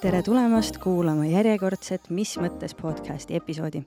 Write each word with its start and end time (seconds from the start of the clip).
tere 0.00 0.22
tulemast 0.24 0.78
kuulama 0.80 1.26
järjekordset 1.28 2.06
Mis 2.10 2.30
mõttes 2.40 2.72
podcasti 2.74 3.36
episoodi. 3.36 3.82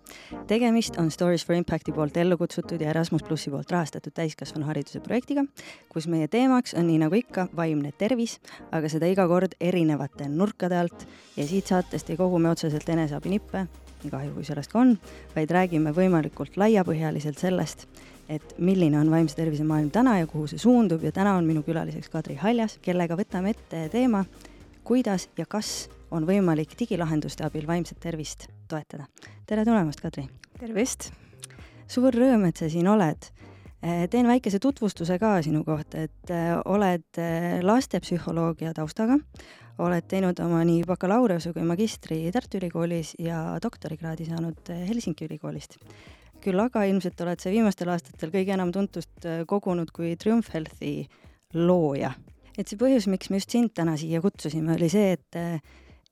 tegemist 0.47 0.99
on 1.01 1.12
Stories 1.12 1.46
for 1.46 1.55
Impacti 1.55 1.92
poolt 1.92 2.17
ellu 2.17 2.38
kutsutud 2.38 2.81
ja 2.81 2.89
Erasmus 2.89 3.24
plussi 3.24 3.49
poolt 3.49 3.71
rahastatud 3.71 4.13
täiskasvanuhariduse 4.13 4.99
projektiga, 4.99 5.46
kus 5.90 6.08
meie 6.08 6.28
teemaks 6.28 6.74
on 6.74 6.87
nii 6.87 6.99
nagu 7.01 7.15
ikka 7.15 7.47
vaimne 7.56 7.92
tervis, 7.97 8.37
aga 8.71 8.90
seda 8.90 9.10
iga 9.10 9.26
kord 9.28 9.58
erinevate 9.60 10.29
nurkade 10.29 10.78
alt 10.78 11.07
ja 11.37 11.47
siit 11.47 11.73
saatest 11.73 12.10
ei 12.10 12.17
kogu 12.17 12.39
me 12.39 12.53
otseselt 12.53 12.89
eneseabinippe, 12.89 13.65
nii 14.03 14.13
kahju 14.13 14.33
kui 14.37 14.46
sellest 14.46 14.71
ka 14.71 14.79
on, 14.79 14.97
vaid 15.35 15.51
räägime 15.51 15.96
võimalikult 15.97 16.57
laiapõhjaliselt 16.62 17.41
sellest, 17.41 17.88
et 18.30 18.55
milline 18.57 18.99
on 18.99 19.09
vaimse 19.09 19.35
tervise 19.35 19.66
maailm 19.66 19.89
täna 19.91 20.20
ja 20.20 20.27
kuhu 20.27 20.48
see 20.48 20.62
suundub 20.62 21.03
ja 21.03 21.12
täna 21.12 21.34
on 21.39 21.49
minu 21.49 21.63
külaliseks 21.63 22.13
Kadri 22.13 22.35
Haljas, 22.35 22.77
kellega 22.81 23.17
võtame 23.17 23.57
ette 23.57 23.88
teema, 23.89 24.23
kuidas 24.84 25.30
ja 25.38 25.46
kas 25.50 25.90
on 26.12 26.26
võimalik 26.28 26.76
digilahenduste 26.80 27.46
abil 27.46 27.68
vaimset 27.68 28.00
tervist 28.04 28.48
toetada. 28.68 29.05
tere 29.48 29.66
tulemast, 29.66 30.02
Kadri! 30.04 30.28
tervist! 30.60 31.12
suur 31.88 32.14
rõõm, 32.16 32.48
et 32.50 32.60
sa 32.60 32.70
siin 32.70 32.88
oled. 32.88 33.30
teen 34.10 34.27
väikese 34.27 34.60
tutvustuse 34.60 35.18
ka 35.20 35.41
sinu 35.44 35.64
kohta, 35.64 36.04
et 36.08 36.34
oled 36.66 37.22
lastepsühholoogia 37.62 38.74
taustaga, 38.74 39.18
oled 39.84 40.08
teinud 40.08 40.40
oma 40.40 40.64
nii 40.68 40.84
bakalaureuse 40.88 41.54
kui 41.54 41.63
magistri 41.68 42.20
Tartu 42.32 42.60
Ülikoolis 42.60 43.16
ja 43.20 43.58
doktorikraadi 43.63 44.27
saanud 44.30 44.76
Helsingi 44.88 45.27
Ülikoolist 45.30 45.80
küll 46.44 46.60
aga 46.60 46.84
ilmselt 46.84 47.22
oled 47.24 47.40
sa 47.40 47.52
viimastel 47.54 47.88
aastatel 47.94 48.32
kõige 48.34 48.52
enam 48.52 48.72
tuntust 48.76 49.27
kogunud 49.48 49.94
kui 49.96 50.18
Triumph 50.20 50.52
Healthi 50.52 51.08
looja. 51.55 52.12
Et 52.57 52.70
see 52.70 52.80
põhjus, 52.80 53.07
miks 53.12 53.31
me 53.31 53.39
just 53.41 53.53
sind 53.53 53.73
täna 53.77 53.95
siia 53.99 54.21
kutsusime, 54.23 54.75
oli 54.77 54.89
see, 54.91 55.13
et 55.17 55.39
äh, 55.39 55.62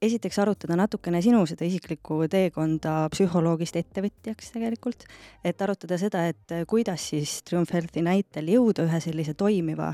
esiteks 0.01 0.39
arutada 0.41 0.77
natukene 0.79 1.21
sinu 1.21 1.43
seda 1.49 1.67
isiklikku 1.67 2.23
teekonda 2.31 3.07
psühholoogist 3.13 3.77
ettevõtjaks 3.81 4.53
tegelikult, 4.55 5.05
et 5.45 5.61
arutada 5.61 5.99
seda, 6.01 6.25
et 6.33 6.55
äh, 6.55 6.65
kuidas 6.69 7.11
siis 7.13 7.41
Triumph 7.47 7.73
Healthi 7.75 8.05
näitel 8.05 8.49
jõuda 8.53 8.87
ühe 8.89 9.03
sellise 9.03 9.37
toimiva 9.37 9.93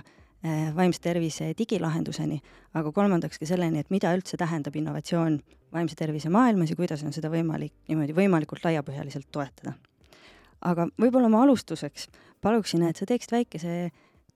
vaimse 0.77 1.01
tervise 1.01 1.47
digilahenduseni, 1.57 2.37
aga 2.77 2.91
kolmandaks 2.93 3.39
ka 3.41 3.47
selleni, 3.49 3.81
et 3.81 3.89
mida 3.91 4.11
üldse 4.15 4.37
tähendab 4.39 4.75
innovatsioon 4.77 5.39
vaimse 5.73 5.97
tervise 5.97 6.29
maailmas 6.29 6.71
ja 6.71 6.77
kuidas 6.77 7.03
on 7.03 7.13
seda 7.15 7.31
võimalik 7.33 7.73
niimoodi 7.89 8.15
võimalikult 8.15 8.63
laiapõhjaliselt 8.67 9.27
toetada. 9.33 9.73
Aga 10.65 10.87
võib-olla 10.97 11.29
ma 11.29 11.43
alustuseks 11.43 12.07
paluksin, 12.41 12.85
et 12.87 12.97
sa 12.97 13.05
teeksid 13.09 13.33
väikese 13.33 13.73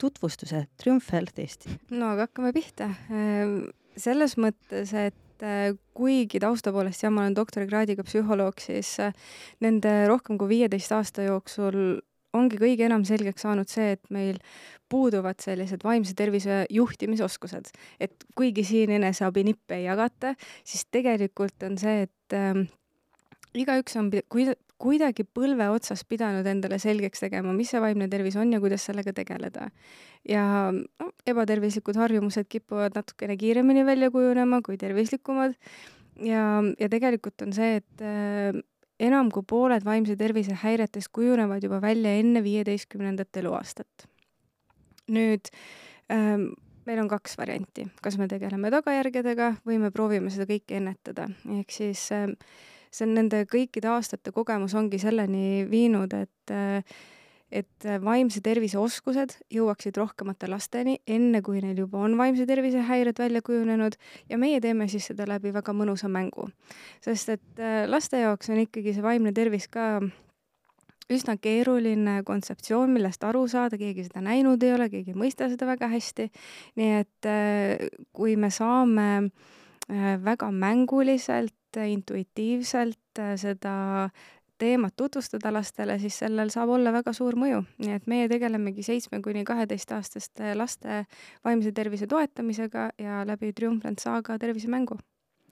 tutvustuse 0.02 0.66
Triumph 0.82 1.14
Healthist. 1.14 1.68
no 1.94 2.14
aga 2.16 2.28
hakkame 2.30 2.54
pihta. 2.56 2.92
Ehm, 3.14 3.58
selles 4.00 4.38
mõttes, 4.42 4.94
et 4.98 5.46
äh, 5.46 5.74
kuigi 5.98 6.42
tausta 6.42 6.74
poolest 6.74 7.04
jah, 7.04 7.14
ma 7.14 7.26
olen 7.26 7.38
doktorikraadiga 7.38 8.06
psühholoog, 8.08 8.62
siis 8.64 8.96
äh, 9.04 9.14
nende 9.64 9.94
rohkem 10.10 10.40
kui 10.42 10.56
viieteist 10.56 10.96
aasta 10.96 11.28
jooksul 11.28 12.00
ongi 12.38 12.60
kõige 12.60 12.86
enam 12.88 13.04
selgeks 13.08 13.44
saanud 13.44 13.70
see, 13.72 13.96
et 13.98 14.12
meil 14.14 14.38
puuduvad 14.92 15.40
sellised 15.44 15.84
vaimse 15.84 16.16
tervise 16.18 16.66
juhtimisoskused. 16.72 17.72
et 18.00 18.26
kuigi 18.36 18.64
siin 18.68 18.92
eneseabinippe 18.98 19.80
ei 19.80 19.88
jagata, 19.90 20.36
siis 20.64 20.86
tegelikult 20.92 21.68
on 21.68 21.78
see, 21.82 22.08
et 22.08 22.36
äh, 22.38 22.64
igaüks 23.54 23.98
on 24.00 24.12
kuida-, 24.32 24.58
kuidagi 24.82 25.26
põlve 25.28 25.68
otsas 25.74 26.04
pidanud 26.10 26.48
endale 26.50 26.80
selgeks 26.82 27.24
tegema, 27.26 27.54
mis 27.56 27.72
see 27.74 27.82
vaimne 27.84 28.08
tervis 28.12 28.38
on 28.40 28.52
ja 28.54 28.60
kuidas 28.64 28.88
sellega 28.90 29.14
tegeleda. 29.14 29.70
ja 30.28 30.44
no, 30.74 31.12
ebatervislikud 31.28 31.98
harjumused 31.98 32.50
kipuvad 32.50 32.98
natukene 32.98 33.38
kiiremini 33.38 33.86
välja 33.86 34.12
kujunema 34.12 34.62
kui 34.66 34.78
tervislikumad 34.78 35.56
ja, 36.22 36.46
ja 36.80 36.90
tegelikult 36.90 37.42
on 37.46 37.54
see, 37.54 37.80
et 37.82 38.06
äh, 38.06 38.58
enam 39.02 39.32
kui 39.34 39.46
pooled 39.48 39.86
vaimse 39.86 40.16
tervise 40.18 40.56
häiretest 40.64 41.12
kujunevad 41.13 41.63
juba 41.63 41.81
välja 41.81 42.13
enne 42.19 42.44
viieteistkümnendat 42.44 43.38
eluaastat. 43.42 44.08
nüüd 45.12 45.50
ähm, 46.13 46.52
meil 46.86 47.00
on 47.02 47.09
kaks 47.12 47.34
varianti, 47.38 47.88
kas 48.02 48.18
me 48.18 48.28
tegeleme 48.31 48.69
tagajärgedega 48.72 49.56
või 49.68 49.80
me 49.81 49.90
proovime 49.92 50.31
seda 50.31 50.46
kõike 50.50 50.78
ennetada, 50.78 51.28
ehk 51.58 51.74
siis 51.74 52.06
äh, 52.16 52.30
see 52.91 53.07
on 53.07 53.16
nende 53.16 53.46
kõikide 53.50 53.90
aastate 53.94 54.34
kogemus 54.35 54.75
ongi 54.75 55.00
selleni 55.02 55.66
viinud, 55.72 56.13
et 56.13 56.56
et 57.52 57.85
vaimse 58.00 58.40
tervise 58.40 58.79
oskused 58.79 59.34
jõuaksid 59.52 59.97
rohkemate 60.00 60.47
lasteni, 60.47 60.97
enne 61.03 61.41
kui 61.44 61.59
neil 61.59 61.81
juba 61.84 62.00
on 62.06 62.16
vaimse 62.19 62.46
tervise 62.47 62.80
häired 62.88 63.19
välja 63.19 63.41
kujunenud 63.44 63.97
ja 64.31 64.40
meie 64.40 64.62
teeme 64.63 64.88
siis 64.88 65.09
seda 65.12 65.28
läbi 65.28 65.51
väga 65.51 65.75
mõnusa 65.75 66.07
mängu. 66.07 66.47
sest 67.03 67.30
et 67.35 67.59
äh, 67.59 67.84
laste 67.91 68.24
jaoks 68.24 68.50
on 68.50 68.63
ikkagi 68.63 68.96
see 68.96 69.03
vaimne 69.03 69.34
tervis 69.35 69.68
ka 69.68 70.00
üsna 71.12 71.35
keeruline 71.41 72.22
kontseptsioon, 72.24 72.91
millest 72.94 73.24
aru 73.28 73.44
saada, 73.51 73.78
keegi 73.78 74.07
seda 74.07 74.24
näinud 74.24 74.63
ei 74.63 74.74
ole, 74.74 74.88
keegi 74.90 75.12
ei 75.12 75.19
mõista 75.19 75.50
seda 75.51 75.68
väga 75.68 75.91
hästi. 75.91 76.30
nii 76.80 76.91
et 77.01 77.28
äh, 77.28 77.90
kui 78.16 78.38
me 78.40 78.50
saame 78.50 79.09
äh, 79.91 80.16
väga 80.24 80.51
mänguliselt 80.56 81.56
intuitiivselt 81.78 83.20
äh, 83.20 83.36
seda 83.40 84.09
teemat 84.62 84.94
tutvustada 84.98 85.54
lastele, 85.54 85.98
siis 86.00 86.20
sellel 86.22 86.52
saab 86.54 86.70
olla 86.76 86.92
väga 86.94 87.14
suur 87.18 87.38
mõju. 87.40 87.64
nii 87.82 87.96
et 87.98 88.09
meie 88.12 88.28
tegelemegi 88.30 88.84
seitsme 88.86 89.22
kuni 89.26 89.44
kaheteistaastaste 89.48 90.54
laste 90.56 91.06
vaimse 91.46 91.72
tervise 91.72 92.08
toetamisega 92.08 92.92
ja 93.02 93.24
läbi 93.26 93.54
Triumphant 93.54 94.00
Saga 94.00 94.38
tervisemängu 94.40 95.00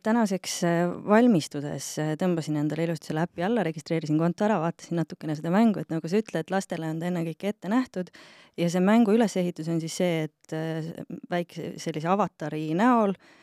tänaseks 0.03 0.53
äh, 0.63 0.85
valmistudes 1.09 1.87
äh, 1.99 2.13
tõmbasin 2.19 2.59
endale 2.61 2.85
ilusti 2.85 3.09
selle 3.09 3.25
äpi 3.27 3.43
alla, 3.43 3.65
registreerisin 3.67 4.19
konto 4.21 4.45
ära, 4.45 4.59
vaatasin 4.63 5.01
natukene 5.01 5.35
seda 5.35 5.51
mängu, 5.51 5.81
et 5.81 5.91
nagu 5.91 6.07
sa 6.07 6.21
ütled, 6.21 6.53
lastele 6.53 6.87
on 6.87 7.01
ta 7.01 7.09
ennekõike 7.09 7.51
ette 7.51 7.71
nähtud 7.71 8.13
ja 8.59 8.69
see 8.71 8.83
mängu 8.83 9.15
ülesehitus 9.17 9.67
on 9.73 9.81
siis 9.83 9.97
see, 9.99 10.29
et 10.29 10.55
väikse 11.29 11.73
sellise 11.83 12.07
avatari 12.13 12.69
näol 12.79 13.11
äh, 13.11 13.35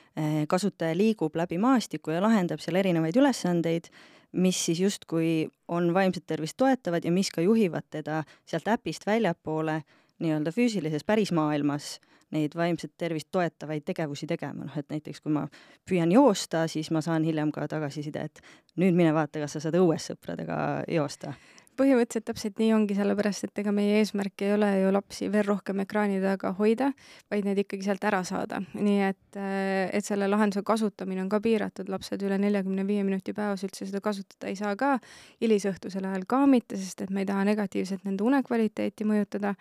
kasutaja 0.49 0.97
liigub 0.97 1.37
läbi 1.37 1.59
maastiku 1.61 2.15
ja 2.15 2.23
lahendab 2.25 2.63
seal 2.65 2.79
erinevaid 2.81 3.17
ülesandeid, 3.21 3.91
mis 4.33 4.59
siis 4.65 4.81
justkui 4.81 5.49
on 5.69 5.93
vaimset 5.95 6.27
tervist 6.27 6.57
toetavad 6.57 7.05
ja 7.05 7.13
mis 7.13 7.31
ka 7.31 7.45
juhivad 7.45 7.85
teda 7.91 8.23
sealt 8.49 8.69
äpist 8.69 9.07
väljapoole 9.07 9.83
nii-öelda 10.19 10.53
füüsilises 10.53 11.05
pärismaailmas 11.05 11.99
neid 12.35 12.57
vaimset 12.57 12.93
tervist 12.99 13.29
toetavaid 13.31 13.85
tegevusi 13.87 14.27
tegema, 14.27 14.67
noh 14.67 14.79
et 14.79 14.89
näiteks 14.91 15.21
kui 15.23 15.33
ma 15.33 15.45
püüan 15.89 16.11
joosta, 16.13 16.65
siis 16.69 16.91
ma 16.91 17.01
saan 17.05 17.25
hiljem 17.25 17.53
ka 17.55 17.69
tagasiside, 17.71 18.25
et 18.27 18.41
nüüd 18.81 18.97
mine 18.99 19.13
vaata, 19.15 19.45
kas 19.45 19.57
sa 19.57 19.63
saad 19.63 19.79
õues 19.79 20.09
sõpradega 20.11 20.59
joosta 20.91 21.37
põhimõtteliselt 21.77 22.27
täpselt 22.31 22.61
nii 22.61 22.73
ongi, 22.77 22.97
sellepärast 22.97 23.47
et 23.47 23.61
ega 23.63 23.73
meie 23.75 23.99
eesmärk 24.01 24.45
ei 24.47 24.55
ole 24.55 24.71
ju 24.81 24.93
lapsi 24.95 25.29
veel 25.33 25.47
rohkem 25.47 25.83
ekraani 25.85 26.19
taga 26.23 26.53
hoida, 26.59 26.91
vaid 27.33 27.47
need 27.49 27.61
ikkagi 27.63 27.87
sealt 27.87 28.05
ära 28.09 28.23
saada. 28.27 28.63
nii 28.75 28.99
et, 29.09 29.39
äh, 29.39 29.91
et 29.93 30.05
selle 30.05 30.29
lahenduse 30.31 30.65
kasutamine 30.67 31.23
on 31.23 31.31
ka 31.33 31.41
piiratud, 31.45 31.91
lapsed 31.93 32.23
üle 32.23 32.39
neljakümne 32.43 32.87
viie 32.89 33.05
minuti 33.05 33.37
päevas 33.37 33.65
üldse 33.67 33.87
seda 33.87 34.01
kasutada 34.01 34.51
ei 34.51 34.57
saa 34.57 34.75
ka, 34.77 34.99
hilisõhtusel 35.45 36.05
ajal 36.09 36.27
ka 36.29 36.43
mitte, 36.47 36.77
sest 36.77 37.03
et 37.07 37.11
me 37.11 37.25
ei 37.25 37.31
taha 37.31 37.45
negatiivselt 37.45 38.05
nende 38.05 38.25
unekvaliteeti 38.25 39.05
mõjutada. 39.05 39.55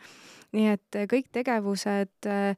nii 0.56 0.68
et 0.72 0.96
äh, 0.96 1.08
kõik 1.12 1.31
tegevused 1.36 2.30
äh, 2.31 2.56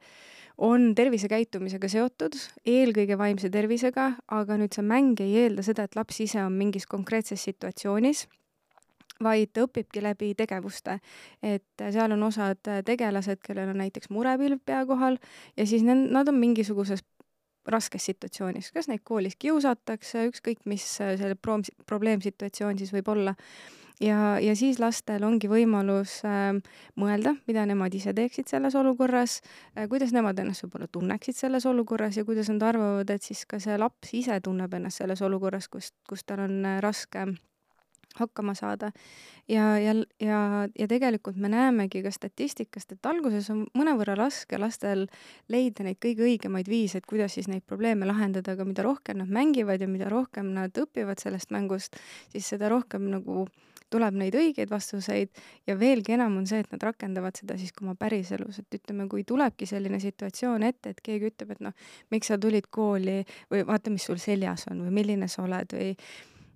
on 0.58 0.94
tervisekäitumisega 0.96 1.90
seotud, 1.90 2.34
eelkõige 2.66 3.18
vaimse 3.18 3.50
tervisega, 3.54 4.12
aga 4.28 4.58
nüüd 4.58 4.74
see 4.74 4.86
mäng 4.86 5.20
ei 5.22 5.44
eelda 5.44 5.66
seda, 5.66 5.86
et 5.86 5.96
laps 5.96 6.20
ise 6.26 6.42
on 6.44 6.54
mingis 6.58 6.88
konkreetses 6.90 7.44
situatsioonis 7.46 8.26
vaid 9.24 9.54
ta 9.54 9.66
õpibki 9.66 10.04
läbi 10.04 10.34
tegevuste. 10.38 11.00
et 11.44 11.86
seal 11.92 12.12
on 12.12 12.24
osad 12.24 12.62
tegelased, 12.86 13.42
kellel 13.44 13.70
on 13.74 13.78
näiteks 13.84 14.10
murepilv 14.10 14.60
pea 14.66 14.86
kohal 14.86 15.18
ja 15.58 15.66
siis 15.66 15.84
nad 15.84 16.28
on 16.28 16.36
mingisuguses 16.36 17.04
raskes 17.68 18.08
situatsioonis, 18.10 18.72
kas 18.76 18.88
neid 18.92 19.04
koolis 19.08 19.36
kiusatakse, 19.40 20.28
ükskõik 20.32 20.64
mis 20.70 20.86
selle 20.98 21.36
pro-, 21.36 21.60
probleemsituatsioon 21.90 22.80
siis 22.80 22.94
võib 22.96 23.12
olla. 23.12 23.36
ja, 24.02 24.38
ja 24.40 24.54
siis 24.56 24.80
lastel 24.80 25.24
ongi 25.26 25.50
võimalus 25.50 26.20
äh, 26.28 26.54
mõelda, 26.96 27.34
mida 27.48 27.66
nemad 27.66 27.94
ise 27.98 28.14
teeksid 28.14 28.48
selles 28.48 28.76
olukorras 28.78 29.42
äh,, 29.76 29.88
kuidas 29.90 30.14
nemad 30.14 30.40
ennast 30.40 30.64
võib-olla 30.64 30.88
tunneksid 30.92 31.36
selles 31.36 31.66
olukorras 31.66 32.18
ja 32.18 32.26
kuidas 32.26 32.52
nad 32.54 32.64
arvavad, 32.64 33.10
et 33.10 33.24
siis 33.24 33.46
ka 33.50 33.60
see 33.60 33.78
laps 33.78 34.14
ise 34.14 34.40
tunneb 34.42 34.74
ennast 34.74 35.04
selles 35.04 35.22
olukorras, 35.26 35.68
kus, 35.68 35.92
kus 36.08 36.24
tal 36.24 36.46
on 36.48 36.64
äh, 36.66 36.80
raske 36.84 37.28
hakkama 38.20 38.56
saada. 38.58 38.92
ja, 39.48 39.78
ja, 39.80 39.94
ja, 40.20 40.68
ja 40.80 40.88
tegelikult 40.88 41.38
me 41.38 41.50
näemegi 41.50 42.02
ka 42.04 42.12
statistikast, 42.12 42.92
et 42.92 43.06
alguses 43.06 43.50
on 43.54 43.66
mõnevõrra 43.78 44.18
raske 44.20 44.60
lastel 44.60 45.08
leida 45.48 45.86
neid 45.88 46.02
kõige 46.04 46.26
õigemaid 46.28 46.68
viise, 46.68 46.98
et 46.98 47.08
kuidas 47.08 47.38
siis 47.38 47.48
neid 47.48 47.64
probleeme 47.66 48.06
lahendada, 48.06 48.58
aga 48.58 48.66
mida 48.68 48.84
rohkem 48.84 49.22
nad 49.22 49.32
mängivad 49.32 49.82
ja 49.82 49.88
mida 49.88 50.10
rohkem 50.12 50.52
nad 50.58 50.76
õpivad 50.78 51.22
sellest 51.24 51.54
mängust, 51.56 51.96
siis 52.34 52.50
seda 52.54 52.70
rohkem 52.74 53.10
nagu 53.14 53.48
tuleb 53.94 54.18
neid 54.20 54.36
õigeid 54.36 54.72
vastuseid 54.72 55.32
ja 55.68 55.76
veelgi 55.80 56.16
enam 56.18 56.38
on 56.42 56.48
see, 56.50 56.60
et 56.64 56.72
nad 56.74 56.84
rakendavad 56.90 57.38
seda 57.40 57.58
siis 57.60 57.74
ka 57.76 57.86
oma 57.86 57.96
päriselus, 58.00 58.60
et 58.62 58.80
ütleme, 58.80 59.08
kui 59.12 59.24
tulebki 59.28 59.68
selline 59.70 60.00
situatsioon 60.04 60.66
ette, 60.68 60.92
et 60.92 61.04
keegi 61.04 61.32
ütleb, 61.32 61.56
et 61.56 61.64
noh, 61.70 61.76
miks 62.14 62.32
sa 62.32 62.40
tulid 62.42 62.68
kooli 62.72 63.22
või 63.52 63.64
vaata, 63.68 63.94
mis 63.94 64.08
sul 64.10 64.20
seljas 64.22 64.68
on 64.72 64.84
või 64.88 64.98
milline 65.02 65.32
sa 65.32 65.46
oled 65.46 65.78
või 65.78 65.94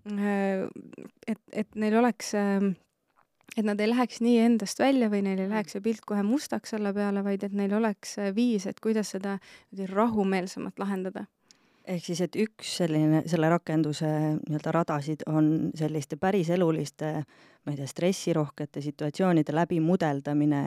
et, 0.05 1.41
et 1.51 1.75
neil 1.75 1.97
oleks, 1.99 2.33
ähm, 2.37 2.73
et 3.57 3.65
nad 3.67 3.79
ei 3.79 3.89
läheks 3.91 4.21
nii 4.23 4.39
endast 4.45 4.79
välja 4.79 5.11
või 5.11 5.21
neil 5.25 5.43
ei 5.43 5.49
läheks 5.51 5.77
see 5.77 5.83
pilt 5.85 6.05
kohe 6.07 6.23
mustaks 6.25 6.73
selle 6.73 6.93
peale, 6.95 7.23
vaid 7.23 7.43
et 7.43 7.53
neil 7.53 7.73
oleks 7.77 8.17
äh, 8.17 8.31
viis, 8.35 8.65
et 8.67 8.79
kuidas 8.79 9.13
seda 9.15 9.37
rahumeelsemalt 9.91 10.79
lahendada 10.81 11.27
ehk 11.89 12.03
siis, 12.05 12.21
et 12.25 12.35
üks 12.39 12.75
selline, 12.81 13.23
selle 13.29 13.49
rakenduse 13.51 14.07
nii-öelda 14.37 14.73
radasid 14.75 15.23
on 15.29 15.71
selliste 15.77 16.17
päriseluliste, 16.21 17.11
ma 17.61 17.73
ei 17.73 17.77
tea, 17.77 17.87
stressirohkete 17.89 18.81
situatsioonide 18.81 19.53
läbimudeldamine, 19.53 20.61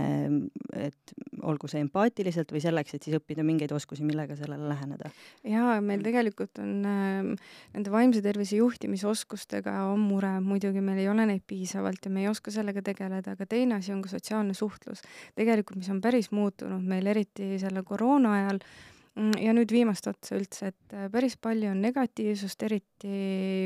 et 0.79 1.15
olgu 1.43 1.71
see 1.71 1.83
empaatiliselt 1.83 2.55
või 2.55 2.63
selleks, 2.63 2.95
et 2.95 3.07
siis 3.07 3.19
õppida 3.19 3.45
mingeid 3.47 3.75
oskusi, 3.75 4.07
millega 4.07 4.37
sellele 4.39 4.69
läheneda? 4.71 5.11
jaa, 5.51 5.81
meil 5.85 6.05
tegelikult 6.07 6.63
on 6.63 6.73
äh, 6.89 7.51
nende 7.75 7.95
vaimse 7.95 8.23
tervise 8.25 8.59
juhtimisoskustega 8.61 9.77
on 9.91 10.03
mure, 10.07 10.37
muidugi 10.45 10.83
meil 10.85 11.03
ei 11.03 11.11
ole 11.11 11.27
neid 11.31 11.45
piisavalt 11.47 12.07
ja 12.07 12.15
me 12.15 12.25
ei 12.25 12.31
oska 12.31 12.55
sellega 12.55 12.83
tegeleda, 12.87 13.35
aga 13.35 13.47
teine 13.47 13.79
asi 13.81 13.95
on 13.95 14.03
ka 14.03 14.15
sotsiaalne 14.15 14.55
suhtlus. 14.55 15.03
tegelikult, 15.35 15.79
mis 15.83 15.91
on 15.95 16.03
päris 16.05 16.31
muutunud 16.35 16.83
meil, 16.83 17.07
eriti 17.11 17.55
selle 17.63 17.83
koroona 17.87 18.39
ajal, 18.39 18.63
Mm, 18.63 18.94
ja 19.15 19.55
nüüd 19.55 19.73
viimast 19.73 20.07
otsa 20.11 20.39
üldse, 20.39 20.73
et 20.73 20.95
äh, 20.95 21.09
päris 21.13 21.37
palju 21.41 21.71
on 21.71 21.83
negatiivsust, 21.85 22.63
eriti 22.67 23.17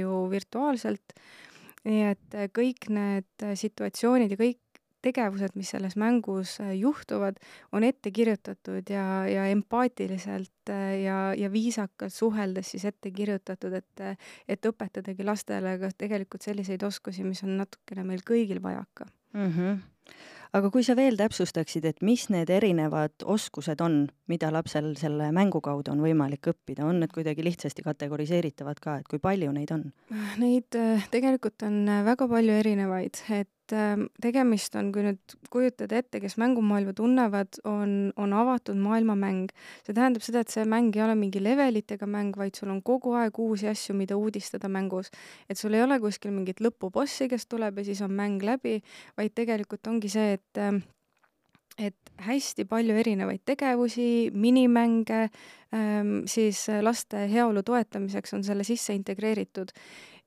ju 0.02 0.24
virtuaalselt. 0.32 1.14
nii 1.88 2.00
et 2.10 2.34
äh, 2.36 2.48
kõik 2.52 2.90
need 2.92 3.44
äh, 3.46 3.54
situatsioonid 3.56 4.34
ja 4.34 4.40
kõik 4.40 4.60
tegevused, 5.00 5.54
mis 5.54 5.70
selles 5.70 5.94
mängus 5.96 6.56
juhtuvad, 6.74 7.36
on 7.72 7.84
ette 7.86 8.10
kirjutatud 8.10 8.90
ja, 8.90 9.28
ja 9.30 9.44
empaatiliselt 9.46 10.72
ja, 11.04 11.18
ja 11.38 11.50
viisakalt 11.52 12.12
suheldes 12.12 12.72
siis 12.74 12.84
ette 12.90 13.12
kirjutatud, 13.14 13.76
et, 13.78 14.18
et 14.50 14.66
õpetadagi 14.66 15.22
lastele 15.22 15.76
ka 15.78 15.92
tegelikult 16.02 16.42
selliseid 16.42 16.82
oskusi, 16.82 17.22
mis 17.22 17.44
on 17.46 17.54
natukene 17.60 18.02
meil 18.10 18.26
kõigil 18.26 18.58
vajaka 18.64 19.06
mm. 19.38 19.54
-hmm 19.54 19.78
aga 20.56 20.70
kui 20.72 20.84
sa 20.86 20.96
veel 20.98 21.18
täpsustaksid, 21.18 21.84
et 21.88 22.00
mis 22.04 22.28
need 22.32 22.50
erinevad 22.52 23.24
oskused 23.24 23.82
on, 23.84 24.00
mida 24.30 24.50
lapsel 24.54 24.94
selle 25.00 25.30
mängu 25.34 25.60
kaudu 25.64 25.92
on 25.92 26.02
võimalik 26.04 26.50
õppida, 26.52 26.86
on 26.88 27.02
need 27.02 27.12
kuidagi 27.14 27.44
lihtsasti 27.46 27.84
kategoriseeritavad 27.86 28.80
ka, 28.82 28.98
et 29.02 29.10
kui 29.10 29.20
palju 29.22 29.52
neid 29.54 29.72
on? 29.74 29.88
Neid 30.40 30.78
äh, 30.78 31.06
tegelikult 31.12 31.66
on 31.68 31.82
äh, 31.88 32.02
väga 32.06 32.28
palju 32.30 32.58
erinevaid, 32.62 33.22
et 33.34 33.50
et 33.68 33.76
ähm, 33.76 34.06
tegemist 34.22 34.74
on, 34.78 34.90
kui 34.92 35.02
nüüd 35.04 35.34
kujutada 35.52 35.98
ette, 36.00 36.20
kes 36.22 36.38
mängumaailma 36.40 36.94
tunnevad, 36.96 37.60
on, 37.68 38.12
on 38.16 38.32
avatud 38.32 38.78
maailmamäng. 38.80 39.52
see 39.84 39.94
tähendab 39.96 40.24
seda, 40.24 40.40
et 40.40 40.52
see 40.52 40.64
mäng 40.64 40.96
ei 40.96 41.04
ole 41.04 41.16
mingi 41.18 41.42
levelitega 41.42 42.08
mäng, 42.08 42.36
vaid 42.36 42.56
sul 42.56 42.72
on 42.72 42.80
kogu 42.82 43.12
aeg 43.18 43.38
uusi 43.38 43.68
asju, 43.68 43.96
mida 43.98 44.16
uudistada 44.16 44.68
mängus. 44.68 45.10
et 45.48 45.58
sul 45.58 45.74
ei 45.74 45.82
ole 45.84 46.00
kuskil 46.00 46.32
mingit 46.32 46.62
lõpubossi, 46.64 47.28
kes 47.28 47.46
tuleb 47.46 47.78
ja 47.78 47.88
siis 47.90 48.00
on 48.02 48.14
mäng 48.16 48.42
läbi, 48.42 48.80
vaid 49.16 49.36
tegelikult 49.36 49.86
ongi 49.86 50.08
see, 50.08 50.38
et 50.38 50.62
ähm, 50.62 50.82
et 51.78 51.94
hästi 52.18 52.64
palju 52.66 52.96
erinevaid 52.98 53.44
tegevusi, 53.46 54.32
minimänge, 54.34 55.28
ähm, 55.70 56.24
siis 56.26 56.64
laste 56.82 57.28
heaolu 57.30 57.62
toetamiseks 57.62 58.34
on 58.34 58.42
selle 58.42 58.66
sisse 58.66 58.96
integreeritud 58.98 59.70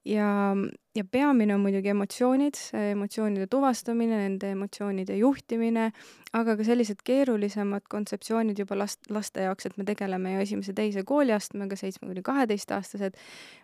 ja, 0.05 0.55
ja 0.95 1.03
peamine 1.11 1.55
on 1.55 1.61
muidugi 1.61 1.91
emotsioonid, 1.91 2.57
emotsioonide 2.91 3.47
tuvastamine, 3.51 4.17
nende 4.23 4.51
emotsioonide 4.55 5.17
juhtimine, 5.19 5.89
aga 6.37 6.55
ka 6.57 6.65
sellised 6.65 7.03
keerulisemad 7.05 7.85
kontseptsioonid 7.91 8.59
juba 8.63 8.79
last, 8.79 9.05
laste 9.13 9.45
jaoks, 9.45 9.69
et 9.69 9.77
me 9.77 9.85
tegeleme 9.87 10.33
ju 10.35 10.45
esimese-teise 10.45 11.05
kooliastmega, 11.07 11.77
seitsme 11.79 12.09
kuni 12.09 12.25
kaheteistaastased, 12.25 13.19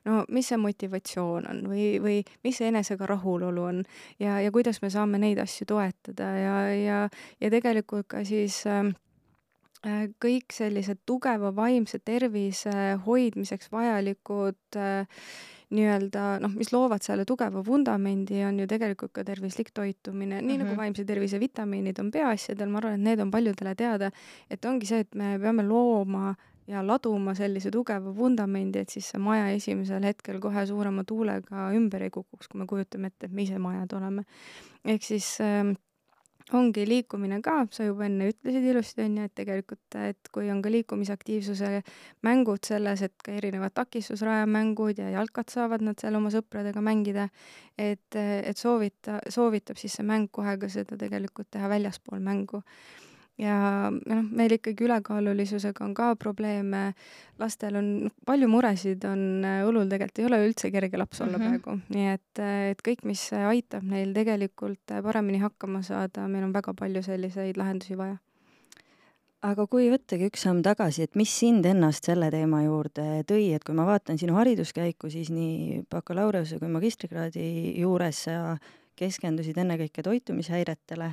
no 0.06 0.24
mis 0.30 0.51
see 0.51 0.62
motivatsioon 0.62 1.50
on 1.50 1.66
või, 1.72 1.89
või 2.04 2.22
mis 2.45 2.62
see 2.62 2.69
enesega 2.69 3.10
rahulolu 3.10 3.66
on? 3.72 3.84
Ja, 4.22 4.38
ja 4.44 4.54
kuidas 4.54 4.81
me 4.86 4.94
saame 4.94 5.22
neid 5.22 5.42
asju 5.42 5.68
toetada? 5.74 6.31
Ja, 6.38 6.56
ja, 6.75 7.01
ja 7.42 7.54
tegelikult 7.54 8.12
ka 8.13 8.24
siis 8.28 8.62
äh, 8.69 8.94
kõik 10.24 10.54
sellised 10.54 11.01
tugeva 11.10 11.51
vaimse 11.56 12.00
tervise 12.00 12.98
hoidmiseks 13.06 13.72
vajalikud 13.74 14.78
äh, 14.78 15.06
nii-öelda 15.75 16.25
noh, 16.44 16.54
mis 16.56 16.72
loovad 16.72 17.04
selle 17.04 17.25
tugeva 17.28 17.64
vundamendi, 17.66 18.40
on 18.48 18.60
ju 18.62 18.68
tegelikult 18.72 19.12
ka 19.16 19.24
tervislik 19.28 19.74
toitumine, 19.75 20.40
nii 20.40 20.42
mm 20.42 20.50
-hmm. 20.50 20.58
nagu 20.64 20.69
mhm. 20.72 20.78
vaimse 20.78 21.06
tervise 21.06 21.40
vitamiinid 21.40 22.00
on 22.00 22.12
peaasjadel, 22.12 22.69
ma 22.69 22.78
arvan, 22.78 22.94
et 22.94 23.04
need 23.04 23.19
on 23.19 23.31
paljudele 23.31 23.75
teada, 23.75 24.12
et 24.50 24.66
ongi 24.66 24.86
see, 24.86 25.00
et 25.00 25.16
me 25.16 25.40
peame 25.40 25.64
looma 25.64 26.36
ja 26.68 26.88
laduma 26.88 27.36
sellise 27.36 27.72
tugeva 27.72 28.16
vundamendi, 28.16 28.80
et 28.80 28.90
siis 28.90 29.10
see 29.10 29.19
maja 29.19 29.50
esimesel 29.56 30.04
hetkel 30.04 30.40
kohe 30.40 30.66
suurema 30.66 31.04
tuulega 31.04 31.72
ümber 31.74 32.04
ei 32.04 32.10
kukuks, 32.10 32.48
kui 32.48 32.60
me 32.60 32.68
kujutame 32.68 33.08
ette, 33.08 33.25
et 33.25 33.31
me 33.31 33.44
ise 33.44 33.58
majad 33.58 33.94
oleme. 33.94 34.24
ehk 34.86 35.04
siis 35.04 35.38
äh, 35.42 35.75
ongi 36.56 36.86
liikumine 36.88 37.40
ka, 37.44 37.58
sa 37.72 37.88
juba 37.88 38.06
enne 38.08 38.30
ütlesid 38.32 38.66
ilusti, 38.72 39.04
on 39.04 39.18
ju, 39.20 39.26
et 39.28 39.34
tegelikult, 39.36 39.98
et 40.00 40.30
kui 40.34 40.52
on 40.52 40.62
ka 40.64 40.72
liikumisaktiivsuse 40.72 41.72
mängud 42.28 42.68
selles, 42.68 43.04
et 43.04 43.16
ka 43.24 43.36
erinevad 43.36 43.76
takistusrajamängud 43.76 45.02
ja 45.02 45.10
jalkat 45.18 45.52
saavad 45.54 45.84
nad 45.84 46.00
seal 46.00 46.16
oma 46.20 46.32
sõpradega 46.34 46.84
mängida, 46.84 47.28
et, 47.78 48.16
et 48.16 48.58
soovita, 48.58 49.20
soovitab 49.34 49.80
siis 49.82 50.00
see 50.00 50.08
mäng 50.08 50.32
kohe 50.32 50.56
ka 50.62 50.72
seda 50.72 51.00
tegelikult 51.00 51.52
teha 51.52 51.70
väljaspool 51.72 52.24
mängu 52.24 52.64
ja 53.38 53.56
noh, 53.94 54.22
meil 54.34 54.56
ikkagi 54.57 54.86
ülekaalulisusega 54.88 55.86
on 55.86 55.94
ka 55.98 56.12
probleeme, 56.19 56.92
lastel 57.39 57.78
on 57.80 57.89
palju 58.25 58.50
muresid, 58.51 59.06
on 59.10 59.45
õlul 59.45 59.89
tegelikult 59.92 60.22
ei 60.22 60.30
ole 60.30 60.39
üldse 60.48 60.72
kerge 60.74 60.98
laps 60.98 61.22
olla 61.22 61.38
mm 61.38 61.44
-hmm. 61.44 61.63
praegu, 61.63 61.80
nii 61.94 62.07
et, 62.13 62.44
et 62.72 62.86
kõik, 62.86 63.06
mis 63.06 63.28
aitab 63.34 63.84
neil 63.84 64.13
tegelikult 64.13 64.95
paremini 65.04 65.44
hakkama 65.44 65.81
saada, 65.81 66.28
meil 66.28 66.48
on 66.50 66.54
väga 66.54 66.74
palju 66.74 67.04
selliseid 67.04 67.57
lahendusi 67.57 67.98
vaja. 67.98 68.18
Aga 69.45 69.68
kui 69.69 69.86
võttagi 69.94 70.31
üks 70.31 70.42
samm 70.48 70.63
tagasi, 70.66 71.04
et 71.04 71.16
mis 71.16 71.30
sind 71.30 71.66
ennast 71.66 72.07
selle 72.10 72.31
teema 72.34 72.63
juurde 72.63 73.22
tõi, 73.30 73.54
et 73.54 73.63
kui 73.63 73.75
ma 73.78 73.86
vaatan 73.86 74.18
sinu 74.18 74.34
hariduskäiku, 74.34 75.12
siis 75.13 75.30
nii 75.30 75.84
bakalaureuse 75.92 76.57
kui 76.57 76.68
magistrikraadi 76.68 77.75
juures 77.78 78.24
sa 78.24 78.57
keskendusid 78.98 79.57
ennekõike 79.62 80.01
toitumishäiretele 80.01 81.12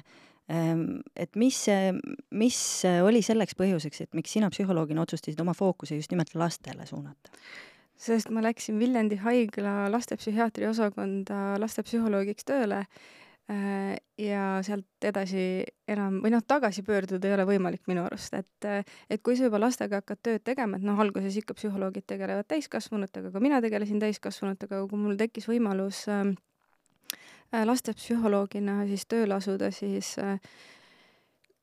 et 0.49 1.37
mis, 1.41 1.59
mis 2.37 2.59
oli 3.03 3.23
selleks 3.25 3.57
põhjuseks, 3.57 4.03
et 4.05 4.17
miks 4.17 4.35
sina 4.37 4.51
psühholoogina 4.53 5.01
otsustasid 5.01 5.41
oma 5.41 5.55
fookuse 5.57 5.97
just 5.97 6.13
nimelt 6.13 6.35
lastele 6.37 6.87
suunata? 6.87 7.33
sest 7.97 8.29
ma 8.35 8.43
läksin 8.43 8.77
Viljandi 8.79 9.17
haigla 9.23 9.87
lastepsühhiaatri 9.95 10.67
osakonda 10.69 11.55
lastepsühholoogiks 11.63 12.45
tööle 12.45 12.81
äh, 12.83 13.95
ja 14.19 14.59
sealt 14.67 15.07
edasi 15.09 15.65
enam 15.89 16.19
või 16.25 16.33
noh, 16.35 16.43
tagasi 16.47 16.83
pöörduda 16.85 17.29
ei 17.29 17.37
ole 17.37 17.47
võimalik 17.49 17.87
minu 17.91 18.05
arust, 18.05 18.35
et 18.35 18.69
et 19.09 19.23
kui 19.23 19.37
sa 19.39 19.49
juba 19.49 19.61
lastega 19.63 20.03
hakkad 20.03 20.21
tööd 20.27 20.45
tegema, 20.45 20.77
et 20.77 20.85
noh, 20.85 21.01
alguses 21.01 21.37
ikka 21.41 21.57
psühholoogid 21.57 22.07
tegelevad 22.11 22.49
täiskasvanutega, 22.51 23.33
ka 23.33 23.41
mina 23.41 23.61
tegelesin 23.65 24.03
täiskasvanutega, 24.03 24.81
aga 24.81 24.91
kui 24.91 25.01
mul 25.01 25.17
tekkis 25.21 25.49
võimalus 25.49 26.05
Äh, 26.11 26.35
lastepsühholoogina 27.67 28.83
siis 28.89 29.07
tööle 29.11 29.37
asuda, 29.39 29.71
siis 29.75 30.15
äh, 30.23 30.39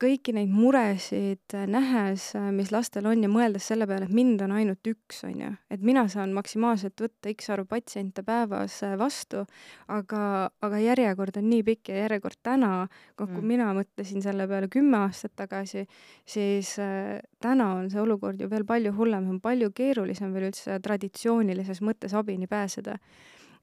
kõiki 0.01 0.33
neid 0.33 0.49
muresid 0.49 1.53
äh, 1.55 1.67
nähes, 1.69 2.31
mis 2.55 2.71
lastel 2.73 3.05
on 3.09 3.21
ja 3.21 3.29
mõeldes 3.31 3.67
selle 3.69 3.85
peale, 3.89 4.07
et 4.07 4.15
mind 4.15 4.41
on 4.45 4.53
ainult 4.57 4.87
üks, 4.89 5.21
on 5.27 5.43
ju, 5.43 5.49
et 5.73 5.83
mina 5.85 6.07
saan 6.11 6.33
maksimaalselt 6.33 7.03
võtta 7.03 7.33
X 7.33 7.51
arvu 7.53 7.67
patsiente 7.69 8.23
päevas 8.25 8.79
vastu, 8.99 9.43
aga, 9.93 10.23
aga 10.63 10.81
järjekord 10.81 11.37
on 11.41 11.49
nii 11.51 11.65
pikk 11.67 11.91
ja 11.93 12.05
järjekord 12.05 12.39
täna, 12.43 12.71
kui 13.19 13.29
mm. 13.29 13.49
mina 13.53 13.69
mõtlesin 13.77 14.25
selle 14.25 14.47
peale 14.49 14.71
kümme 14.73 15.03
aastat 15.03 15.35
tagasi, 15.43 15.85
siis 16.25 16.73
äh, 16.81 17.19
täna 17.43 17.73
on 17.81 17.91
see 17.93 18.01
olukord 18.01 18.41
ju 18.41 18.49
veel 18.51 18.65
palju 18.65 18.95
hullem, 18.97 19.29
on 19.35 19.43
palju 19.43 19.69
keerulisem 19.75 20.33
veel 20.33 20.49
üldse 20.49 20.79
traditsioonilises 20.81 21.83
mõttes 21.85 22.17
abini 22.17 22.49
pääseda 22.49 22.97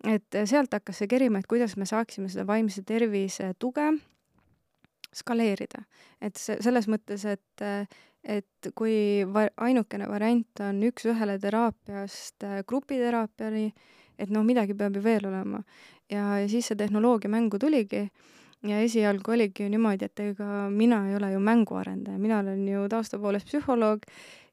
et 0.07 0.35
äh, 0.35 0.47
sealt 0.47 0.75
hakkas 0.75 1.02
see 1.02 1.11
kerima, 1.11 1.40
et 1.40 1.50
kuidas 1.50 1.76
me 1.76 1.87
saaksime 1.88 2.31
seda 2.31 2.47
vaimse 2.47 2.83
tervise 2.87 3.52
tuge 3.59 3.90
skaleerida. 5.14 5.83
et 6.21 6.37
see, 6.37 6.59
selles 6.62 6.88
mõttes, 6.88 7.25
et, 7.26 7.62
äh, 7.64 7.87
et 8.23 8.71
kui 8.75 9.25
va-, 9.26 9.50
ainukene 9.57 10.09
variant 10.09 10.64
on 10.67 10.83
üks-ühele 10.90 11.38
teraapiast 11.43 12.45
äh, 12.47 12.62
grupiteraapiani, 12.67 13.71
et 14.19 14.31
noh, 14.35 14.45
midagi 14.47 14.75
peab 14.75 14.97
ju 14.97 15.02
veel 15.02 15.26
olema. 15.26 15.62
ja, 16.11 16.38
ja 16.43 16.49
siis 16.49 16.71
see 16.71 16.78
tehnoloogia 16.78 17.31
mängu 17.31 17.59
tuligi 17.59 18.09
ja 18.67 18.81
esialgu 18.83 19.33
oligi 19.33 19.62
ju 19.62 19.71
niimoodi, 19.71 20.09
et 20.09 20.21
ega 20.21 20.69
mina 20.71 21.05
ei 21.09 21.17
ole 21.17 21.33
ju 21.33 21.40
mänguarendaja, 21.40 22.19
mina 22.19 22.40
olen 22.43 22.67
ju 22.69 22.88
tausta 22.90 23.19
poolest 23.19 23.47
psühholoog 23.47 24.07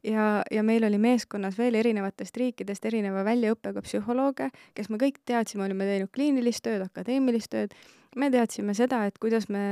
ja, 0.06 0.44
ja 0.52 0.64
meil 0.64 0.84
oli 0.88 0.98
meeskonnas 1.02 1.58
veel 1.58 1.76
erinevatest 1.80 2.38
riikidest 2.38 2.86
erineva 2.86 3.24
väljaõppega 3.28 3.84
psühholooge, 3.86 4.50
kes 4.78 4.92
me 4.92 5.00
kõik 5.02 5.22
teadsime, 5.26 5.66
olime 5.66 5.88
teinud 5.90 6.12
kliinilist 6.14 6.64
tööd, 6.66 6.86
akadeemilist 6.86 7.52
tööd, 7.54 7.76
me 8.16 8.30
teadsime 8.34 8.76
seda, 8.78 9.06
et 9.10 9.20
kuidas 9.22 9.50
me 9.50 9.66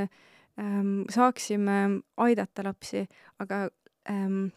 ähm, 0.59 1.03
saaksime 1.13 1.79
aidata 2.25 2.65
lapsi, 2.67 3.05
aga 3.43 3.67
ähm, 4.09 4.51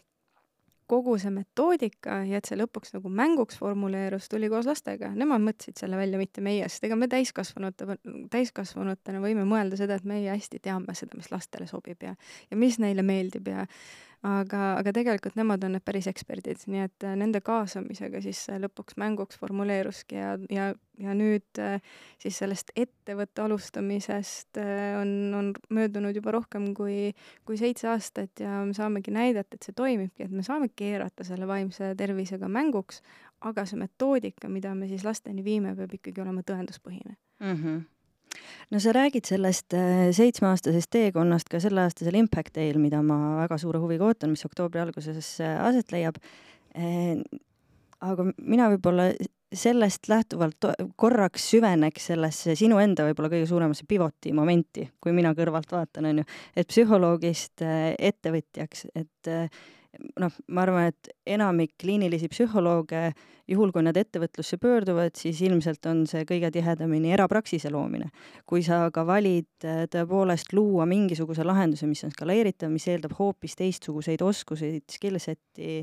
kogu 0.87 1.17
see 1.19 1.31
metoodika 1.35 2.21
ja 2.27 2.39
et 2.39 2.47
see 2.47 2.57
lõpuks 2.59 2.93
nagu 2.95 3.11
mänguks 3.11 3.59
formuleerus, 3.59 4.29
tuli 4.31 4.47
koos 4.51 4.67
lastega, 4.69 5.09
nemad 5.15 5.43
mõtlesid 5.43 5.81
selle 5.81 5.99
välja, 5.99 6.19
mitte 6.19 6.43
meie, 6.43 6.67
sest 6.71 6.87
ega 6.87 6.95
me 6.99 7.09
täiskasvanute, 7.11 7.97
täiskasvanutena 8.31 9.21
võime 9.23 9.43
mõelda 9.47 9.79
seda, 9.79 9.97
et 9.99 10.07
meie 10.07 10.31
hästi 10.31 10.61
teame 10.63 10.95
seda, 10.95 11.19
mis 11.19 11.31
lastele 11.33 11.67
sobib 11.67 12.07
ja, 12.07 12.15
ja 12.51 12.59
mis 12.59 12.79
neile 12.79 13.03
meeldib 13.03 13.51
ja 13.51 13.67
aga, 14.25 14.61
aga 14.79 14.93
tegelikult 14.95 15.35
nemad 15.37 15.63
on 15.67 15.75
need 15.75 15.85
päris 15.85 16.07
eksperdid, 16.09 16.63
nii 16.71 16.83
et 16.87 17.05
äh, 17.05 17.15
nende 17.19 17.41
kaasamisega 17.45 18.21
siis 18.25 18.43
lõpuks 18.63 18.97
mänguks 18.97 19.37
formuleeruski 19.37 20.17
ja, 20.17 20.31
ja, 20.53 20.71
ja 21.01 21.15
nüüd 21.17 21.61
äh, 21.61 21.77
siis 22.21 22.39
sellest 22.41 22.73
ettevõtte 22.75 23.45
alustamisest 23.45 24.61
äh, 24.61 24.97
on, 25.01 25.11
on 25.37 25.51
möödunud 25.69 26.17
juba 26.17 26.33
rohkem 26.33 26.71
kui, 26.77 27.11
kui 27.45 27.59
seitse 27.61 27.91
aastat 27.93 28.41
ja 28.41 28.63
me 28.65 28.73
saamegi 28.77 29.13
näidata, 29.13 29.57
et 29.57 29.67
see 29.69 29.77
toimibki, 29.77 30.25
et 30.25 30.33
me 30.33 30.45
saame 30.45 30.71
keerata 30.73 31.27
selle 31.27 31.49
vaimse 31.49 31.93
tervisega 31.97 32.49
mänguks, 32.49 33.03
aga 33.45 33.67
see 33.69 33.77
metoodika, 33.77 34.49
mida 34.49 34.73
me 34.75 34.89
siis 34.89 35.05
lasteni 35.05 35.45
viime, 35.45 35.75
peab 35.77 35.93
ikkagi 35.93 36.25
olema 36.25 36.41
tõenduspõhine 36.47 37.13
mm. 37.13 37.53
-hmm 37.53 37.85
no 38.73 38.81
sa 38.83 38.93
räägid 38.95 39.27
sellest 39.29 39.73
äh, 39.77 40.09
seitsmeaastasest 40.15 40.91
teekonnast 40.93 41.49
ka 41.51 41.61
selleaastasel 41.63 42.17
Impact 42.19 42.55
Day'l, 42.57 42.79
mida 42.81 43.01
ma 43.05 43.37
väga 43.43 43.59
suure 43.61 43.81
huviga 43.83 44.09
ootan, 44.09 44.33
mis 44.33 44.45
oktoobri 44.47 44.81
alguses 44.83 45.37
äh, 45.43 45.57
aset 45.63 45.93
leiab. 45.95 46.19
Äh, 46.77 47.17
aga 48.03 48.27
mina 48.37 48.69
võib-olla 48.73 49.11
sellest 49.47 50.09
lähtuvalt 50.11 50.65
korraks 50.99 51.45
süveneks 51.53 52.09
sellesse 52.11 52.57
sinu 52.59 52.81
enda 52.83 53.05
võib-olla 53.07 53.31
kõige 53.31 53.47
suuremasse 53.47 53.87
pivoti 53.87 54.33
momenti, 54.35 54.83
kui 54.99 55.15
mina 55.15 55.31
kõrvalt 55.37 55.71
vaatan, 55.71 56.09
on 56.09 56.19
ju, 56.19 56.27
et 56.59 56.67
psühholoogist 56.67 57.63
ettevõtjaks, 57.63 58.89
et 58.91 59.31
noh, 60.19 60.37
ma 60.53 60.63
arvan, 60.63 60.91
et 60.91 61.09
enamik 61.37 61.75
kliinilisi 61.81 62.29
psühholooge, 62.31 63.11
juhul 63.47 63.71
kui 63.75 63.83
nad 63.85 63.97
ettevõtlusse 63.97 64.59
pöörduvad, 64.61 65.15
siis 65.19 65.39
ilmselt 65.45 65.85
on 65.89 66.03
see 66.09 66.25
kõige 66.27 66.49
tihedamini 66.53 67.13
erapraksise 67.15 67.71
loomine. 67.71 68.09
kui 68.45 68.63
sa 68.63 68.85
aga 68.87 69.05
valid 69.07 69.67
äh, 69.67 69.85
tõepoolest 69.91 70.53
luua 70.53 70.85
mingisuguse 70.89 71.45
lahenduse, 71.47 71.87
mis 71.87 72.03
on 72.03 72.11
skaleeritav, 72.11 72.71
mis 72.71 72.87
eeldab 72.87 73.15
hoopis 73.19 73.55
teistsuguseid 73.59 74.21
oskuseid, 74.21 74.83
skill 74.91 75.19
set'i, 75.19 75.79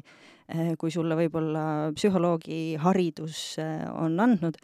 äh, 0.52 0.74
kui 0.78 0.92
sulle 0.92 1.16
võib-olla 1.18 1.92
psühholoogi 1.96 2.76
haridus 2.84 3.58
äh, 3.62 3.84
on 3.94 4.20
andnud, 4.20 4.60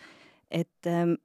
et 0.50 0.90
ähm, 0.90 1.16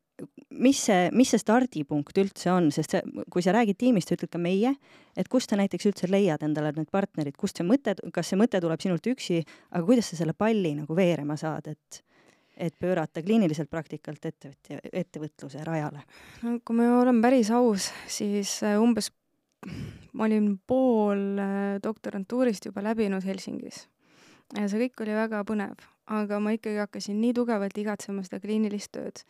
mis 0.50 0.80
see, 0.88 1.10
mis 1.16 1.32
see 1.34 1.42
stardipunkt 1.42 2.18
üldse 2.22 2.52
on, 2.54 2.70
sest 2.74 2.96
see, 2.96 3.24
kui 3.32 3.44
sa 3.44 3.54
räägid 3.56 3.80
tiimist, 3.82 4.10
sa 4.10 4.18
ütled 4.18 4.32
ka 4.32 4.42
meie, 4.42 4.76
et 5.18 5.30
kust 5.32 5.52
sa 5.52 5.60
näiteks 5.60 5.90
üldse 5.92 6.10
leiad 6.12 6.44
endale 6.48 6.72
need 6.76 6.92
partnerid, 6.94 7.36
kust 7.40 7.60
see 7.60 7.68
mõte, 7.68 7.98
kas 8.16 8.32
see 8.32 8.40
mõte 8.40 8.62
tuleb 8.64 8.84
sinult 8.84 9.08
üksi, 9.12 9.42
aga 9.72 9.84
kuidas 9.88 10.12
sa 10.12 10.20
selle 10.22 10.36
palli 10.38 10.76
nagu 10.80 10.98
veerema 10.98 11.40
saad, 11.40 11.72
et 11.76 12.04
et 12.56 12.72
pöörata 12.80 13.20
kliiniliselt 13.20 13.68
praktikalt 13.68 14.24
ettevõtja, 14.30 14.78
ettevõtluse 14.96 15.60
rajale? 15.68 16.06
no 16.40 16.54
kui 16.64 16.78
ma 16.78 16.86
olen 17.02 17.20
päris 17.20 17.50
aus, 17.52 17.90
siis 18.08 18.62
äh, 18.64 18.78
umbes 18.80 19.12
ma 20.16 20.30
olin 20.30 20.54
pool 20.64 21.36
äh, 21.36 21.76
doktorantuurist 21.84 22.70
juba 22.70 22.86
läbinud 22.86 23.28
Helsingis 23.28 23.82
ja 24.54 24.70
see 24.70 24.86
kõik 24.86 25.04
oli 25.06 25.16
väga 25.18 25.42
põnev, 25.48 25.84
aga 26.12 26.40
ma 26.44 26.54
ikkagi 26.56 26.80
hakkasin 26.84 27.18
nii 27.22 27.34
tugevalt 27.38 27.78
igatsema 27.82 28.24
seda 28.26 28.42
kliinilist 28.44 28.92
tööd. 28.94 29.24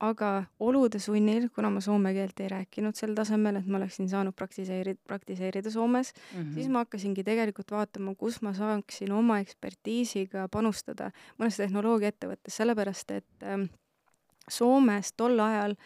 Aga 0.00 0.30
olude 0.60 0.98
sunnil, 1.00 1.48
kuna 1.54 1.70
ma 1.72 1.80
soome 1.80 2.12
keelt 2.16 2.40
ei 2.44 2.50
rääkinud 2.52 2.98
sel 2.98 3.14
tasemel, 3.16 3.60
et 3.60 3.68
ma 3.70 3.78
oleksin 3.78 4.08
saanud 4.10 4.36
praktiseerida, 4.36 5.00
praktiseerida 5.08 5.70
Soomes 5.72 6.12
mm, 6.12 6.42
-hmm. 6.42 6.54
siis 6.54 6.68
ma 6.68 6.84
hakkasingi 6.84 7.24
tegelikult 7.24 7.70
vaatama, 7.72 8.14
kus 8.14 8.42
ma 8.42 8.52
saaksin 8.52 9.12
oma 9.12 9.38
ekspertiisiga 9.40 10.48
panustada 10.52 11.10
mõnes 11.38 11.56
tehnoloogiaettevõttes, 11.56 12.56
sellepärast 12.56 13.10
et 13.10 13.42
äh, 13.42 13.68
Soomes 14.50 15.12
tol 15.16 15.40
ajal 15.40 15.76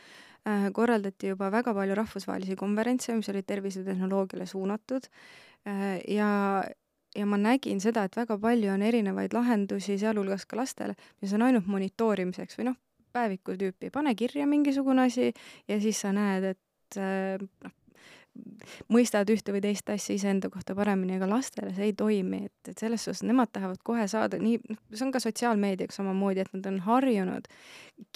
äh, 0.48 0.72
korraldati 0.72 1.30
juba 1.30 1.52
väga 1.52 1.74
palju 1.74 1.94
rahvusvahelisi 1.94 2.56
konverentse, 2.56 3.14
mis 3.14 3.28
olid 3.28 3.46
tervisetehnoloogiale 3.46 4.46
suunatud 4.46 5.06
äh, 5.66 6.00
ja 6.08 6.64
ja 7.16 7.26
ma 7.26 7.36
nägin 7.36 7.80
seda, 7.80 8.04
et 8.04 8.16
väga 8.16 8.38
palju 8.38 8.70
on 8.72 8.82
erinevaid 8.82 9.32
lahendusi, 9.34 9.98
sealhulgas 9.98 10.46
ka 10.46 10.56
lastele, 10.56 10.94
mis 11.22 11.32
on 11.32 11.42
ainult 11.42 11.66
monitoorimiseks 11.66 12.58
või 12.58 12.70
noh, 12.70 12.76
päeviku 13.12 13.56
tüüpi, 13.58 13.90
pane 13.94 14.14
kirja 14.14 14.46
mingisugune 14.46 15.08
asi 15.08 15.32
ja 15.68 15.80
siis 15.80 16.00
sa 16.00 16.12
näed, 16.16 16.52
et 16.54 16.98
äh, 17.00 17.42
noh, 17.64 17.76
mõistad 18.92 19.28
ühte 19.32 19.52
või 19.54 19.62
teist 19.64 19.88
asja 19.90 20.14
iseenda 20.14 20.50
kohta 20.52 20.74
paremini, 20.78 21.16
aga 21.18 21.28
lastele 21.30 21.72
see 21.74 21.90
ei 21.90 21.94
toimi, 21.96 22.44
et, 22.46 22.70
et 22.70 22.78
selles 22.78 23.04
suhtes 23.04 23.24
nemad 23.26 23.50
tahavad 23.52 23.80
kohe 23.84 24.06
saada 24.10 24.38
nii, 24.40 24.60
noh, 24.70 24.78
see 24.92 25.06
on 25.06 25.12
ka 25.14 25.22
sotsiaalmeediaga 25.22 25.94
samamoodi, 25.94 26.44
et 26.44 26.54
nad 26.54 26.70
on 26.70 26.78
harjunud 26.86 27.50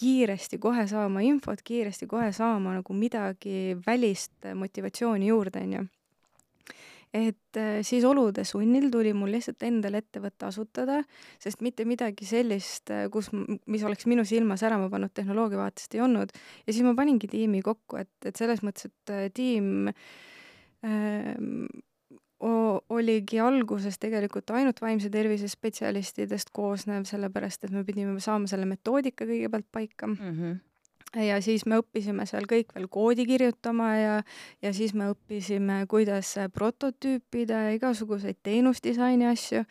kiiresti 0.01 0.61
kohe 0.63 0.87
saama 0.91 1.25
infot, 1.27 1.63
kiiresti 1.65 2.09
kohe 2.11 2.31
saama 2.33 2.79
nagu 2.79 2.97
midagi 2.97 3.77
välist 3.87 4.55
motivatsiooni 4.55 5.31
juurde, 5.33 5.67
onju 5.67 5.87
et 7.15 7.59
äh, 7.61 7.79
siis 7.87 8.05
olude 8.05 8.43
sunnil 8.45 8.89
tuli 8.91 9.13
mul 9.15 9.31
lihtsalt 9.37 9.63
endal 9.67 9.95
ettevõte 10.01 10.49
asutada, 10.49 10.99
sest 11.43 11.63
mitte 11.63 11.87
midagi 11.87 12.27
sellist, 12.27 12.91
äh, 12.91 13.07
kus, 13.13 13.31
mis 13.71 13.87
oleks 13.87 14.09
minu 14.11 14.27
silma 14.27 14.59
särama 14.61 14.91
pannud 14.91 15.15
tehnoloogia 15.15 15.61
vaatest 15.63 15.95
ei 15.95 16.03
olnud. 16.05 16.35
ja 16.67 16.73
siis 16.73 16.83
ma 16.87 16.97
paningi 16.99 17.31
tiimi 17.31 17.63
kokku, 17.63 18.03
et, 18.03 18.13
et 18.27 18.37
selles 18.37 18.65
mõttes, 18.67 18.91
et 18.91 19.15
äh, 19.15 19.27
tiim 19.35 19.89
äh, 19.89 21.35
oligi 22.45 23.39
alguses 23.41 23.97
tegelikult 24.03 24.51
ainult 24.53 24.83
vaimse 24.83 25.09
tervise 25.09 25.49
spetsialistidest 25.49 26.51
koosnev, 26.53 27.07
sellepärast 27.09 27.65
et 27.65 27.73
me 27.73 27.87
pidime 27.87 28.19
saama 28.21 28.51
selle 28.51 28.67
metoodika 28.69 29.25
kõigepealt 29.25 29.71
paika 29.73 30.11
mm. 30.11 30.19
-hmm 30.21 30.63
ja 31.23 31.41
siis 31.45 31.67
me 31.71 31.79
õppisime 31.83 32.27
seal 32.29 32.47
kõik 32.51 32.73
veel 32.75 32.89
koodi 32.93 33.27
kirjutama 33.29 33.91
ja, 33.97 34.15
ja 34.63 34.73
siis 34.77 34.95
me 34.95 35.11
õppisime, 35.13 35.85
kuidas 35.91 36.35
prototüüpida 36.55 37.67
ja 37.69 37.77
igasuguseid 37.79 38.41
teenusdisaini 38.43 39.29
asju. 39.31 39.65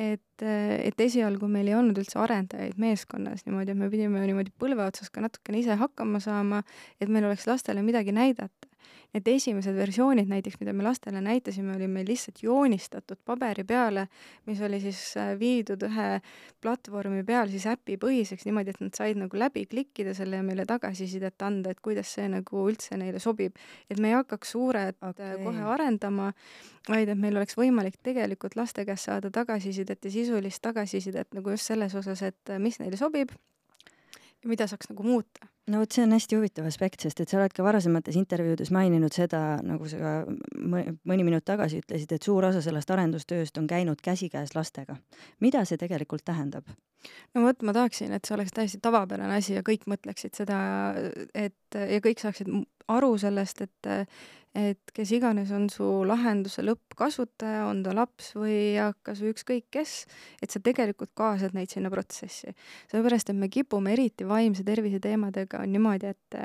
et, 0.00 0.42
et 0.42 1.00
esialgu 1.02 1.48
meil 1.50 1.68
ei 1.68 1.74
olnud 1.76 1.98
üldse 2.00 2.18
arendajaid 2.22 2.78
meeskonnas 2.80 3.44
niimoodi, 3.44 3.74
et 3.74 3.78
me 3.78 3.90
pidime 3.92 4.22
niimoodi 4.24 4.54
põlve 4.56 4.86
otsas 4.86 5.10
ka 5.12 5.20
natukene 5.20 5.60
ise 5.60 5.76
hakkama 5.76 6.22
saama, 6.24 6.62
et 7.00 7.10
meil 7.10 7.26
oleks 7.28 7.46
lastele 7.50 7.82
midagi 7.84 8.14
näidata 8.16 8.69
Need 9.10 9.26
esimesed 9.26 9.74
versioonid 9.74 10.28
näiteks, 10.30 10.60
mida 10.60 10.72
me 10.76 10.84
lastele 10.86 11.18
näitasime, 11.24 11.74
oli 11.74 11.88
meil 11.90 12.06
lihtsalt 12.06 12.42
joonistatud 12.44 13.18
paberi 13.26 13.64
peale, 13.66 14.06
mis 14.46 14.60
oli 14.62 14.78
siis 14.82 15.00
äh, 15.18 15.32
viidud 15.38 15.82
ühe 15.88 16.06
platvormi 16.62 17.24
peal 17.26 17.50
siis 17.50 17.66
äpipõhiseks 17.72 18.46
niimoodi, 18.46 18.70
et 18.70 18.80
nad 18.84 18.94
said 18.94 19.18
nagu 19.18 19.42
läbi 19.42 19.64
klikkida 19.70 20.14
selle 20.14 20.38
ja 20.38 20.46
meile 20.46 20.66
tagasisidet 20.68 21.42
anda, 21.42 21.74
et 21.74 21.82
kuidas 21.82 22.14
see 22.14 22.28
nagu 22.30 22.64
üldse 22.70 22.98
neile 23.00 23.18
sobib. 23.18 23.58
et 23.90 23.98
me 23.98 24.12
ei 24.12 24.18
hakkaks 24.20 24.54
suured 24.54 24.94
äh, 24.94 25.10
okay. 25.10 25.42
kohe 25.42 25.66
arendama, 25.74 26.30
vaid 26.88 27.10
et 27.10 27.18
meil 27.18 27.36
oleks 27.36 27.58
võimalik 27.58 27.98
tegelikult 28.02 28.54
laste 28.56 28.86
käest 28.86 29.10
saada 29.10 29.30
tagasisidet 29.30 30.04
ja 30.04 30.10
sisulist 30.10 30.62
tagasisidet 30.62 31.34
nagu 31.34 31.50
just 31.50 31.66
selles 31.66 31.94
osas, 31.98 32.22
et 32.22 32.50
äh, 32.54 32.62
mis 32.62 32.78
neile 32.78 33.00
sobib 33.00 33.34
ja 34.42 34.48
mida 34.48 34.66
saaks 34.70 34.90
nagu 34.92 35.02
muuta? 35.02 35.50
No 35.68 35.80
vot, 35.82 35.92
see 35.92 36.04
on 36.04 36.14
hästi 36.16 36.38
huvitav 36.38 36.66
aspekt, 36.70 37.04
sest 37.04 37.20
et 37.22 37.30
sa 37.30 37.38
oled 37.38 37.52
ka 37.54 37.64
varasemates 37.66 38.16
intervjuudes 38.18 38.72
maininud 38.74 39.14
seda, 39.14 39.42
nagu 39.66 39.88
sa 39.90 40.00
ka 40.00 40.14
mõni 40.56 41.26
minut 41.26 41.44
tagasi 41.46 41.82
ütlesid, 41.82 42.14
et 42.16 42.26
suur 42.26 42.46
osa 42.48 42.62
sellest 42.64 42.90
arendustööst 42.90 43.60
on 43.60 43.68
käinud 43.70 44.00
käsikäes 44.04 44.54
lastega. 44.56 44.96
mida 45.40 45.64
see 45.64 45.80
tegelikult 45.80 46.24
tähendab? 46.24 46.66
no 47.34 47.44
vot, 47.46 47.62
ma 47.62 47.76
tahaksin, 47.76 48.12
et 48.12 48.24
see 48.24 48.34
oleks 48.36 48.52
täiesti 48.56 48.80
tavapärane 48.82 49.36
asi 49.36 49.56
ja 49.56 49.62
kõik 49.66 49.86
mõtleksid 49.90 50.36
seda, 50.42 50.58
et 51.34 51.80
ja 51.80 52.00
kõik 52.04 52.20
saaksid 52.20 52.50
aru 52.90 53.16
sellest, 53.18 53.64
et 53.66 53.90
et 54.56 54.92
kes 54.94 55.12
iganes 55.14 55.50
on 55.54 55.68
su 55.70 55.84
lahenduse 56.06 56.64
lõppkasutaja, 56.66 57.68
on 57.70 57.84
ta 57.84 57.92
laps 57.94 58.32
või 58.34 58.74
eakas 58.74 59.20
või 59.22 59.30
ükskõik 59.34 59.68
kes, 59.70 59.92
et 60.42 60.50
sa 60.50 60.58
tegelikult 60.62 61.12
kaasad 61.14 61.54
neid 61.54 61.70
sinna 61.70 61.90
protsessi. 61.92 62.50
sellepärast, 62.90 63.30
et 63.30 63.38
me 63.38 63.48
kipume 63.48 63.92
eriti 63.94 64.26
vaimse 64.26 64.66
tervise 64.66 64.98
teemadega 65.50 65.64
on 65.64 65.72
niimoodi, 65.72 66.06
et 66.06 66.36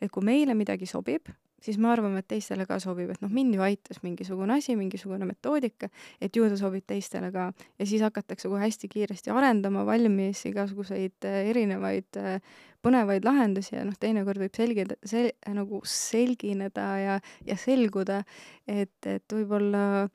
et 0.00 0.10
kui 0.10 0.24
meile 0.24 0.54
midagi 0.54 0.86
sobib, 0.86 1.28
siis 1.60 1.78
me 1.78 1.88
arvame, 1.88 2.20
et 2.20 2.28
teistele 2.28 2.66
ka 2.66 2.78
sobib, 2.78 3.10
et 3.10 3.20
noh, 3.22 3.30
mind 3.32 3.54
ju 3.54 3.62
aitas 3.62 4.02
mingisugune 4.02 4.56
asi, 4.56 4.76
mingisugune 4.76 5.26
metoodika, 5.26 5.88
et 6.20 6.36
ju 6.36 6.48
ta 6.48 6.56
sobib 6.56 6.84
teistele 6.86 7.32
ka. 7.32 7.52
ja 7.78 7.86
siis 7.86 8.02
hakatakse 8.02 8.48
kohe 8.48 8.60
hästi 8.60 8.88
kiiresti 8.88 9.30
arendama 9.30 9.84
valmis 9.86 10.44
igasuguseid 10.46 11.24
äh, 11.24 11.48
erinevaid 11.50 12.16
äh, 12.16 12.40
põnevaid 12.82 13.24
lahendusi 13.24 13.74
ja 13.74 13.84
noh, 13.84 13.96
teinekord 13.98 14.38
võib 14.38 14.54
selgida, 14.54 14.96
sel-, 15.04 15.32
nagu 15.48 15.80
selgineda 15.84 16.88
ja, 17.00 17.20
ja 17.46 17.56
selguda, 17.56 18.22
et, 18.68 18.98
et 19.06 19.32
võib-olla 19.32 20.10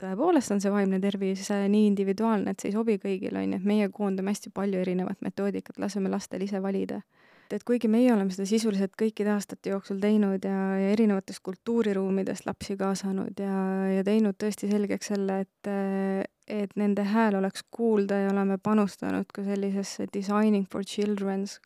tõepoolest 0.00 0.52
on 0.52 0.60
see 0.60 0.72
vaimne 0.72 1.00
tervis 1.00 1.48
nii 1.50 1.86
individuaalne, 1.86 2.50
et 2.52 2.60
see 2.60 2.70
ei 2.70 2.76
sobi 2.76 2.98
kõigile, 3.00 3.40
on 3.40 3.54
ju, 3.54 3.60
et 3.60 3.66
meie 3.68 3.88
koondame 3.94 4.34
hästi 4.34 4.52
palju 4.52 4.80
erinevat 4.80 5.20
metoodikat, 5.24 5.78
laseme 5.80 6.12
lastel 6.12 6.44
ise 6.44 6.60
valida 6.62 7.00
et 7.52 7.64
kuigi 7.66 7.88
meie 7.90 8.12
oleme 8.12 8.32
seda 8.34 8.46
sisuliselt 8.48 8.92
kõikide 8.98 9.32
aastate 9.34 9.72
jooksul 9.72 10.00
teinud 10.02 10.44
ja, 10.46 10.58
ja 10.80 10.90
erinevatest 10.94 11.42
kultuuriruumidest 11.46 12.46
lapsi 12.46 12.76
kaasanud 12.80 13.40
ja, 13.40 13.54
ja 13.96 14.04
teinud 14.06 14.38
tõesti 14.40 14.70
selgeks 14.70 15.12
selle, 15.12 15.40
et, 15.46 15.72
et 16.46 16.76
nende 16.80 17.06
hääl 17.06 17.40
oleks 17.40 17.64
kuulda 17.70 18.24
ja 18.24 18.30
oleme 18.34 18.58
panustanud 18.62 19.32
ka 19.34 19.44
sellisesse 19.46 20.06
Designing 20.14 20.68
for 20.70 20.86
Children's 20.86 21.58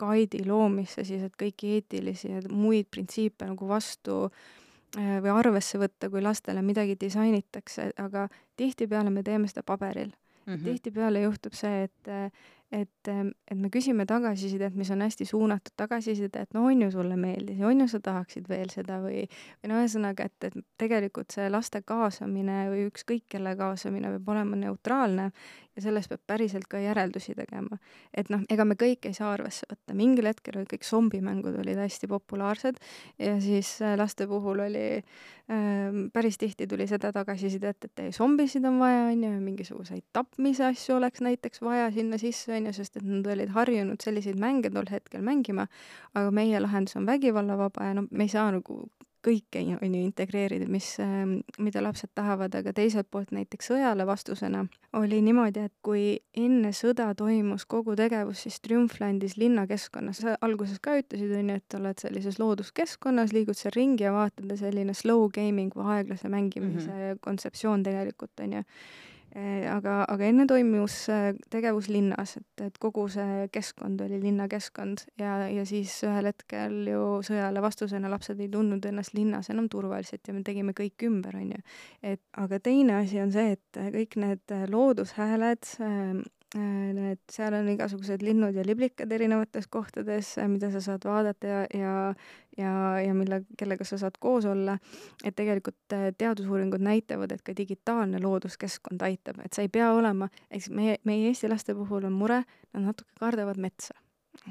guide'i 0.00 0.44
loomisse 0.46 1.04
siis, 1.04 1.22
et 1.24 1.36
kõiki 1.40 1.76
eetilisi 1.78 2.32
ja 2.34 2.42
muid 2.52 2.90
printsiipe 2.92 3.46
nagu 3.48 3.68
vastu 3.68 4.26
äh, 4.26 4.40
või 4.98 5.32
arvesse 5.32 5.78
võtta, 5.80 6.10
kui 6.10 6.22
lastele 6.22 6.62
midagi 6.62 6.96
disainitakse, 7.00 7.92
aga 8.00 8.28
tihtipeale 8.56 9.10
me 9.10 9.22
teeme 9.22 9.48
seda 9.48 9.62
paberil. 9.62 10.10
Mm 10.46 10.54
-hmm.. 10.54 10.64
tihtipeale 10.64 11.22
juhtub 11.22 11.52
see, 11.54 11.82
et 11.82 12.08
et, 12.72 13.08
et 13.10 13.58
me 13.58 13.70
küsime 13.72 14.06
tagasisidet, 14.06 14.74
mis 14.78 14.90
on 14.94 15.02
hästi 15.02 15.26
suunatud 15.26 15.74
tagasiside, 15.76 16.44
et 16.44 16.54
no 16.54 16.64
on 16.70 16.84
ju 16.84 16.90
sulle 16.94 17.16
meeldis 17.18 17.58
ja 17.58 17.66
on 17.66 17.82
ju 17.82 17.88
sa 17.90 18.00
tahaksid 18.04 18.46
veel 18.48 18.70
seda 18.70 19.00
või, 19.02 19.24
või 19.60 19.72
no 19.72 19.80
ühesõnaga, 19.82 20.28
et, 20.30 20.48
et 20.50 20.58
tegelikult 20.78 21.34
see 21.34 21.48
laste 21.50 21.82
kaasamine 21.86 22.62
või 22.70 22.86
ükskõik 22.90 23.26
kelle 23.34 23.56
kaasamine 23.58 24.14
peab 24.14 24.30
olema 24.36 24.60
neutraalne 24.60 25.30
ja 25.76 25.82
sellest 25.84 26.10
peab 26.10 26.22
päriselt 26.26 26.66
ka 26.70 26.80
järeldusi 26.82 27.34
tegema. 27.38 27.78
et 28.14 28.30
noh, 28.32 28.42
ega 28.50 28.64
me 28.66 28.76
kõike 28.78 29.10
ei 29.10 29.16
saa 29.16 29.32
arvesse 29.34 29.66
võtta, 29.70 29.94
mingil 29.96 30.26
hetkel 30.26 30.58
olid 30.58 30.70
kõik 30.72 30.86
zombimängud 30.86 31.58
olid 31.62 31.78
hästi 31.78 32.08
populaarsed 32.10 32.80
ja 33.18 33.36
siis 33.40 33.76
äh, 33.82 33.96
laste 33.98 34.26
puhul 34.30 34.64
oli 34.66 34.86
äh, 34.98 36.00
päris 36.12 36.38
tihti 36.38 36.66
tuli 36.70 36.86
seda 36.90 37.12
tagasisidet, 37.14 37.84
et 37.84 38.04
ei, 38.04 38.14
zombisid 38.16 38.66
on 38.68 38.80
vaja, 38.82 39.04
on 39.12 39.24
ju, 39.26 39.34
mingisuguseid 39.44 40.06
tapmise 40.16 40.66
asju 40.70 40.96
oleks 40.98 41.22
näiteks 41.24 41.62
vaja 41.62 41.90
sinna 41.94 42.18
sisse, 42.18 42.52
on 42.56 42.70
ju, 42.70 42.76
sest 42.80 42.98
et 43.00 43.06
nad 43.06 43.26
olid 43.34 43.54
harjunud 43.54 44.02
selliseid 44.02 44.40
mänge 44.40 44.72
tol 44.74 44.90
hetkel 44.90 45.22
mängima, 45.26 45.68
aga 46.14 46.34
meie 46.34 46.60
lahendus 46.60 46.98
on 46.98 47.06
vägivallavaba 47.06 47.90
ja 47.90 48.00
noh, 48.00 48.10
me 48.10 48.26
ei 48.26 48.32
saa 48.32 48.50
nagu 48.54 48.82
kõike 49.24 49.62
on 49.76 49.94
ju 49.94 50.02
integreerida, 50.02 50.66
mis, 50.70 50.92
ähm, 51.02 51.40
mida 51.58 51.82
lapsed 51.82 52.10
tahavad, 52.14 52.54
aga 52.54 52.72
teiselt 52.76 53.10
poolt 53.10 53.32
näiteks 53.36 53.70
sõjale 53.72 54.06
vastusena 54.08 54.64
oli 54.96 55.20
niimoodi, 55.22 55.66
et 55.68 55.74
kui 55.82 56.04
enne 56.36 56.72
sõda 56.76 57.10
toimus 57.16 57.66
kogu 57.70 57.94
tegevus 57.98 58.46
siis 58.46 58.60
Triumphlandis 58.64 59.36
linnakeskkonnas, 59.40 60.22
sa 60.24 60.36
alguses 60.40 60.80
ka 60.82 60.96
ütlesid, 60.98 61.34
on 61.36 61.52
ju, 61.52 61.60
et 61.60 61.78
oled 61.78 62.02
sellises 62.02 62.40
looduskeskkonnas, 62.42 63.34
liigud 63.36 63.58
seal 63.58 63.76
ringi 63.76 64.08
ja 64.08 64.14
vaatad 64.16 64.50
ja 64.50 64.58
selline 64.60 64.96
slow 64.96 65.28
gaming 65.34 65.74
või 65.76 65.98
aeglase 65.98 66.28
mängimise 66.28 66.90
mm 66.90 66.98
-hmm. 66.98 67.22
kontseptsioon 67.26 67.82
tegelikult, 67.86 68.34
on 68.40 68.52
ju 68.52 68.64
aga, 69.30 70.04
aga 70.10 70.26
enne 70.26 70.46
toimus 70.50 70.96
tegevus 71.52 71.88
linnas, 71.92 72.36
et, 72.40 72.64
et 72.66 72.78
kogu 72.82 73.06
see 73.12 73.46
keskkond 73.54 74.00
oli 74.02 74.18
linnakeskkond 74.22 75.04
ja, 75.20 75.36
ja 75.50 75.64
siis 75.68 75.94
ühel 76.06 76.30
hetkel 76.30 76.80
ju 76.90 77.04
sõjale 77.26 77.62
vastusena 77.62 78.10
lapsed 78.10 78.40
ei 78.42 78.50
tundnud 78.50 78.84
ennast 78.90 79.14
linnas 79.14 79.52
enam 79.54 79.68
turvaliselt 79.70 80.26
ja 80.26 80.34
me 80.34 80.42
tegime 80.46 80.74
kõik 80.76 81.06
ümber, 81.06 81.38
on 81.38 81.52
ju. 81.54 81.62
et 82.02 82.22
aga 82.42 82.58
teine 82.58 82.98
asi 83.02 83.22
on 83.22 83.30
see, 83.34 83.54
et 83.54 83.82
kõik 83.94 84.18
need 84.20 84.56
loodushääled 84.72 85.70
Äh, 85.80 86.22
need, 86.58 87.20
seal 87.30 87.54
on 87.54 87.68
igasugused 87.70 88.22
linnud 88.26 88.56
ja 88.58 88.64
liblikad 88.66 89.12
erinevates 89.12 89.68
kohtades, 89.70 90.32
äh, 90.38 90.48
mida 90.50 90.70
sa 90.72 90.80
saad 90.82 91.06
vaadata 91.06 91.46
ja, 91.46 91.60
ja, 91.74 91.92
ja, 92.58 92.72
ja 93.04 93.14
mille, 93.14 93.42
kellega 93.58 93.86
sa 93.86 93.98
saad 93.98 94.18
koos 94.18 94.44
olla. 94.50 94.78
et 95.24 95.36
tegelikult 95.36 95.94
äh, 95.94 96.10
teadusuuringud 96.18 96.82
näitavad, 96.82 97.32
et 97.32 97.42
ka 97.42 97.54
digitaalne 97.56 98.18
looduskeskkond 98.22 99.02
aitab, 99.02 99.40
et 99.44 99.52
sa 99.52 99.62
ei 99.62 99.68
pea 99.68 99.92
olema, 99.94 100.28
eks 100.50 100.70
meie, 100.70 100.98
meie 101.04 101.28
Eesti 101.30 101.48
laste 101.48 101.74
puhul 101.74 102.04
on 102.08 102.18
mure, 102.18 102.42
nad 102.74 102.88
natuke 102.90 103.12
kardavad 103.20 103.58
metsa. 103.58 103.94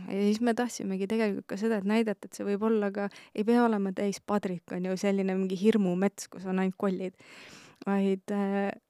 Ja 0.07 0.21
siis 0.21 0.39
me 0.41 0.53
tahtsimegi 0.53 1.07
tegelikult 1.07 1.47
ka 1.49 1.57
seda, 1.57 1.79
et 1.79 1.87
näidata, 1.87 2.27
et 2.27 2.35
see 2.35 2.45
võib 2.45 2.63
olla 2.67 2.91
ka, 2.95 3.09
ei 3.35 3.43
pea 3.47 3.63
olema 3.65 3.91
täis 3.95 4.21
padrik, 4.21 4.63
on 4.75 4.85
ju, 4.85 4.97
selline 4.99 5.35
mingi 5.35 5.57
hirmumets, 5.59 6.27
kus 6.31 6.45
on 6.45 6.59
ainult 6.61 6.77
kollid 6.77 7.15
vaid, 7.85 8.33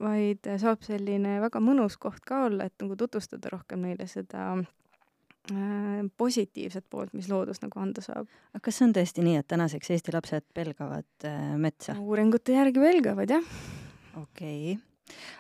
vaid 0.02 0.50
saab 0.62 0.84
selline 0.86 1.40
väga 1.44 1.62
mõnus 1.64 1.98
koht 2.02 2.24
ka 2.26 2.46
olla, 2.48 2.70
et 2.70 2.76
nagu 2.82 2.98
tutvustada 3.00 3.52
rohkem 3.54 3.84
neile 3.86 4.08
seda 4.10 4.52
äh, 4.58 6.04
positiivset 6.18 6.86
poolt, 6.90 7.14
mis 7.18 7.30
loodus 7.32 7.62
nagu 7.64 7.82
anda 7.82 8.04
saab. 8.06 8.30
aga 8.54 8.64
kas 8.66 8.82
on 8.86 8.94
tõesti 8.96 9.26
nii, 9.26 9.40
et 9.42 9.50
tänaseks 9.50 9.96
Eesti 9.96 10.16
lapsed 10.16 10.48
pelgavad 10.54 11.28
äh, 11.28 11.56
metsa? 11.58 11.98
uuringute 12.00 12.58
järgi 12.58 12.86
pelgavad, 12.86 13.36
jah. 13.40 13.58
okei 14.16 14.76
okay 14.76 14.86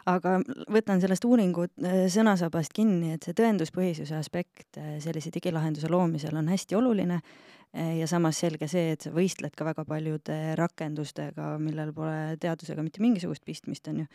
aga 0.09 0.39
võtan 0.73 0.97
sellest 1.01 1.25
uuringu 1.29 1.67
äh, 1.69 2.07
sõnasabast 2.09 2.73
kinni, 2.73 3.13
et 3.13 3.25
see 3.25 3.37
tõenduspõhisuse 3.37 4.17
aspekt 4.17 4.79
sellise 5.03 5.29
digilahenduse 5.33 5.91
loomisel 5.91 6.37
on 6.41 6.49
hästi 6.49 6.77
oluline 6.79 7.19
ja 7.73 8.07
samas 8.09 8.39
selge 8.41 8.65
see, 8.71 8.95
et 8.95 9.03
sa 9.05 9.11
võistled 9.13 9.53
ka 9.57 9.67
väga 9.67 9.83
paljude 9.85 10.37
rakendustega, 10.57 11.51
millel 11.61 11.91
pole 11.93 12.37
teadusega 12.41 12.81
mitte 12.81 13.03
mingisugust 13.03 13.45
pistmist, 13.45 13.87
on 13.91 14.03
ju. 14.03 14.07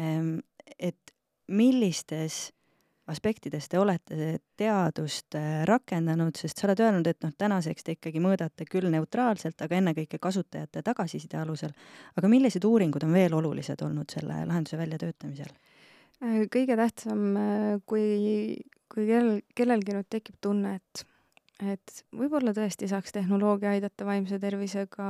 Ehm, 0.00 0.30
et 0.78 1.12
millistes 1.48 2.50
aspektides 3.06 3.68
te 3.70 3.78
olete 3.78 4.38
teadust 4.58 5.36
äh, 5.38 5.62
rakendanud, 5.68 6.34
sest 6.38 6.58
sa 6.58 6.66
oled 6.68 6.82
öelnud, 6.82 7.06
et 7.06 7.22
noh, 7.22 7.32
tänaseks 7.38 7.86
te 7.86 7.94
ikkagi 7.96 8.22
mõõdate 8.22 8.66
küll 8.68 8.90
neutraalselt, 8.90 9.60
aga 9.62 9.78
ennekõike 9.78 10.18
kasutajate 10.22 10.82
tagasiside 10.86 11.38
alusel. 11.38 11.74
aga 12.16 12.30
millised 12.30 12.64
uuringud 12.66 13.06
on 13.06 13.14
veel 13.14 13.36
olulised 13.38 13.82
olnud 13.86 14.10
selle 14.10 14.40
lahenduse 14.48 14.78
väljatöötamisel? 14.80 15.52
Äh, 16.22 16.40
kõige 16.50 16.78
tähtsam, 16.78 17.28
äh, 17.36 17.68
kui, 17.86 18.56
kui 18.92 19.06
kellel, 19.06 19.44
kellelgi 19.54 19.94
nüüd 19.94 20.10
tekib 20.10 20.40
tunne, 20.42 20.80
et 20.80 21.06
et 21.62 22.04
võib-olla 22.12 22.52
tõesti 22.56 22.88
saaks 22.90 23.14
tehnoloogia 23.16 23.72
aidata 23.76 24.06
vaimse 24.08 24.38
tervisega 24.38 25.08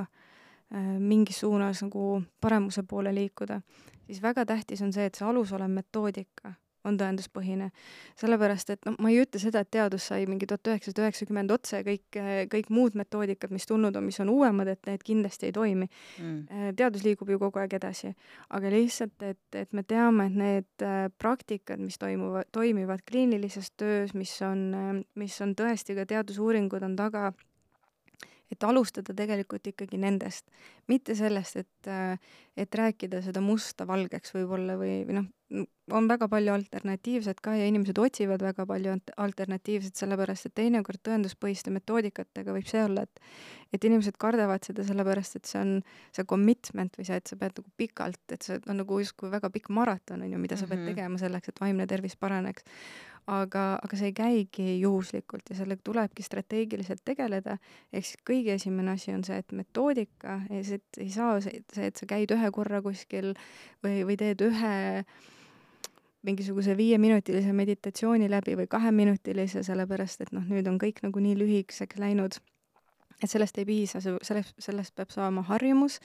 äh, 0.00 0.90
mingis 0.98 1.40
suunas 1.44 1.84
nagu 1.84 2.22
paremuse 2.40 2.82
poole 2.82 3.14
liikuda, 3.14 3.60
siis 4.06 4.22
väga 4.22 4.46
tähtis 4.48 4.82
on 4.82 4.92
see, 4.92 5.06
et 5.06 5.14
see 5.14 5.26
alusolev 5.28 5.70
metoodika 5.70 6.54
on 6.84 6.98
tõenduspõhine. 7.00 7.70
sellepärast, 8.20 8.70
et 8.74 8.86
noh, 8.86 8.96
ma 9.02 9.10
ei 9.10 9.20
ütle 9.22 9.40
seda, 9.40 9.62
et 9.64 9.70
teadus 9.72 10.08
sai 10.10 10.26
mingi 10.30 10.46
tuhat 10.48 10.68
üheksasada 10.72 11.06
üheksakümmend 11.06 11.54
otsa 11.54 11.80
ja 11.80 11.86
kõik, 11.86 12.18
kõik 12.52 12.70
muud 12.74 12.98
metoodikad, 12.98 13.52
mis 13.54 13.66
tulnud 13.66 13.96
on, 13.96 14.04
mis 14.04 14.20
on 14.20 14.32
uuemad, 14.32 14.68
et 14.70 14.90
need 14.90 15.04
kindlasti 15.06 15.50
ei 15.50 15.56
toimi. 15.56 15.88
Mm.. 16.20 16.42
Äh, 16.50 16.68
teadus 16.76 17.06
liigub 17.06 17.30
ju 17.32 17.40
kogu 17.42 17.62
aeg 17.62 17.78
edasi, 17.78 18.12
aga 18.54 18.74
lihtsalt, 18.74 19.16
et, 19.22 19.42
et 19.56 19.72
me 19.72 19.86
teame, 19.88 20.28
et 20.28 20.38
need 20.44 20.86
äh, 20.86 21.08
praktikad, 21.18 21.80
mis 21.80 21.98
toimuvad, 22.00 22.50
toimivad 22.52 23.04
kliinilises 23.08 23.72
töös, 23.80 24.14
mis 24.14 24.36
on, 24.44 25.04
mis 25.18 25.40
on 25.44 25.56
tõesti 25.58 25.96
ka 25.96 26.06
teadusuuringud 26.10 26.84
on 26.84 26.96
taga 27.00 27.32
et 28.54 28.64
alustada 28.66 29.14
tegelikult 29.16 29.66
ikkagi 29.70 29.98
nendest, 30.00 30.46
mitte 30.90 31.16
sellest, 31.18 31.62
et, 31.62 31.90
et 32.56 32.78
rääkida 32.80 33.22
seda 33.24 33.42
musta 33.44 33.86
valgeks 33.88 34.34
võib-olla 34.36 34.78
või, 34.80 35.00
või 35.08 35.18
noh, 35.18 35.30
on 35.92 36.08
väga 36.08 36.28
palju 36.32 36.52
alternatiivset 36.54 37.40
ka 37.44 37.54
ja 37.58 37.66
inimesed 37.68 37.98
otsivad 38.00 38.42
väga 38.42 38.66
palju 38.66 38.96
alternatiivset, 39.20 39.96
sellepärast 40.00 40.48
et 40.48 40.54
teinekord 40.56 41.02
tõenduspõhiste 41.04 41.72
metoodikatega 41.74 42.54
võib 42.56 42.68
see 42.70 42.84
olla, 42.84 43.04
et 43.04 43.20
et 43.74 43.84
inimesed 43.84 44.14
kardavad 44.22 44.62
seda 44.64 44.84
sellepärast, 44.86 45.36
et 45.36 45.50
see 45.50 45.60
on 45.60 45.72
see 46.14 46.26
commitment 46.30 46.94
või 46.98 47.08
see, 47.08 47.16
et 47.18 47.26
sa 47.26 47.36
pead 47.36 47.56
nagu 47.58 47.72
pikalt, 47.76 48.22
et 48.32 48.46
see 48.46 48.60
on 48.70 48.78
nagu 48.80 49.00
justkui 49.02 49.32
väga 49.32 49.50
pikk 49.50 49.72
maraton, 49.74 50.22
on 50.22 50.30
ju, 50.30 50.38
mida 50.38 50.56
sa 50.56 50.68
pead 50.68 50.78
mm 50.78 50.84
-hmm. 50.84 50.94
tegema 50.94 51.18
selleks, 51.18 51.48
et 51.48 51.60
vaimne 51.60 51.86
tervis 51.90 52.16
paraneks 52.16 52.64
aga, 53.30 53.62
aga 53.82 53.98
see 53.98 54.10
ei 54.10 54.16
käigi 54.16 54.66
juhuslikult 54.82 55.48
ja 55.50 55.56
sellega 55.56 55.80
tulebki 55.84 56.22
strateegiliselt 56.22 57.04
tegeleda. 57.04 57.58
ehk 57.92 58.04
siis 58.06 58.20
kõige 58.30 58.54
esimene 58.58 58.94
asi 58.94 59.12
on 59.14 59.24
see, 59.24 59.38
et 59.38 59.52
metoodika, 59.52 60.40
see, 60.50 60.80
et 60.80 61.00
ei 61.00 61.10
saa 61.10 61.40
see, 61.40 61.62
see, 61.72 61.88
et 61.88 61.96
sa 61.96 62.06
käid 62.06 62.34
ühe 62.34 62.50
korra 62.52 62.82
kuskil 62.84 63.32
või, 63.84 64.04
või 64.04 64.18
teed 64.20 64.44
ühe 64.44 64.74
mingisuguse 66.24 66.76
viieminutilise 66.76 67.52
meditatsiooni 67.52 68.30
läbi 68.30 68.56
või 68.56 68.66
kaheminutilise, 68.70 69.62
sellepärast 69.66 70.24
et 70.24 70.32
noh, 70.32 70.44
nüüd 70.48 70.68
on 70.70 70.80
kõik 70.80 71.04
nagu 71.04 71.20
nii 71.20 71.36
lühikeseks 71.38 72.00
läinud 72.00 72.40
et 73.22 73.30
sellest 73.30 73.58
ei 73.58 73.66
piisa, 73.68 74.00
sellest, 74.02 74.54
sellest 74.62 74.94
peab 74.96 75.12
saama 75.14 75.44
harjumus 75.48 75.98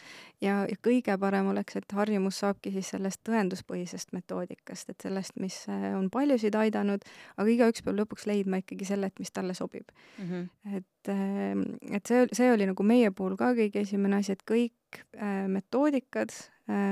ja, 0.43 0.63
ja 0.69 0.77
kõige 0.85 1.15
parem 1.21 1.49
oleks, 1.51 1.79
et 1.79 1.95
harjumus 1.95 2.39
saabki 2.43 2.71
siis 2.73 2.91
sellest 2.93 3.21
tõenduspõhisest 3.27 4.13
metoodikast, 4.15 4.93
et 4.93 5.07
sellest, 5.07 5.35
mis 5.41 5.57
äh, 5.71 5.89
on 5.97 6.09
paljusid 6.13 6.55
aidanud, 6.59 7.05
aga 7.37 7.55
igaüks 7.55 7.83
peab 7.85 7.99
lõpuks 8.01 8.27
leidma 8.29 8.61
ikkagi 8.63 8.87
selle, 8.87 9.09
et 9.09 9.21
mis 9.21 9.33
talle 9.35 9.55
sobib 9.57 9.89
mm. 9.89 10.29
-hmm. 10.29 10.77
et, 10.77 11.11
ähm, 11.15 11.65
et 11.91 12.05
see, 12.05 12.27
see 12.33 12.51
oli 12.53 12.69
nagu 12.69 12.83
meie 12.83 13.11
puhul 13.11 13.37
ka 13.39 13.53
kõige 13.57 13.83
esimene 13.85 14.21
asi, 14.21 14.37
et 14.37 14.45
kõik 14.47 15.03
äh, 15.17 15.47
metoodikad 15.47 16.35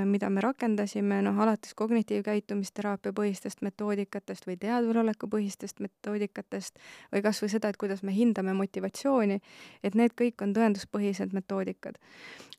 mida 0.04 0.30
me 0.30 0.42
rakendasime, 0.42 1.20
noh, 1.22 1.38
alates 1.38 1.74
kognitiivkäitumisteraapia 1.78 3.12
põhistest 3.14 3.62
metoodikatest 3.62 4.48
või 4.48 4.56
teadvaloleku 4.60 5.30
põhistest 5.30 5.82
metoodikatest 5.84 6.80
või 7.12 7.22
kas 7.22 7.42
või 7.42 7.52
seda, 7.54 7.70
et 7.70 7.78
kuidas 7.80 8.02
me 8.02 8.14
hindame 8.14 8.56
motivatsiooni, 8.58 9.40
et 9.82 9.98
need 9.98 10.16
kõik 10.18 10.42
on 10.42 10.54
tõenduspõhised 10.56 11.36
metoodikad. 11.36 12.00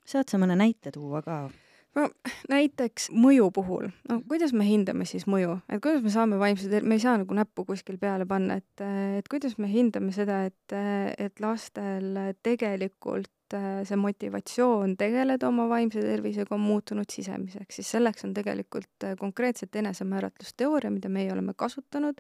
saad 0.06 0.30
sa 0.32 0.38
mõne 0.38 0.56
näite 0.56 0.92
tuua 0.96 1.22
ka? 1.22 1.50
no 1.98 2.08
näiteks 2.50 3.10
mõju 3.12 3.50
puhul, 3.54 3.90
no 4.10 4.20
kuidas 4.28 4.54
me 4.54 4.68
hindame 4.68 5.08
siis 5.10 5.26
mõju, 5.30 5.58
et 5.70 5.82
kuidas 5.84 6.04
me 6.06 6.14
saame 6.14 6.40
vaimse 6.42 6.70
ter-, 6.72 6.86
me 6.86 7.00
ei 7.00 7.04
saa 7.04 7.18
nagu 7.22 7.36
näppu 7.36 7.66
kuskil 7.68 7.98
peale 8.02 8.28
panna, 8.30 8.60
et, 8.62 8.86
et 9.20 9.28
kuidas 9.32 9.58
me 9.58 9.70
hindame 9.72 10.14
seda, 10.16 10.44
et, 10.50 10.78
et 11.18 11.44
lastel 11.44 12.18
tegelikult 12.46 13.32
et 13.50 13.58
äh, 13.58 13.82
see 13.88 13.98
motivatsioon 13.98 14.96
tegeleda 15.00 15.48
oma 15.50 15.66
vaimse 15.70 16.02
tervisega 16.04 16.54
on 16.56 16.62
muutunud 16.62 17.10
sisemiseks, 17.10 17.80
siis 17.80 17.92
selleks 17.96 18.26
on 18.28 18.34
tegelikult 18.34 19.06
äh, 19.06 19.16
konkreetselt 19.18 19.76
enesemääratlusteooria, 19.76 20.92
mida 20.94 21.10
meie 21.10 21.32
oleme 21.34 21.56
kasutanud, 21.58 22.20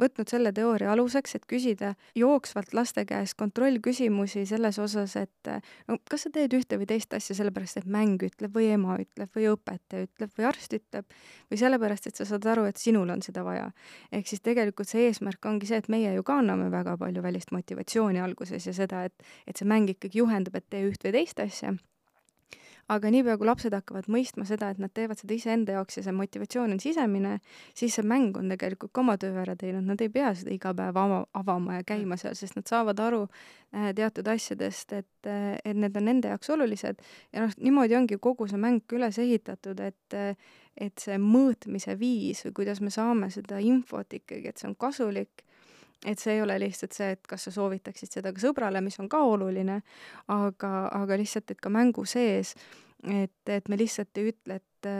võtnud 0.00 0.28
selle 0.28 0.52
teooria 0.56 0.92
aluseks, 0.92 1.36
et 1.38 1.46
küsida 1.48 1.94
jooksvalt 2.16 2.74
laste 2.76 3.06
käest 3.08 3.36
kontrollküsimusi 3.40 4.44
selles 4.46 4.78
osas, 4.82 5.16
et 5.16 5.50
äh, 5.52 5.62
no 5.88 5.98
kas 6.10 6.26
sa 6.26 6.32
teed 6.34 6.56
ühte 6.56 6.78
või 6.80 6.88
teist 6.90 7.14
asja 7.16 7.38
sellepärast, 7.38 7.80
et 7.80 7.88
mäng 7.88 8.20
ütleb 8.28 8.52
või 8.52 8.68
ema 8.74 8.98
ütleb 9.00 9.32
või 9.36 9.48
õpetaja 9.54 10.10
ütleb 10.10 10.36
või 10.36 10.48
arst 10.50 10.76
ütleb 10.76 11.08
või 11.50 11.60
sellepärast, 11.62 12.10
et 12.10 12.20
sa 12.20 12.28
saad 12.28 12.46
aru, 12.52 12.66
et 12.68 12.80
sinul 12.80 13.10
on 13.12 13.24
seda 13.24 13.44
vaja. 13.46 13.70
ehk 14.12 14.28
siis 14.28 14.44
tegelikult 14.44 14.90
see 14.92 15.08
eesmärk 15.08 15.44
ongi 15.48 15.70
see, 15.70 15.80
et 15.80 15.88
meie 15.92 16.12
ju 16.14 16.26
ka 16.26 16.40
anname 16.42 16.68
väga 16.70 16.96
palju 17.00 17.22
välist 17.24 17.52
motivatsiooni 17.54 18.20
alguses 18.20 18.66
ja 18.66 18.76
seda, 18.76 19.04
et, 19.08 19.28
et 19.46 19.56
see 19.56 19.68
mäng 19.68 19.88
ikkagi 19.90 20.20
juhendab, 20.20 20.56
et 20.56 20.65
et 20.66 20.74
tee 20.74 20.88
üht 20.90 21.04
või 21.06 21.14
teist 21.14 21.40
asja. 21.40 21.76
aga 22.86 23.10
niipea, 23.10 23.34
kui 23.34 23.48
lapsed 23.48 23.74
hakkavad 23.74 24.06
mõistma 24.06 24.44
seda, 24.46 24.68
et 24.70 24.78
nad 24.78 24.92
teevad 24.94 25.18
seda 25.18 25.34
iseenda 25.34 25.74
jaoks 25.74 25.96
ja 25.98 26.04
see 26.06 26.12
motivatsioon 26.14 26.76
on 26.76 26.78
sisemine, 26.78 27.32
siis 27.74 27.96
see 27.98 28.06
mäng 28.06 28.36
on 28.38 28.52
tegelikult 28.52 28.92
ka 28.94 29.02
oma 29.02 29.16
töö 29.18 29.40
ära 29.42 29.56
teinud, 29.58 29.82
nad 29.88 30.04
ei 30.04 30.12
pea 30.14 30.30
seda 30.38 30.52
iga 30.54 30.70
päev 30.74 31.00
ava, 31.02 31.24
avama 31.34 31.80
ja 31.80 31.86
käima 31.86 32.14
seal, 32.20 32.36
sest 32.38 32.54
nad 32.54 32.70
saavad 32.70 33.02
aru 33.02 33.24
äh, 33.26 33.90
teatud 33.98 34.30
asjadest, 34.30 34.92
et 34.92 35.26
äh,, 35.26 35.56
et 35.64 35.74
need 35.74 35.98
on 35.98 36.06
nende 36.06 36.30
jaoks 36.30 36.52
olulised. 36.54 37.02
Ja 37.34 37.42
noh, 37.42 37.58
niimoodi 37.58 37.98
ongi 37.98 38.20
kogu 38.22 38.46
see 38.46 38.62
mäng 38.62 38.94
üles 38.94 39.18
ehitatud, 39.18 39.82
et 39.82 40.14
äh, 40.14 40.54
et 40.76 41.00
see 41.00 41.16
mõõtmise 41.18 41.96
viis 41.98 42.44
või 42.44 42.58
kuidas 42.60 42.82
me 42.84 42.92
saame 42.92 43.30
seda 43.32 43.58
infot 43.64 44.12
ikkagi, 44.12 44.50
et 44.52 44.60
see 44.60 44.68
on 44.68 44.76
kasulik 44.78 45.46
et 46.04 46.20
see 46.20 46.36
ei 46.36 46.42
ole 46.42 46.58
lihtsalt 46.60 46.96
see, 46.96 47.14
et 47.16 47.26
kas 47.26 47.46
sa 47.48 47.54
soovitaksid 47.54 48.18
seda 48.18 48.32
ka 48.34 48.42
sõbrale, 48.42 48.82
mis 48.84 48.98
on 49.00 49.08
ka 49.08 49.22
oluline, 49.24 49.80
aga, 50.32 50.72
aga 50.92 51.18
lihtsalt, 51.18 51.54
et 51.54 51.60
ka 51.62 51.72
mängu 51.72 52.04
sees, 52.08 52.54
et, 53.08 53.40
et 53.48 53.68
me 53.72 53.78
lihtsalt 53.80 54.20
ei 54.20 54.32
ütle, 54.32 54.60
et 54.60 54.90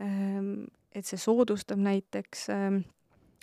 ähm, 0.00 0.68
et 0.98 1.06
see 1.06 1.20
soodustab 1.20 1.78
näiteks 1.82 2.48
ähm, 2.54 2.80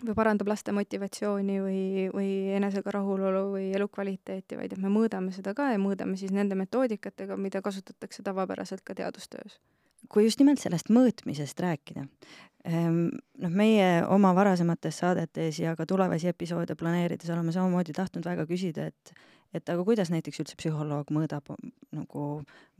või 0.03 0.15
parandab 0.17 0.49
laste 0.51 0.73
motivatsiooni 0.75 1.59
või, 1.63 1.83
või 2.11 2.31
enesega 2.57 2.97
rahulolu 2.97 3.45
või 3.53 3.69
elukvaliteeti, 3.77 4.57
vaid 4.59 4.75
et 4.75 4.81
me 4.81 4.91
mõõdame 4.91 5.31
seda 5.35 5.53
ka 5.55 5.69
ja 5.71 5.79
mõõdame 5.79 6.19
siis 6.19 6.33
nende 6.35 6.57
metoodikatega, 6.59 7.37
mida 7.39 7.61
kasutatakse 7.63 8.25
tavapäraselt 8.25 8.83
ka 8.83 8.97
teadustöös 8.97 9.59
kui 10.09 10.25
just 10.27 10.41
nimelt 10.41 10.61
sellest 10.61 10.91
mõõtmisest 10.93 11.59
rääkida, 11.63 12.05
Ehm, 12.65 13.11
noh, 13.43 13.53
meie 13.53 14.01
oma 14.09 14.31
varasemates 14.33 14.97
saadetes 15.03 15.59
ja 15.61 15.75
ka 15.77 15.85
tulevasi 15.85 16.31
episoode 16.31 16.73
planeerides 16.79 17.29
oleme 17.29 17.53
samamoodi 17.53 17.93
tahtnud 17.93 18.25
väga 18.25 18.47
küsida, 18.49 18.89
et 18.89 19.17
et 19.55 19.69
aga 19.71 19.85
kuidas 19.87 20.09
näiteks 20.11 20.41
üldse 20.41 20.57
psühholoog 20.59 21.13
mõõdab 21.15 21.53
nagu, 21.95 22.23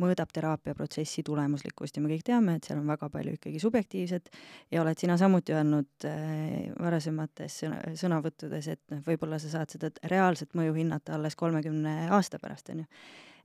mõõdab 0.01 0.33
teraapiaprotsessi 0.35 1.23
tulemuslikkust? 1.23 1.95
Ja 1.95 2.03
me 2.03 2.09
kõik 2.11 2.25
teame, 2.27 2.57
et 2.57 2.67
seal 2.67 2.81
on 2.81 2.89
väga 2.89 3.07
palju 3.13 3.37
ikkagi 3.37 3.61
subjektiivset 3.63 4.27
ja 4.73 4.81
oled 4.81 4.99
sina 4.99 5.15
samuti 5.21 5.55
öelnud 5.55 6.07
äh, 6.09 6.73
varasemates 6.75 7.61
sõna, 7.61 7.79
sõnavõttudes, 8.01 8.67
et 8.73 8.81
noh, 8.91 9.05
võib-olla 9.05 9.39
sa 9.39 9.53
saad 9.53 9.71
seda 9.71 9.93
reaalset 10.11 10.57
mõju 10.57 10.75
hinnata 10.81 11.15
alles 11.15 11.39
kolmekümne 11.39 12.09
aasta 12.17 12.41
pärast, 12.43 12.73
on 12.73 12.83
ju 12.83 12.89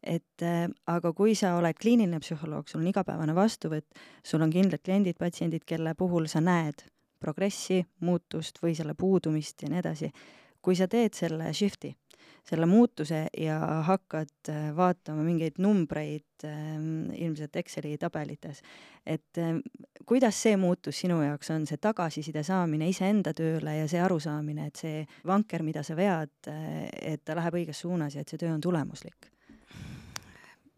et 0.03 0.43
äh, 0.43 0.67
aga 0.87 1.13
kui 1.17 1.35
sa 1.39 1.55
oled 1.59 1.77
kliiniline 1.81 2.21
psühholoog, 2.23 2.69
sul 2.69 2.83
on 2.83 2.91
igapäevane 2.91 3.35
vastuvõtt, 3.37 4.01
sul 4.25 4.43
on 4.43 4.53
kindlad 4.53 4.83
kliendid, 4.85 5.19
patsiendid, 5.21 5.67
kelle 5.69 5.95
puhul 5.99 6.29
sa 6.31 6.43
näed 6.45 6.87
progressi, 7.21 7.83
muutust 8.01 8.63
või 8.63 8.75
selle 8.77 8.97
puudumist 8.99 9.63
ja 9.63 9.71
nii 9.71 9.83
edasi, 9.83 10.11
kui 10.63 10.77
sa 10.77 10.89
teed 10.89 11.17
selle 11.17 11.51
shift'i, 11.57 11.93
selle 12.47 12.65
muutuse 12.69 13.27
ja 13.37 13.59
hakkad 13.85 14.49
äh, 14.49 14.71
vaatama 14.77 15.25
mingeid 15.27 15.61
numbreid 15.61 16.47
äh, 16.49 16.55
ilmselt 17.21 17.57
Exceli 17.61 17.97
tabelites, 18.01 18.63
et 19.05 19.41
äh, 19.41 19.59
kuidas 20.09 20.41
see 20.43 20.57
muutus 20.61 21.03
sinu 21.05 21.21
jaoks 21.25 21.53
on, 21.53 21.67
see 21.69 21.81
tagasiside 21.81 22.45
saamine 22.47 22.89
iseenda 22.89 23.35
tööle 23.37 23.77
ja 23.83 23.91
see 23.91 24.01
arusaamine, 24.01 24.71
et 24.71 24.81
see 24.81 25.05
vanker, 25.29 25.67
mida 25.67 25.85
sa 25.85 25.99
vead, 25.99 26.33
äh, 26.49 26.89
et 27.13 27.25
ta 27.25 27.37
läheb 27.37 27.61
õiges 27.61 27.85
suunas 27.85 28.17
ja 28.17 28.25
et 28.25 28.33
see 28.33 28.41
töö 28.41 28.55
on 28.55 28.65
tulemuslik 28.65 29.29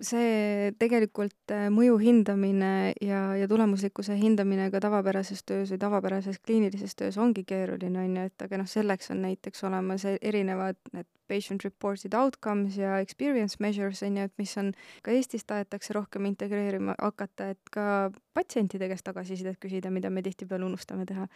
see 0.03 0.73
tegelikult 0.81 1.55
äh, 1.55 1.69
mõju 1.73 1.97
hindamine 2.03 2.93
ja, 3.03 3.23
ja 3.39 3.49
tulemuslikkuse 3.51 4.17
hindamine 4.19 4.69
ka 4.75 4.81
tavapärases 4.83 5.45
töös 5.47 5.73
või 5.73 5.81
tavapärases 5.83 6.41
kliinilises 6.43 6.97
töös 6.99 7.19
ongi 7.23 7.45
keeruline, 7.49 8.05
on 8.05 8.17
ju, 8.19 8.29
et 8.31 8.47
aga 8.47 8.61
noh, 8.61 8.71
selleks 8.71 9.13
on 9.15 9.23
näiteks 9.27 9.65
olemas 9.69 10.07
e-, 10.09 10.19
erinevad 10.23 10.79
need 10.93 11.09
patient 11.33 11.65
reported 11.65 12.15
outcomes 12.19 12.77
ja 12.81 12.99
experience 13.01 13.61
measures 13.61 14.03
on 14.07 14.21
ju, 14.21 14.29
et 14.29 14.37
mis 14.41 14.53
on 14.61 14.73
ka 15.05 15.15
Eestis 15.17 15.47
tahetakse 15.49 15.97
rohkem 15.97 16.29
integreerima 16.29 16.97
hakata, 17.01 17.53
et 17.57 17.73
ka 17.73 18.11
patsientide 18.37 18.89
käest 18.89 19.05
tagasisidet 19.05 19.59
küsida, 19.61 19.91
mida 19.93 20.11
me 20.11 20.23
tihtipeale 20.25 20.65
unustame 20.65 21.05
teha 21.09 21.27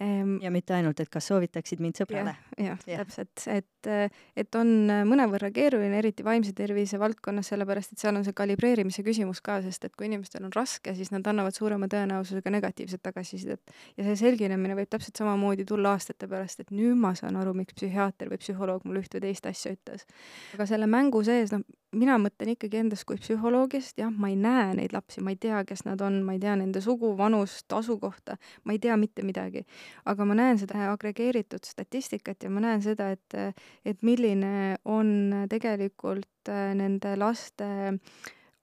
ehm,. 0.00 0.36
ja 0.42 0.50
mitte 0.52 0.74
ainult, 0.76 1.00
et 1.00 1.10
kas 1.12 1.28
soovitaksid 1.30 1.80
mind 1.84 2.00
sõbrale 2.00 2.34
ja,. 2.58 2.74
jah 2.74 2.84
ja., 2.86 3.04
täpselt, 3.04 3.46
et, 3.52 3.90
et 4.36 4.58
on 4.60 4.72
mõnevõrra 5.08 5.50
keeruline, 5.54 5.96
eriti 5.98 6.24
vaimse 6.26 6.52
tervise 6.56 7.00
valdkonnas, 7.00 7.52
sellepärast 7.52 7.94
et 7.94 8.04
seal 8.04 8.18
on 8.18 8.26
see 8.26 8.36
kalibreerimise 8.36 9.04
küsimus 9.06 9.40
ka, 9.44 9.58
sest 9.64 9.88
et 9.88 9.96
kui 9.96 10.10
inimestel 10.10 10.44
on 10.46 10.52
raske, 10.56 10.94
siis 10.98 11.12
nad 11.14 11.26
annavad 11.30 11.56
suurema 11.56 11.88
tõenäosusega 11.92 12.52
negatiivset 12.52 13.02
tagasisidet. 13.02 13.76
ja 13.96 14.08
see 14.08 14.18
selginemine 14.26 14.76
võib 14.78 14.92
täpselt 14.92 15.16
samamoodi 15.16 15.64
tulla 15.68 15.96
aastate 15.96 16.28
pärast, 16.28 16.60
et 16.60 16.72
nüüd 16.74 17.00
ma 17.00 17.14
saan 17.18 17.36
aru, 17.40 17.54
miks 17.56 17.76
psühhiaater 17.78 18.32
või 18.32 18.40
psühholoog 18.42 18.84
mulle 18.84 19.04
üht 19.04 19.16
või 19.16 19.25
teist 19.26 19.46
asja 19.50 19.74
ütles. 19.74 20.06
aga 20.54 20.66
selle 20.70 20.88
mängu 20.90 21.22
sees, 21.26 21.52
noh, 21.54 21.64
mina 21.96 22.16
mõtlen 22.20 22.52
ikkagi 22.54 22.80
endast 22.80 23.06
kui 23.08 23.18
psühholoogist, 23.20 23.96
jah, 24.00 24.10
ma 24.12 24.30
ei 24.32 24.36
näe 24.40 24.74
neid 24.78 24.94
lapsi, 24.96 25.22
ma 25.24 25.32
ei 25.32 25.40
tea, 25.40 25.62
kes 25.68 25.84
nad 25.86 26.02
on, 26.04 26.20
ma 26.26 26.36
ei 26.36 26.40
tea 26.42 26.56
nende 26.58 26.82
sugu, 26.84 27.12
vanust, 27.18 27.66
asukohta, 27.72 28.36
ma 28.64 28.76
ei 28.76 28.80
tea 28.82 28.96
mitte 29.00 29.24
midagi. 29.26 29.64
aga 30.04 30.28
ma 30.28 30.36
näen 30.38 30.60
seda 30.60 30.90
agregeeritud 30.92 31.64
statistikat 31.66 32.46
ja 32.46 32.50
ma 32.50 32.62
näen 32.64 32.82
seda, 32.84 33.10
et, 33.14 33.56
et 33.84 34.02
milline 34.06 34.76
on 34.84 35.46
tegelikult 35.50 36.50
äh, 36.52 36.72
nende 36.78 37.16
laste 37.16 37.68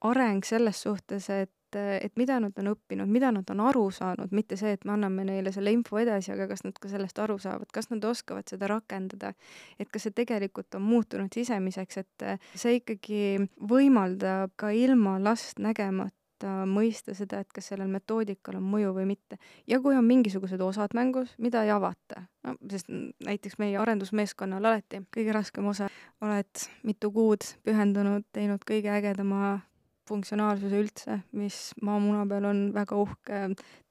areng 0.04 0.44
selles 0.44 0.82
suhtes, 0.84 1.30
et 1.30 1.52
et, 1.74 2.04
et 2.04 2.16
mida 2.20 2.38
nad 2.40 2.56
on 2.60 2.72
õppinud, 2.74 3.10
mida 3.10 3.30
nad 3.34 3.50
on 3.50 3.60
aru 3.68 3.88
saanud, 3.94 4.32
mitte 4.32 4.56
see, 4.60 4.74
et 4.76 4.84
me 4.84 4.94
anname 4.96 5.26
neile 5.28 5.52
selle 5.54 5.72
info 5.74 5.98
edasi, 6.00 6.32
aga 6.34 6.48
kas 6.50 6.64
nad 6.66 6.78
ka 6.80 6.90
sellest 6.90 7.18
aru 7.22 7.38
saavad, 7.42 7.70
kas 7.74 7.90
nad 7.90 8.04
oskavad 8.04 8.48
seda 8.50 8.68
rakendada. 8.70 9.34
et 9.78 9.90
kas 9.90 10.06
see 10.06 10.14
tegelikult 10.14 10.74
on 10.74 10.82
muutunud 10.82 11.32
sisemiseks, 11.34 11.96
et 11.98 12.26
see 12.54 12.80
ikkagi 12.80 13.22
võimaldab 13.60 14.54
ka 14.56 14.70
ilma 14.70 15.18
last 15.22 15.58
nägemata 15.58 16.20
mõista 16.68 17.14
seda, 17.14 17.40
et 17.40 17.52
kas 17.54 17.70
sellel 17.70 17.88
metoodikal 17.88 18.58
on 18.58 18.66
mõju 18.68 18.94
või 18.94 19.06
mitte. 19.14 19.38
ja 19.66 19.80
kui 19.80 19.96
on 19.96 20.04
mingisugused 20.04 20.60
osad 20.60 20.94
mängus, 20.94 21.34
mida 21.38 21.64
ei 21.64 21.70
avata, 21.70 22.26
no 22.44 22.56
sest 22.70 22.90
näiteks 23.24 23.58
meie 23.58 23.78
arendusmeeskonnal 23.78 24.64
alati 24.64 25.04
kõige 25.14 25.32
raskem 25.32 25.66
osa, 25.66 25.88
oled 26.20 26.66
mitu 26.82 27.10
kuud 27.12 27.46
pühendunud, 27.64 28.26
teinud 28.32 28.64
kõige 28.68 28.92
ägedama 28.92 29.60
funktsionaalsuse 30.08 30.82
üldse, 30.82 31.20
mis 31.36 31.72
maamuna 31.84 32.24
peal 32.28 32.48
on 32.50 32.66
väga 32.74 32.98
uhke, 33.00 33.40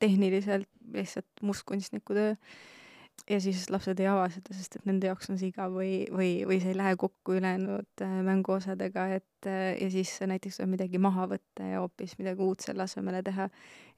tehniliselt 0.02 0.70
lihtsalt 0.94 1.42
mustkunstniku 1.42 2.14
töö. 2.14 2.36
ja 3.30 3.38
siis 3.40 3.70
lapsed 3.70 4.00
ei 4.02 4.08
ava 4.10 4.26
seda, 4.34 4.56
sest 4.58 4.76
et 4.76 4.88
nende 4.90 5.08
jaoks 5.08 5.30
on 5.32 5.38
see 5.40 5.52
igav 5.52 5.72
või, 5.72 6.04
või, 6.12 6.32
või 6.50 6.58
see 6.60 6.74
ei 6.74 6.78
lähe 6.80 6.96
kokku 7.00 7.38
ülejäänud 7.38 8.02
äh, 8.04 8.16
mänguosadega, 8.26 9.06
et 9.20 9.48
äh, 9.48 9.78
ja 9.80 9.90
siis 9.94 10.12
näiteks 10.28 10.58
tuleb 10.58 10.74
midagi 10.74 11.00
maha 11.00 11.30
võtta 11.32 11.70
ja 11.70 11.84
hoopis 11.84 12.18
midagi 12.20 12.44
uut 12.44 12.66
selle 12.66 12.84
asemele 12.84 13.22
teha. 13.24 13.48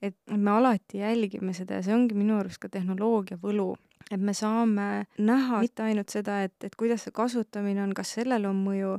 et 0.01 0.17
me 0.35 0.51
alati 0.51 1.01
jälgime 1.01 1.55
seda 1.57 1.79
ja 1.79 1.87
see 1.87 1.95
ongi 1.95 2.17
minu 2.17 2.37
arust 2.37 2.61
ka 2.61 2.69
tehnoloogia 2.69 3.39
võlu 3.41 3.73
et 4.11 4.21
me 4.21 4.33
saame 4.37 5.05
näha 5.17 5.59
mitte 5.63 5.83
ainult 5.85 6.13
seda, 6.13 6.41
et, 6.45 6.53
et 6.63 6.75
kuidas 6.77 7.05
see 7.07 7.13
kasutamine 7.15 7.81
on, 7.81 7.93
kas 7.97 8.11
sellel 8.17 8.45
on 8.49 8.59
mõju, 8.61 8.91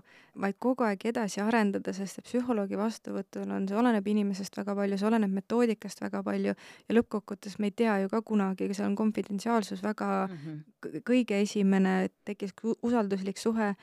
vaid 0.42 0.56
kogu 0.62 0.84
aeg 0.86 1.06
edasi 1.12 1.40
arendada, 1.44 1.94
sest 1.96 2.18
psühholoogi 2.26 2.78
vastuvõtul 2.78 3.52
on, 3.54 3.68
see 3.70 3.78
oleneb 3.78 4.08
inimesest 4.10 4.58
väga 4.58 4.74
palju, 4.78 4.98
see 4.98 5.08
oleneb 5.08 5.36
metoodikast 5.36 6.02
väga 6.02 6.24
palju 6.26 6.56
ja 6.56 6.96
lõppkokkuvõttes 6.98 7.60
me 7.62 7.70
ei 7.70 7.76
tea 7.82 8.00
ju 8.02 8.10
ka 8.12 8.20
kunagi, 8.26 8.68
seal 8.74 8.90
on 8.90 8.98
konfidentsiaalsus 8.98 9.84
väga 9.84 10.10
mm 10.26 10.42
-hmm. 10.42 11.00
kõige 11.06 11.40
esimene, 11.40 12.10
tekkis 12.24 12.54
usalduslik 12.82 13.38
suhe 13.38 13.74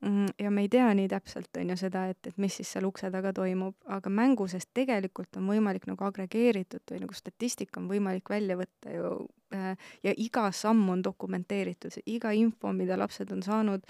mm, 0.00 0.26
ja 0.38 0.50
me 0.50 0.60
ei 0.60 0.68
tea 0.68 0.92
nii 0.94 1.08
täpselt, 1.08 1.56
on 1.56 1.70
ju, 1.70 1.76
seda, 1.76 2.06
et, 2.12 2.20
et 2.26 2.36
mis 2.38 2.56
siis 2.56 2.72
seal 2.72 2.84
ukse 2.84 3.10
taga 3.10 3.32
toimub, 3.32 3.74
aga 3.86 4.10
mängu 4.10 4.48
seest 4.48 4.70
tegelikult 4.74 5.36
on 5.36 5.48
võimalik 5.48 5.86
nagu 5.86 6.04
agregeeritud 6.04 6.84
või 6.90 7.00
nagu 7.00 7.14
statistika 7.14 7.80
on 7.80 7.88
võimalik 7.88 8.30
välja 8.30 8.56
võtta 8.60 8.92
ju 8.92 9.26
ja 9.50 10.12
iga 10.16 10.50
samm 10.52 10.88
on 10.90 11.02
dokumenteeritud, 11.04 12.00
iga 12.06 12.32
info, 12.34 12.72
mida 12.72 12.98
lapsed 12.98 13.30
on 13.32 13.42
saanud, 13.42 13.84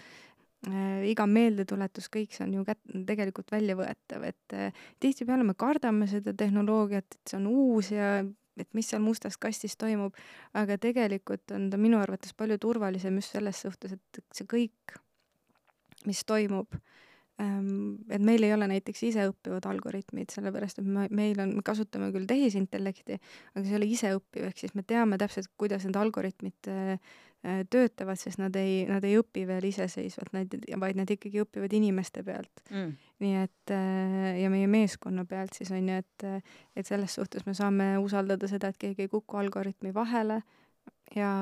äh, 0.69 1.05
iga 1.11 1.27
meeldetuletus, 1.27 2.11
kõik 2.12 2.35
see 2.35 2.45
on 2.47 2.57
ju 2.59 2.64
kät-, 2.66 2.97
tegelikult 3.09 3.53
väljavõetav, 3.55 4.27
et 4.29 4.57
äh, 4.57 4.83
tihtipeale 5.01 5.47
me 5.47 5.57
kardame 5.59 6.09
seda 6.11 6.35
tehnoloogiat, 6.37 7.07
et 7.07 7.33
see 7.33 7.40
on 7.40 7.49
uus 7.53 7.92
ja 7.95 8.19
et 8.57 8.69
mis 8.73 8.88
seal 8.88 9.03
mustas 9.05 9.37
kastis 9.37 9.77
toimub, 9.77 10.16
aga 10.57 10.79
tegelikult 10.81 11.53
on 11.53 11.69
ta 11.73 11.81
minu 11.81 12.01
arvates 12.01 12.33
palju 12.37 12.57
turvalisem 12.62 13.19
just 13.21 13.37
selles 13.37 13.61
suhtes, 13.66 13.97
et 13.97 14.23
see 14.33 14.49
kõik, 14.49 14.97
mis 16.09 16.23
toimub, 16.25 16.79
et 17.37 18.22
meil 18.25 18.46
ei 18.46 18.55
ole 18.55 18.68
näiteks 18.70 19.03
iseõppivad 19.11 19.66
algoritmid, 19.68 20.33
sellepärast 20.33 20.81
et 20.81 20.88
me, 20.88 21.05
meil 21.12 21.40
on, 21.42 21.53
me 21.59 21.64
kasutame 21.64 22.09
küll 22.14 22.25
tehisintellekti, 22.29 23.18
aga 23.53 23.64
see 23.64 23.75
ei 23.75 23.79
ole 23.81 23.88
iseõppiv, 23.92 24.46
ehk 24.49 24.62
siis 24.62 24.72
me 24.77 24.85
teame 24.88 25.18
täpselt, 25.20 25.51
kuidas 25.61 25.85
need 25.85 25.99
algoritmid 26.01 26.70
äh, 26.72 26.96
äh, 27.44 27.61
töötavad, 27.68 28.16
sest 28.20 28.40
nad 28.40 28.57
ei, 28.57 28.87
nad 28.88 29.05
ei 29.05 29.18
õpi 29.20 29.44
veel 29.49 29.68
iseseisvalt, 29.68 30.33
nad, 30.33 30.57
vaid 30.81 30.96
nad 30.96 31.12
ikkagi 31.12 31.44
õpivad 31.44 31.77
inimeste 31.77 32.25
pealt. 32.25 32.64
Mm.. 32.72 32.96
nii 33.20 33.38
et 33.44 33.77
äh, 33.77 34.29
ja 34.40 34.53
meie 34.53 34.72
meeskonna 34.72 35.29
pealt 35.29 35.61
siis 35.61 35.77
on 35.77 35.92
ju, 35.92 36.01
et, 36.01 36.44
et 36.77 36.88
selles 36.88 37.20
suhtes 37.20 37.44
me 37.44 37.57
saame 37.59 37.94
usaldada 38.01 38.49
seda, 38.49 38.72
et 38.72 38.81
keegi 38.81 39.05
ei 39.05 39.12
kuku 39.12 39.44
algoritmi 39.44 39.92
vahele 39.96 40.40
ja, 41.14 41.33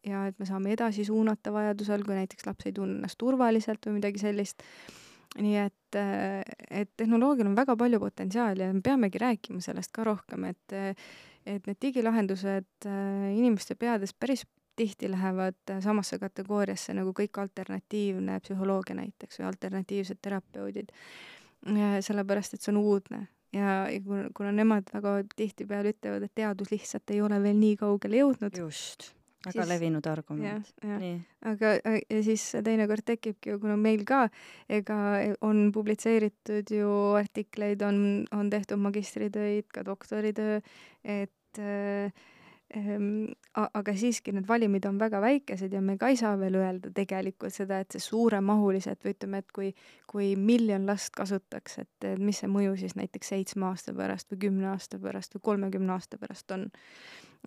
ja 0.00 0.26
et 0.30 0.38
me 0.40 0.48
saame 0.48 0.72
edasi 0.72 1.04
suunata 1.04 1.52
vajadusel, 1.52 2.08
kui 2.08 2.16
näiteks 2.16 2.48
laps 2.48 2.68
ei 2.68 2.76
tunne 2.76 3.02
ennast 3.02 3.20
turvaliselt 3.20 3.84
või 3.84 4.00
midagi 4.00 4.24
sellist 4.24 4.64
nii 5.42 5.56
et, 5.60 5.98
äh, 5.98 6.42
et 6.70 6.90
tehnoloogial 6.96 7.50
on 7.50 7.56
väga 7.56 7.76
palju 7.76 8.00
potentsiaali 8.00 8.62
ja 8.62 8.72
me 8.74 8.82
peamegi 8.84 9.20
rääkima 9.22 9.60
sellest 9.64 9.92
ka 9.92 10.04
rohkem, 10.04 10.44
et 10.52 10.76
et 11.46 11.66
need 11.66 11.78
digilahendused 11.82 12.86
äh, 12.90 13.26
inimeste 13.36 13.76
peades 13.78 14.14
päris 14.14 14.42
tihti 14.76 15.10
lähevad 15.10 15.72
samasse 15.80 16.18
kategooriasse 16.18 16.92
nagu 16.96 17.14
kõik 17.16 17.38
alternatiivne 17.40 18.40
psühholoogia 18.44 18.96
näiteks 18.98 19.40
või 19.40 19.46
alternatiivsed 19.52 20.18
terapeudid. 20.22 20.92
sellepärast, 22.00 22.54
et 22.54 22.62
see 22.62 22.70
on 22.70 22.76
uudne 22.76 23.26
ja, 23.52 23.88
ja 23.90 24.00
kuna, 24.04 24.28
kuna 24.36 24.52
nemad 24.52 24.90
väga 24.92 25.16
tihtipeale 25.36 25.94
ütlevad, 25.94 26.26
et 26.26 26.34
teadus 26.34 26.70
lihtsalt 26.70 27.10
ei 27.10 27.22
ole 27.24 27.40
veel 27.42 27.56
nii 27.58 27.76
kaugele 27.80 28.20
jõudnud. 28.22 28.58
just 28.58 29.12
väga 29.44 29.62
siis, 29.62 29.68
levinud 29.70 30.06
argument. 30.10 30.70
aga 31.52 31.72
ja 31.84 32.22
siis 32.26 32.44
teinekord 32.64 33.06
tekibki 33.06 33.52
ju, 33.52 33.60
kuna 33.62 33.76
meil 33.80 34.04
ka, 34.08 34.26
ega 34.68 34.96
on 35.46 35.68
publitseeritud 35.74 36.72
ju 36.78 36.94
artikleid, 37.18 37.82
on, 37.86 38.24
on 38.32 38.50
tehtud 38.50 38.80
magistritöid, 38.82 39.68
ka 39.74 39.84
doktoritöö, 39.86 40.60
et 41.04 41.60
äh, 41.62 42.10
Ehm, 42.74 43.28
aga 43.54 43.92
siiski 43.94 44.32
need 44.34 44.48
valimid 44.48 44.88
on 44.88 44.96
väga 44.98 45.20
väikesed 45.22 45.70
ja 45.70 45.78
me 45.80 45.94
ka 46.00 46.08
ei 46.10 46.16
saa 46.18 46.32
veel 46.40 46.56
öelda 46.58 46.90
tegelikult 46.94 47.54
seda, 47.54 47.78
et 47.78 47.94
see 47.94 48.02
suuremahuliselt 48.02 49.06
või 49.06 49.14
ütleme, 49.14 49.40
et 49.44 49.52
kui, 49.54 49.68
kui 50.10 50.32
miljon 50.34 50.88
last 50.88 51.12
kasutaks, 51.14 51.78
et 51.84 52.08
mis 52.18 52.42
see 52.42 52.50
mõju 52.50 52.74
siis 52.80 52.96
näiteks 52.98 53.30
seitsme 53.36 53.68
aasta 53.68 53.94
pärast 53.94 54.34
või 54.34 54.40
kümne 54.48 54.72
aasta 54.72 54.98
pärast 54.98 55.38
või 55.38 55.46
kolmekümne 55.52 55.94
aasta 55.94 56.18
pärast 56.18 56.50
on. 56.56 56.66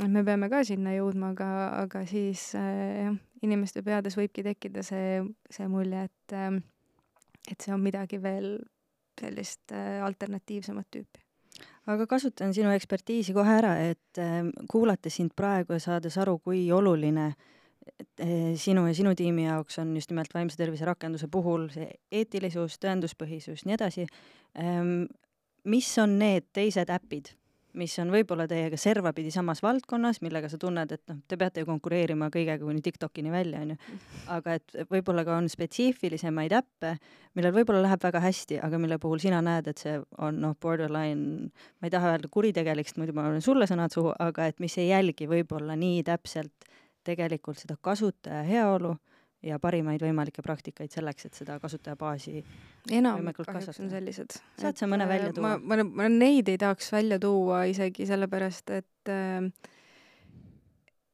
Me 0.08 0.23
peame 0.25 0.49
ka 0.52 0.63
sinna 0.67 0.93
jõudma, 0.95 1.34
aga, 1.36 1.49
aga 1.84 2.04
siis 2.10 2.49
äh, 2.58 3.06
jah, 3.06 3.15
inimeste 3.45 3.84
peades 3.86 4.17
võibki 4.19 4.43
tekkida 4.45 4.84
see, 4.86 5.21
see 5.52 5.67
mulje, 5.71 6.06
et, 6.10 6.36
äh, 6.36 6.60
et 7.49 7.58
see 7.60 7.73
on 7.75 7.84
midagi 7.84 8.21
veel 8.21 8.58
sellist 9.19 9.73
äh, 9.75 9.99
alternatiivsemat 10.06 10.89
tüüpi 10.95 11.25
aga 11.89 12.06
kasutan 12.08 12.54
sinu 12.54 12.71
ekspertiisi 12.71 13.34
kohe 13.34 13.56
ära, 13.58 13.71
et 13.82 14.19
kuulates 14.69 15.15
sind 15.17 15.34
praegu 15.36 15.73
ja 15.73 15.82
saades 15.82 16.15
aru, 16.21 16.38
kui 16.39 16.62
oluline 16.71 17.32
sinu 18.56 18.84
ja 18.86 18.93
sinu 18.93 19.15
tiimi 19.17 19.47
jaoks 19.47 19.80
on 19.82 19.95
just 19.97 20.12
nimelt 20.13 20.34
vaimse 20.34 20.60
tervise 20.60 20.86
rakenduse 20.86 21.28
puhul 21.32 21.65
see 21.73 21.89
eetilisus, 22.21 22.78
tõenduspõhisus, 22.84 23.65
nii 23.65 23.75
edasi. 23.75 24.06
Ähm, 24.62 25.10
mis 25.65 25.89
on 26.02 26.17
need 26.19 26.47
teised 26.56 26.91
äpid, 26.93 27.34
mis 27.77 27.93
on 28.01 28.10
võib-olla 28.13 28.47
teiega 28.49 28.77
servapidi 28.79 29.32
samas 29.34 29.62
valdkonnas, 29.63 30.21
millega 30.25 30.49
sa 30.49 30.58
tunned, 30.62 30.91
et 30.95 31.03
noh, 31.12 31.19
te 31.29 31.38
peate 31.38 31.63
ju 31.63 31.67
konkureerima 31.69 32.29
kõigega 32.34 32.63
kuni 32.63 32.82
TikTokini 32.86 33.32
välja, 33.34 33.62
onju. 33.65 33.77
aga 34.36 34.55
et 34.58 34.77
võib-olla 34.89 35.25
ka 35.27 35.38
on 35.38 35.49
spetsiifilisemaid 35.51 36.55
äppe, 36.60 36.95
millel 37.38 37.53
võib-olla 37.55 37.84
läheb 37.86 38.03
väga 38.03 38.23
hästi, 38.23 38.60
aga 38.65 38.82
mille 38.82 38.99
puhul 39.01 39.21
sina 39.21 39.41
näed, 39.45 39.69
et 39.69 39.84
see 39.84 39.99
on 40.17 40.41
noh, 40.41 40.55
borderline, 40.62 41.51
ma 41.79 41.89
ei 41.89 41.93
taha 41.93 42.15
öelda 42.15 42.32
kuritegelik, 42.32 42.89
sest 42.89 43.01
muidu 43.01 43.15
ma 43.17 43.27
olen 43.29 43.45
sulle 43.45 43.69
sõnad 43.69 43.93
suhu, 43.93 44.15
aga 44.19 44.49
et 44.49 44.60
mis 44.63 44.77
ei 44.82 44.89
jälgi 44.89 45.29
võib-olla 45.29 45.77
nii 45.79 46.01
täpselt 46.08 46.69
tegelikult 47.05 47.62
seda 47.62 47.77
kasutaja 47.82 48.41
heaolu 48.47 48.95
ja 49.45 49.60
parimaid 49.62 50.02
võimalikke 50.04 50.43
praktikaid 50.43 50.91
selleks, 50.93 51.30
et 51.30 51.38
seda 51.38 51.60
kasutajabaasi 51.63 52.41
enamik 52.95 53.39
kahjuks 53.45 53.80
on 53.80 53.91
sellised. 53.91 54.39
saad 54.60 54.80
sa 54.80 54.89
mõne 54.89 55.08
välja 55.10 55.32
äh, 55.32 55.36
tuua? 55.38 55.56
ma, 55.58 55.78
ma, 55.80 55.88
ma 56.04 56.10
neid 56.12 56.52
ei 56.52 56.60
tahaks 56.60 56.91
välja 56.93 57.19
tuua 57.23 57.63
isegi 57.71 58.08
sellepärast, 58.10 58.75
et 58.75 59.13
äh, 59.13 59.47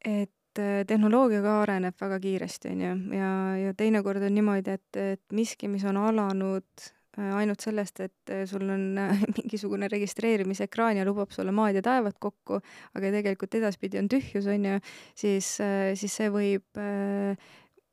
et 0.06 0.62
äh, 0.62 0.82
tehnoloogia 0.88 1.44
ka 1.46 1.62
areneb 1.62 2.02
väga 2.02 2.20
kiiresti, 2.24 2.74
on 2.74 2.84
ju, 2.88 2.98
ja, 3.20 3.32
ja 3.62 3.78
teinekord 3.78 4.26
on 4.26 4.38
niimoodi, 4.40 4.78
et, 4.80 5.02
et 5.14 5.26
miski, 5.34 5.70
mis 5.70 5.86
on 5.86 6.02
alanud 6.02 6.92
ainult 7.16 7.64
sellest, 7.64 8.02
et 8.04 8.32
sul 8.44 8.66
on 8.68 8.98
mingisugune 9.38 9.88
registreerimisekraan 9.88 10.98
ja 11.00 11.06
lubab 11.08 11.32
sulle 11.32 11.54
maad 11.56 11.78
ja 11.78 11.84
taevad 11.86 12.18
kokku, 12.20 12.58
aga 12.92 13.12
tegelikult 13.14 13.56
edaspidi 13.56 14.02
on 14.02 14.10
tühjus, 14.12 14.50
on 14.52 14.66
ju, 14.68 14.82
siis, 15.16 15.54
siis 15.96 16.18
see 16.20 16.28
võib 16.34 16.84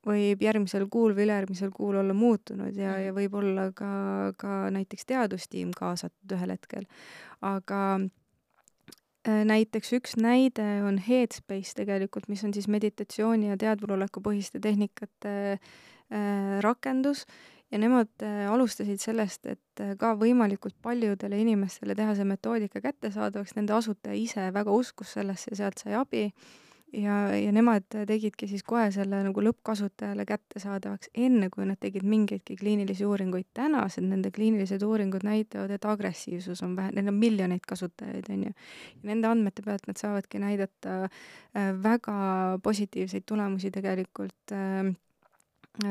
võib 0.06 0.42
järgmisel 0.42 0.86
kuul 0.90 1.14
või 1.16 1.26
ülejärgmisel 1.26 1.70
kuul 1.74 1.98
olla 2.00 2.14
muutunud 2.16 2.76
ja, 2.78 2.96
ja 2.98 3.12
võib 3.14 3.36
olla 3.38 3.68
ka, 3.76 3.92
ka 4.40 4.64
näiteks 4.74 5.06
teadustiim 5.08 5.70
kaasatud 5.76 6.34
ühel 6.36 6.54
hetkel. 6.56 6.88
aga 7.40 7.82
äh, 8.00 9.42
näiteks 9.48 9.94
üks 9.98 10.16
näide 10.18 10.66
on 10.86 10.98
Headspace 10.98 11.76
tegelikult, 11.78 12.28
mis 12.28 12.42
on 12.44 12.54
siis 12.54 12.68
meditatsiooni 12.68 13.52
ja 13.52 13.58
teadvuloleku 13.60 14.22
põhiste 14.24 14.62
tehnikate 14.62 15.34
äh, 15.54 16.60
rakendus. 16.66 17.26
Ja 17.72 17.78
nemad 17.80 18.10
äh, 18.20 18.50
alustasid 18.52 19.00
sellest, 19.00 19.46
et 19.48 19.82
ka 19.98 20.10
võimalikult 20.20 20.74
paljudele 20.84 21.38
inimestele 21.40 21.94
teha 21.96 22.12
see 22.18 22.26
metoodika 22.28 22.82
kättesaadavaks, 22.84 23.54
nende 23.56 23.72
asutaja 23.72 24.18
ise 24.18 24.50
väga 24.52 24.74
uskus 24.76 25.14
sellesse 25.16 25.54
ja 25.54 25.62
sealt 25.62 25.80
sai 25.80 25.96
abi 25.96 26.26
ja, 26.92 27.16
ja 27.36 27.52
nemad 27.52 27.86
tegidki 28.06 28.48
siis 28.50 28.62
kohe 28.62 28.90
selle 28.94 29.22
nagu 29.24 29.44
lõppkasutajale 29.44 30.26
kättesaadavaks, 30.28 31.12
enne 31.14 31.48
kui 31.52 31.66
nad 31.68 31.80
tegid 31.80 32.06
mingeidki 32.06 32.56
kliinilisi 32.60 33.06
uuringuid. 33.08 33.48
tänased 33.54 34.06
nende 34.06 34.30
kliinilised 34.30 34.82
uuringud 34.82 35.24
näitavad, 35.26 35.70
et 35.70 35.84
agressiivsus 35.84 36.62
on 36.62 36.76
vähe, 36.76 36.92
neil 36.92 37.08
on 37.08 37.18
miljoneid 37.18 37.66
kasutajaid, 37.68 38.30
on 38.30 38.46
ju. 38.48 38.56
Nende 39.08 39.28
andmete 39.28 39.62
pealt 39.62 39.88
nad 39.88 40.00
saavadki 40.00 40.38
näidata 40.42 41.02
äh, 41.04 41.72
väga 41.82 42.58
positiivseid 42.62 43.24
tulemusi 43.26 43.70
tegelikult 43.70 44.52
Äh, 44.52 44.94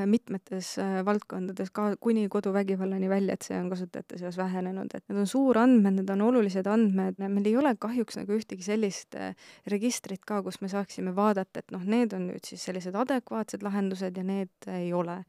mitmetes 0.05 0.75
äh, 0.77 0.99
valdkondades, 1.05 1.71
ka 1.73 1.95
kuni 1.99 2.27
koduvägivallani 2.29 3.09
välja, 3.09 3.33
et 3.33 3.45
see 3.47 3.57
on 3.57 3.69
kasutajate 3.71 4.19
seas 4.21 4.37
vähenenud, 4.37 4.93
et 4.93 5.03
need 5.09 5.23
on 5.23 5.27
suurandmed, 5.27 5.95
need 5.97 6.11
on 6.13 6.21
olulised 6.27 6.67
andmed, 6.69 7.17
meil 7.21 7.49
ei 7.49 7.55
ole 7.57 7.73
kahjuks 7.81 8.19
nagu 8.19 8.37
ühtegi 8.37 8.61
sellist 8.65 9.17
äh, 9.17 9.33
registrit 9.73 10.21
ka, 10.27 10.43
kus 10.45 10.61
me 10.61 10.69
saaksime 10.69 11.15
vaadata, 11.17 11.63
et 11.63 11.73
noh, 11.73 11.81
need 11.81 12.13
on 12.13 12.27
nüüd 12.29 12.45
siis 12.45 12.61
sellised 12.69 12.95
adekvaatsed 12.95 13.65
lahendused 13.65 14.21
ja 14.21 14.25
need 14.27 14.69
ei 14.69 14.93
ole. 14.93 15.23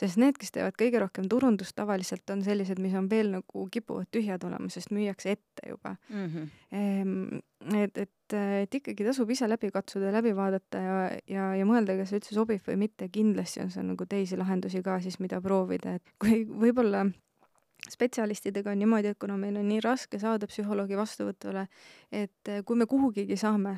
sest 0.00 0.20
need, 0.20 0.36
kes 0.36 0.52
teevad 0.52 0.76
kõige 0.76 1.00
rohkem 1.00 1.28
turundust, 1.30 1.72
tavaliselt 1.78 2.28
on 2.34 2.44
sellised, 2.44 2.82
mis 2.84 2.94
on 2.98 3.08
veel 3.08 3.32
nagu 3.32 3.66
kipuvad 3.72 4.12
tühjad 4.12 4.44
olema, 4.44 4.68
sest 4.68 4.92
müüakse 4.92 5.32
ette 5.38 5.70
juba 5.70 5.96
mm. 6.10 6.28
-hmm. 6.28 7.40
Et, 7.72 7.98
et 7.98 8.10
et 8.34 8.74
ikkagi 8.78 9.04
tasub 9.04 9.28
ise 9.30 9.46
läbi 9.48 9.68
katsuda 9.70 10.08
ja 10.08 10.14
läbi 10.14 10.32
vaadata 10.36 10.80
ja, 10.80 10.94
ja, 11.28 11.48
ja 11.58 11.66
mõelda, 11.68 11.96
kas 11.98 12.10
see 12.10 12.20
üldse 12.20 12.36
sobib 12.36 12.62
või 12.66 12.78
mitte, 12.86 13.08
kindlasti 13.12 13.60
on 13.64 13.70
seal 13.70 13.86
nagu 13.90 14.06
teisi 14.08 14.38
lahendusi 14.40 14.80
ka 14.82 14.96
siis, 15.04 15.18
mida 15.20 15.40
proovida, 15.44 15.98
et 15.98 16.14
kui 16.22 16.42
võib-olla 16.48 17.04
spetsialistidega 17.90 18.72
on 18.72 18.80
niimoodi, 18.80 19.12
et 19.12 19.20
kuna 19.20 19.36
meil 19.36 19.58
on 19.60 19.68
nii 19.68 19.82
raske 19.84 20.18
saada 20.18 20.48
psühholoogi 20.48 20.96
vastuvõtule, 20.96 21.66
et 22.12 22.54
kui 22.64 22.80
me 22.80 22.88
kuhugigi 22.88 23.36
saame 23.36 23.76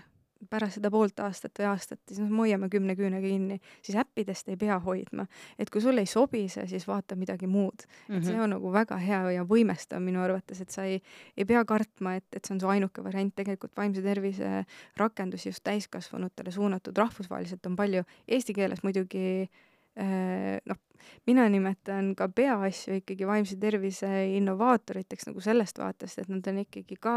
pärast 0.51 0.79
seda 0.79 0.91
poolt 0.93 1.21
aastat 1.25 1.59
või 1.59 1.69
aastat, 1.71 2.01
siis 2.09 2.21
noh, 2.21 2.31
me 2.31 2.45
hoiame 2.45 2.69
kümne 2.73 2.97
küünega 2.99 3.25
kinni, 3.27 3.59
siis 3.85 3.99
äppidest 4.01 4.49
ei 4.53 4.59
pea 4.61 4.79
hoidma. 4.83 5.27
et 5.59 5.71
kui 5.71 5.81
sulle 5.81 6.05
ei 6.05 6.11
sobi 6.11 6.47
see, 6.53 6.67
siis 6.71 6.87
vaata 6.89 7.17
midagi 7.17 7.47
muud 7.47 7.87
mm. 7.87 8.15
-hmm. 8.15 8.19
et 8.19 8.25
see 8.25 8.35
mhm. 8.35 8.43
on 8.43 8.51
nagu 8.51 8.73
väga 8.73 8.97
hea 8.97 9.23
ja 9.39 9.45
võimestav 9.45 10.01
minu 10.01 10.21
arvates, 10.23 10.61
et 10.61 10.71
sa 10.71 10.85
ei, 10.85 11.03
ei 11.37 11.45
pea 11.45 11.65
kartma, 11.65 12.17
et, 12.17 12.27
et 12.33 12.45
see 12.45 12.55
on 12.55 12.61
su 12.61 12.69
ainuke 12.69 13.05
variant, 13.05 13.35
tegelikult 13.35 13.77
vaimse 13.77 14.03
tervise 14.03 14.65
rakendusi 14.97 15.49
just 15.49 15.65
täiskasvanutele 15.65 16.51
suunatud 16.51 16.97
rahvusvaheliselt 16.97 17.67
on 17.67 17.77
palju, 17.77 18.05
eesti 18.29 18.55
keeles 18.55 18.83
muidugi 18.83 19.27
äh, 19.43 19.66
noh, 19.97 20.79
mina 21.27 21.47
nimetan 21.51 22.13
ka 22.19 22.29
peaasju 22.33 23.01
ikkagi 23.01 23.27
vaimse 23.29 23.57
tervise 23.61 24.11
innovaatoriteks 24.37 25.31
nagu 25.31 25.43
sellest 25.45 25.81
vaatest, 25.81 26.23
et 26.23 26.31
nad 26.33 26.47
on 26.51 26.61
ikkagi 26.63 26.99
ka 27.03 27.17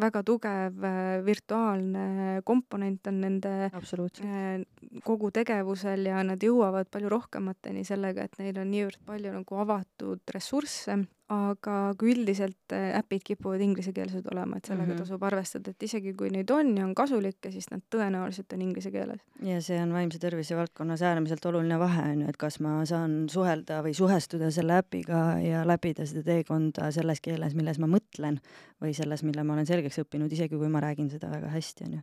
väga 0.00 0.22
tugev 0.26 0.86
äh, 0.86 1.00
virtuaalne 1.26 2.06
komponent 2.48 3.06
on 3.10 3.20
nende 3.24 3.52
äh, 3.70 4.64
kogu 5.04 5.30
tegevusel 5.34 6.08
ja 6.10 6.22
nad 6.26 6.42
jõuavad 6.42 6.90
palju 6.92 7.12
rohkemateni 7.12 7.84
sellega, 7.86 8.26
et 8.26 8.40
neil 8.42 8.62
on 8.62 8.72
niivõrd 8.72 9.02
palju 9.06 9.36
nagu 9.36 9.62
avatud 9.64 10.34
ressursse 10.34 11.00
aga 11.32 11.76
kui 11.98 12.12
üldiselt 12.12 12.74
äh, 12.74 12.92
äpid 12.98 13.24
kipuvad 13.26 13.62
inglisekeelsed 13.64 14.28
olema, 14.30 14.58
et 14.58 14.68
sellega 14.68 14.86
mm 14.86 14.92
-hmm. 14.92 15.00
tasub 15.02 15.22
arvestada, 15.26 15.70
et 15.70 15.82
isegi 15.82 16.12
kui 16.14 16.30
neid 16.30 16.50
on 16.50 16.76
ja 16.78 16.84
on 16.84 16.94
kasulikke, 16.94 17.50
siis 17.50 17.66
nad 17.70 17.82
tõenäoliselt 17.94 18.52
on 18.54 18.62
inglise 18.62 18.90
keeles. 18.90 19.20
ja 19.42 19.60
see 19.60 19.80
on 19.82 19.92
vaimse 19.92 20.18
tervise 20.18 20.56
valdkonnas 20.56 21.02
äärmiselt 21.02 21.46
oluline 21.46 21.78
vahe, 21.78 22.12
on 22.12 22.22
ju, 22.22 22.28
et 22.28 22.36
kas 22.36 22.60
ma 22.60 22.84
saan 22.84 23.28
suhelda 23.28 23.82
või 23.82 23.94
suhestuda 23.94 24.50
selle 24.50 24.78
äpiga 24.78 25.40
ja 25.42 25.66
läbida 25.66 26.06
seda 26.06 26.22
teekonda 26.22 26.90
selles 26.90 27.20
keeles, 27.20 27.54
milles 27.54 27.78
ma 27.78 27.86
mõtlen 27.86 28.40
või 28.82 28.94
selles, 28.94 29.22
mille 29.22 29.44
ma 29.44 29.52
olen 29.52 29.66
selgeks 29.66 29.98
õppinud, 29.98 30.32
isegi 30.32 30.56
kui 30.56 30.68
ma 30.68 30.80
räägin 30.80 31.10
seda 31.10 31.30
väga 31.30 31.48
hästi, 31.48 31.84
on 31.84 31.92
ju 31.92 32.00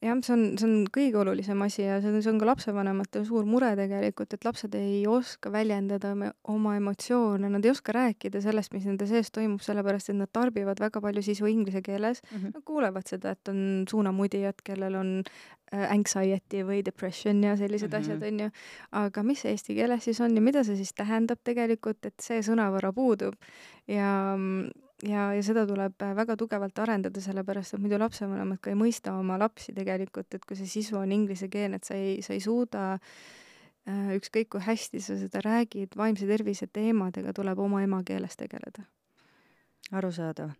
jah, 0.00 0.16
see 0.24 0.32
on, 0.34 0.42
see 0.58 0.66
on 0.66 0.86
kõige 0.92 1.18
olulisem 1.20 1.60
asi 1.64 1.84
ja 1.84 1.98
see 2.00 2.10
on, 2.10 2.20
see 2.24 2.32
on 2.32 2.40
ka 2.40 2.48
lapsevanematel 2.48 3.24
suur 3.28 3.48
mure 3.48 3.70
tegelikult, 3.78 4.32
et 4.34 4.46
lapsed 4.46 4.74
ei 4.78 5.02
oska 5.10 5.52
väljendada 5.52 6.14
oma 6.48 6.74
emotsioone, 6.78 7.50
nad 7.52 7.66
ei 7.66 7.72
oska 7.74 7.94
rääkida 7.96 8.40
sellest, 8.44 8.72
mis 8.76 8.88
nende 8.88 9.08
sees 9.10 9.32
toimub, 9.34 9.60
sellepärast 9.64 10.12
et 10.12 10.18
nad 10.18 10.32
tarbivad 10.32 10.80
väga 10.80 11.02
palju 11.04 11.24
sisu 11.26 11.50
inglise 11.50 11.82
keeles 11.84 12.22
mm. 12.22 12.36
-hmm. 12.36 12.54
Nad 12.54 12.64
kuulevad 12.64 13.06
seda, 13.06 13.36
et 13.36 13.48
on 13.48 13.84
suunamudijad, 13.90 14.64
kellel 14.64 14.94
on 14.94 15.16
äh, 15.72 15.92
anxiety 15.92 16.64
või 16.64 16.82
depression 16.84 17.44
ja 17.44 17.56
sellised 17.56 17.92
mm 17.92 17.96
-hmm. 17.96 18.00
asjad, 18.00 18.22
on 18.32 18.40
ju. 18.40 18.50
aga 18.92 19.22
mis 19.22 19.40
see 19.40 19.50
eesti 19.50 19.74
keeles 19.74 20.04
siis 20.04 20.20
on 20.20 20.34
ja 20.34 20.40
mida 20.40 20.64
see 20.64 20.76
siis 20.76 20.94
tähendab 20.94 21.38
tegelikult, 21.44 22.06
et 22.06 22.20
see 22.20 22.40
sõnavara 22.42 22.92
puudub 22.92 23.34
ja 23.88 24.34
mm, 24.36 24.70
ja, 25.06 25.30
ja 25.34 25.42
seda 25.44 25.66
tuleb 25.68 26.02
äh, 26.04 26.14
väga 26.16 26.36
tugevalt 26.40 26.78
arendada, 26.82 27.22
sellepärast 27.24 27.76
et 27.76 27.82
muidu 27.82 27.98
lapsevanemad 28.00 28.60
ka 28.62 28.72
ei 28.72 28.78
mõista 28.78 29.14
oma 29.18 29.38
lapsi 29.40 29.74
tegelikult, 29.76 30.32
et 30.34 30.46
kui 30.46 30.58
see 30.58 30.70
sisu 30.70 31.00
on 31.00 31.12
inglisekeelne, 31.16 31.80
et 31.80 31.88
sa 31.88 31.98
ei, 31.98 32.20
sa 32.26 32.36
ei 32.36 32.44
suuda 32.44 32.86
äh, 32.94 34.14
ükskõik 34.16 34.52
kui 34.54 34.64
hästi 34.64 35.02
sa 35.04 35.18
seda 35.20 35.44
räägid, 35.46 35.96
vaimse 35.96 36.28
tervise 36.30 36.68
teemadega 36.72 37.34
tuleb 37.36 37.58
oma 37.66 37.84
emakeeles 37.86 38.36
tegeleda 38.40 38.86
arusaadav. 39.96 40.50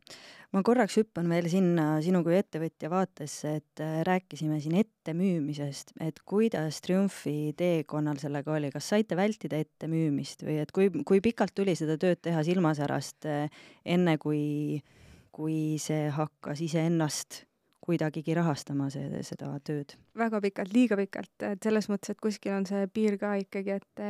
ma 0.51 0.63
korraks 0.67 0.97
hüppan 0.99 1.29
veel 1.31 1.47
sinna 1.51 1.85
sinu 2.03 2.25
kui 2.27 2.35
ettevõtja 2.35 2.91
vaatesse, 2.91 3.53
et 3.61 3.83
äh, 3.85 4.01
rääkisime 4.07 4.59
siin 4.63 4.79
ettemüümisest, 4.81 5.95
et 6.03 6.19
kuidas 6.27 6.81
Triumfi 6.83 7.53
teekonnal 7.59 8.19
sellega 8.23 8.57
oli, 8.57 8.73
kas 8.75 8.89
saite 8.91 9.19
vältida 9.19 9.61
ettemüümist 9.63 10.43
või 10.47 10.59
et 10.65 10.73
kui, 10.75 10.91
kui 11.07 11.23
pikalt 11.23 11.55
tuli 11.55 11.77
seda 11.79 11.99
tööd 12.03 12.23
teha 12.25 12.43
silmasärast, 12.47 13.29
äh, 13.31 13.63
enne 13.85 14.17
kui, 14.19 14.81
kui 15.31 15.79
see 15.79 16.09
hakkas 16.15 16.65
iseennast 16.67 17.45
kuidagigi 17.91 18.37
rahastama 18.39 18.89
see, 18.93 19.23
seda 19.27 19.53
tööd? 19.67 19.97
väga 20.21 20.41
pikalt, 20.45 20.73
liiga 20.75 20.99
pikalt, 21.01 21.33
et 21.47 21.63
selles 21.65 21.91
mõttes, 21.91 22.15
et 22.15 22.23
kuskil 22.23 22.55
on 22.57 22.67
see 22.69 22.87
piir 22.95 23.17
ka 23.21 23.35
ikkagi, 23.43 23.79
et, 23.81 24.03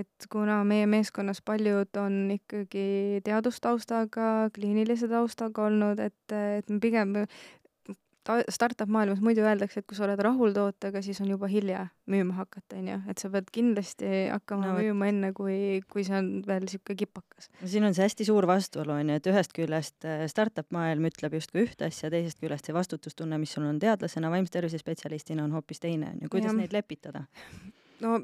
et 0.00 0.28
kuna 0.32 0.60
meie 0.68 0.88
meeskonnas 0.90 1.42
paljud 1.44 2.00
on 2.00 2.18
ikkagi 2.38 3.20
teadustaustaga, 3.26 4.48
kliinilise 4.54 5.10
taustaga 5.10 5.66
olnud, 5.68 6.00
et, 6.04 6.36
et 6.36 6.72
me 6.72 6.80
pigem 6.82 7.16
startup 8.52 8.90
maailmas 8.92 9.20
muidu 9.24 9.42
öeldakse, 9.46 9.80
et 9.80 9.86
kui 9.88 9.96
sa 9.96 10.04
oled 10.06 10.20
rahul 10.22 10.52
tootega, 10.56 11.00
siis 11.04 11.20
on 11.24 11.30
juba 11.32 11.48
hilja 11.50 11.86
müüma 12.10 12.36
hakata, 12.38 12.78
onju, 12.78 12.98
et 13.10 13.22
sa 13.22 13.30
pead 13.32 13.48
kindlasti 13.54 14.10
hakkama 14.32 14.72
no, 14.72 14.76
müüma 14.82 15.08
enne, 15.10 15.32
kui, 15.36 15.80
kui 15.92 16.04
see 16.06 16.18
on 16.18 16.30
veel 16.46 16.68
sihuke 16.70 16.96
kipakas. 16.98 17.50
siin 17.64 17.88
on 17.88 17.96
see 17.96 18.06
hästi 18.06 18.28
suur 18.28 18.48
vastuolu 18.50 18.96
onju, 18.98 19.18
et 19.20 19.30
ühest 19.32 19.54
küljest 19.56 20.08
äh, 20.08 20.26
startup 20.30 20.68
maailm 20.74 21.08
ütleb 21.08 21.38
justkui 21.38 21.64
ühte 21.64 21.88
asja, 21.88 22.12
teisest 22.12 22.42
küljest 22.42 22.68
see 22.68 22.76
vastutustunne, 22.76 23.40
mis 23.40 23.56
sul 23.56 23.66
on 23.68 23.80
teadlasena, 23.82 24.32
vaimse 24.32 24.54
tervise 24.54 24.80
spetsialistina, 24.80 25.46
on 25.48 25.56
hoopis 25.56 25.82
teine 25.84 26.12
onju, 26.14 26.32
kuidas 26.32 26.52
ja. 26.52 26.58
neid 26.60 26.76
lepitada? 26.76 27.26
no 28.04 28.18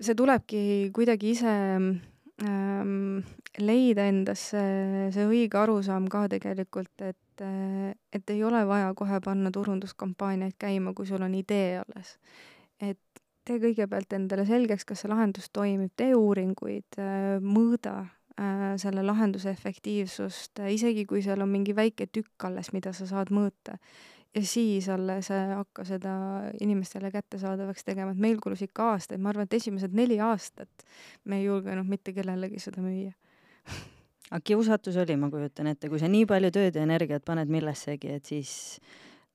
see 0.00 0.16
tulebki 0.16 0.62
kuidagi 0.96 1.34
ise 1.34 1.52
ähm, 2.40 3.22
leida 3.58 4.06
endas 4.08 4.50
see, 4.52 5.10
see 5.14 5.26
õige 5.28 5.60
arusaam 5.60 6.08
ka 6.12 6.26
tegelikult, 6.32 6.94
et 7.00 7.18
et 7.42 8.30
ei 8.30 8.42
ole 8.44 8.60
vaja 8.68 8.92
kohe 8.94 9.18
panna 9.24 9.50
turunduskampaaniaid 9.50 10.54
käima, 10.60 10.92
kui 10.94 11.08
sul 11.08 11.24
on 11.24 11.34
idee 11.34 11.80
alles. 11.80 12.18
et 12.78 13.00
tee 13.44 13.58
kõigepealt 13.62 14.14
endale 14.14 14.44
selgeks, 14.46 14.84
kas 14.86 15.02
see 15.02 15.10
lahendus 15.10 15.50
toimib, 15.54 15.90
tee 15.96 16.14
uuringuid, 16.14 16.98
mõõda 17.42 17.94
äh, 18.02 18.72
selle 18.82 19.04
lahenduse 19.06 19.50
efektiivsust, 19.50 20.62
isegi 20.70 21.06
kui 21.08 21.22
seal 21.24 21.42
on 21.42 21.50
mingi 21.50 21.74
väike 21.76 22.06
tükk 22.12 22.48
alles, 22.48 22.72
mida 22.76 22.94
sa 22.96 23.08
saad 23.10 23.32
mõõta. 23.34 23.78
Ja 24.34 24.42
siis 24.46 24.88
alles 24.88 25.28
hakka 25.56 25.84
seda 25.84 26.14
inimestele 26.60 27.10
kättesaadavaks 27.10 27.84
tegema, 27.84 28.12
et 28.12 28.20
meil 28.20 28.40
kulus 28.42 28.62
ikka 28.64 28.92
aastaid, 28.94 29.20
ma 29.20 29.32
arvan, 29.32 29.48
et 29.48 29.58
esimesed 29.60 29.94
neli 29.96 30.18
aastat 30.20 30.86
me 31.24 31.40
ei 31.40 31.46
julgenud 31.46 31.88
mitte 31.88 32.14
kellelegi 32.16 32.60
seda 32.62 32.84
müüa. 32.84 33.12
Aga 34.32 34.40
kiusatus 34.48 34.96
oli, 34.96 35.16
ma 35.20 35.28
kujutan 35.30 35.68
ette, 35.68 35.90
kui 35.92 36.00
sa 36.00 36.08
nii 36.08 36.24
palju 36.28 36.50
tööd 36.54 36.76
ja 36.78 36.84
energiat 36.86 37.24
paned 37.24 37.52
millessegi, 37.52 38.14
et 38.16 38.28
siis 38.28 38.54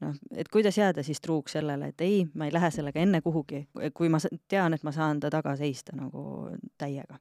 noh, 0.01 0.17
et 0.33 0.49
kuidas 0.49 0.79
jääda 0.79 1.05
siis 1.05 1.21
truuks 1.21 1.53
sellele, 1.59 1.91
et 1.93 2.01
ei, 2.01 2.23
ma 2.33 2.47
ei 2.47 2.55
lähe 2.55 2.71
sellega 2.73 3.03
enne 3.03 3.21
kuhugi, 3.21 3.67
kui 3.93 4.09
ma 4.09 4.21
tean, 4.49 4.73
et 4.73 4.85
ma 4.87 4.93
saan 4.95 5.21
ta 5.21 5.29
taga 5.33 5.53
seista 5.59 5.93
nagu 5.97 6.49
täiega 6.81 7.19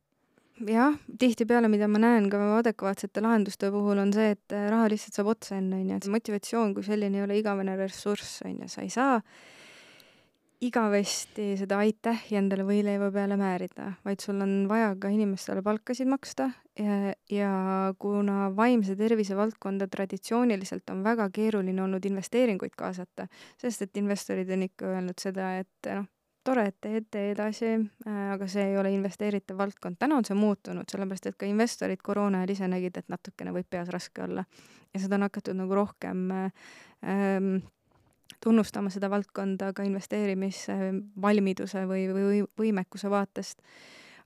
jah, 0.65 0.97
tihtipeale, 1.19 1.69
mida 1.69 1.89
ma 1.89 2.01
näen 2.01 2.31
ka 2.33 2.41
adekvaatsete 2.61 3.21
lahenduste 3.25 3.71
puhul, 3.75 4.01
on 4.01 4.13
see, 4.17 4.33
et 4.37 4.57
raha 4.71 4.89
lihtsalt 4.93 5.19
saab 5.19 5.35
otsa 5.35 5.59
enne, 5.59 5.83
on 5.83 5.91
ju, 5.91 6.01
et 6.01 6.09
motivatsioon 6.17 6.75
kui 6.77 6.87
selline 6.87 7.21
ei 7.21 7.27
ole 7.27 7.39
igavene 7.41 7.77
ressurss, 7.81 8.41
on 8.47 8.63
ju, 8.63 8.73
sa 8.73 8.85
ei 8.87 8.93
saa 8.93 9.21
igavesti 10.65 11.51
seda 11.61 11.81
aitähi 11.85 12.39
endale 12.39 12.65
võileiva 12.65 13.11
peale 13.13 13.37
määrida, 13.37 13.91
vaid 14.07 14.23
sul 14.25 14.41
on 14.41 14.55
vaja 14.71 14.95
ka 15.01 15.11
inimestele 15.13 15.61
palkasid 15.65 16.09
maksta 16.09 16.49
ja, 16.81 17.13
ja 17.31 17.51
kuna 18.01 18.49
vaimse 18.57 18.97
tervise 18.97 19.37
valdkonda 19.37 19.89
traditsiooniliselt 19.93 20.89
on 20.95 21.05
väga 21.05 21.29
keeruline 21.35 21.83
olnud 21.85 22.09
investeeringuid 22.09 22.73
kaasata, 22.79 23.29
sest 23.61 23.85
et 23.85 24.01
investorid 24.01 24.51
on 24.57 24.65
ikka 24.69 24.95
öelnud 24.95 25.21
seda, 25.21 25.53
et 25.61 25.93
noh, 25.93 26.09
tore, 26.47 26.67
et 26.71 26.77
teed, 26.81 27.05
tee 27.11 27.33
edasi, 27.35 27.73
äh, 28.07 28.33
aga 28.35 28.47
see 28.51 28.65
ei 28.71 28.77
ole 28.79 28.91
investeeritav 28.95 29.59
valdkond. 29.59 29.97
täna 29.99 30.17
on 30.21 30.25
see 30.25 30.37
muutunud, 30.39 30.87
sellepärast 30.91 31.27
et 31.31 31.39
ka 31.39 31.47
investorid 31.51 32.01
koroona 32.03 32.39
ajal 32.43 32.53
ise 32.55 32.67
nägid, 32.71 32.95
et 32.97 33.09
natukene 33.13 33.51
võib 33.57 33.69
peas 33.71 33.89
raske 33.93 34.23
olla. 34.23 34.45
ja 34.95 35.01
seda 35.01 35.15
on 35.19 35.27
hakatud 35.27 35.57
nagu 35.59 35.75
rohkem 35.75 36.19
ähm, 36.33 37.57
tunnustama 38.43 38.91
seda 38.91 39.11
valdkonda 39.11 39.73
ka 39.77 39.83
investeerimisvalmiduse 39.87 41.87
või, 41.91 42.03
või 42.13 42.45
võimekuse 42.59 43.11
vaatest. 43.11 43.59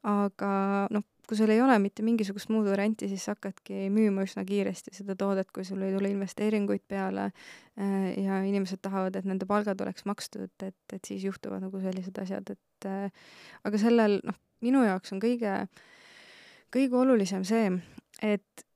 aga 0.02 0.50
noh, 0.90 1.02
kui 1.30 1.38
sul 1.38 1.52
ei 1.54 1.60
ole 1.62 1.76
mitte 1.78 2.02
mingisugust 2.02 2.50
muud 2.50 2.66
varianti, 2.66 3.06
siis 3.06 3.28
hakkadki 3.30 3.84
müüma 3.94 4.24
üsna 4.26 4.42
kiiresti 4.42 4.90
seda 4.96 5.14
toodet, 5.14 5.52
kui 5.54 5.62
sul 5.62 5.84
ei 5.86 5.92
tule 5.94 6.10
investeeringuid 6.10 6.82
peale 6.90 7.28
äh, 7.28 8.08
ja 8.18 8.40
inimesed 8.42 8.80
tahavad, 8.82 9.14
et 9.14 9.28
nende 9.30 9.46
palgad 9.46 9.78
oleks 9.84 10.02
makstud, 10.10 10.48
et, 10.58 10.74
et 10.90 11.06
siis 11.06 11.22
juhtuvad 11.28 11.62
nagu 11.62 11.82
sellised 11.84 12.18
asjad, 12.18 12.50
et 12.50 12.88
äh, 12.90 13.28
aga 13.62 13.78
sellel, 13.78 14.18
noh, 14.26 14.40
minu 14.66 14.82
jaoks 14.82 15.14
on 15.14 15.22
kõige, 15.22 15.52
kõige 16.74 16.98
olulisem 16.98 17.46
see, 17.46 17.70
et 18.26 18.66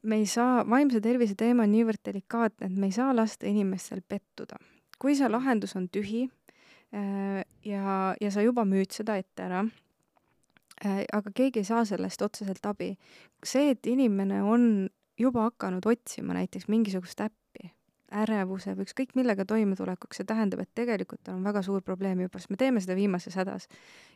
me 0.00 0.22
ei 0.22 0.24
saa, 0.32 0.64
vaimse 0.64 1.04
tervise 1.04 1.36
teema 1.36 1.68
on 1.68 1.74
niivõrd 1.74 2.00
delikaatne, 2.08 2.70
et 2.70 2.80
me 2.80 2.88
ei 2.88 2.96
saa 2.96 3.12
lasta 3.12 3.50
inimestel 3.52 4.00
pettuda. 4.00 4.56
kui 4.96 5.12
see 5.16 5.28
lahendus 5.28 5.76
on 5.76 5.92
tühi 5.92 6.24
äh, 6.24 7.44
ja, 7.68 8.16
ja 8.16 8.32
sa 8.32 8.48
juba 8.48 8.64
müüd 8.64 8.96
seda 8.96 9.20
ette 9.20 9.44
ära, 9.44 9.66
aga 10.84 11.32
keegi 11.34 11.60
ei 11.60 11.68
saa 11.68 11.84
sellest 11.84 12.22
otseselt 12.22 12.66
abi. 12.66 12.94
see, 13.44 13.70
et 13.70 13.86
inimene 13.86 14.42
on 14.42 14.88
juba 15.20 15.48
hakanud 15.50 15.86
otsima 15.86 16.34
näiteks 16.36 16.68
mingisugust 16.72 17.20
äppi, 17.20 17.70
ärevuse 18.22 18.74
või 18.74 18.86
ükskõik 18.88 19.12
millega 19.18 19.44
toimetulekuks, 19.48 20.20
see 20.20 20.28
tähendab, 20.28 20.62
et 20.64 20.72
tegelikult 20.74 21.22
tal 21.24 21.36
on 21.36 21.44
väga 21.46 21.62
suur 21.62 21.84
probleem 21.86 22.24
juba, 22.24 22.40
sest 22.40 22.50
me 22.50 22.58
teeme 22.60 22.80
seda 22.82 22.96
viimases 22.98 23.36
hädas. 23.36 23.68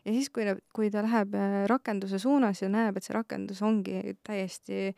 ja 0.05 0.17
siis, 0.17 0.31
kui 0.31 0.49
ta, 0.49 0.57
kui 0.75 0.91
ta 0.91 1.05
läheb 1.05 1.37
äh, 1.39 1.61
rakenduse 1.71 2.19
suunas 2.19 2.63
ja 2.63 2.73
näeb, 2.73 2.97
et 2.97 3.07
see 3.07 3.15
rakendus 3.15 3.63
ongi 3.63 4.17
täiesti 4.25 4.95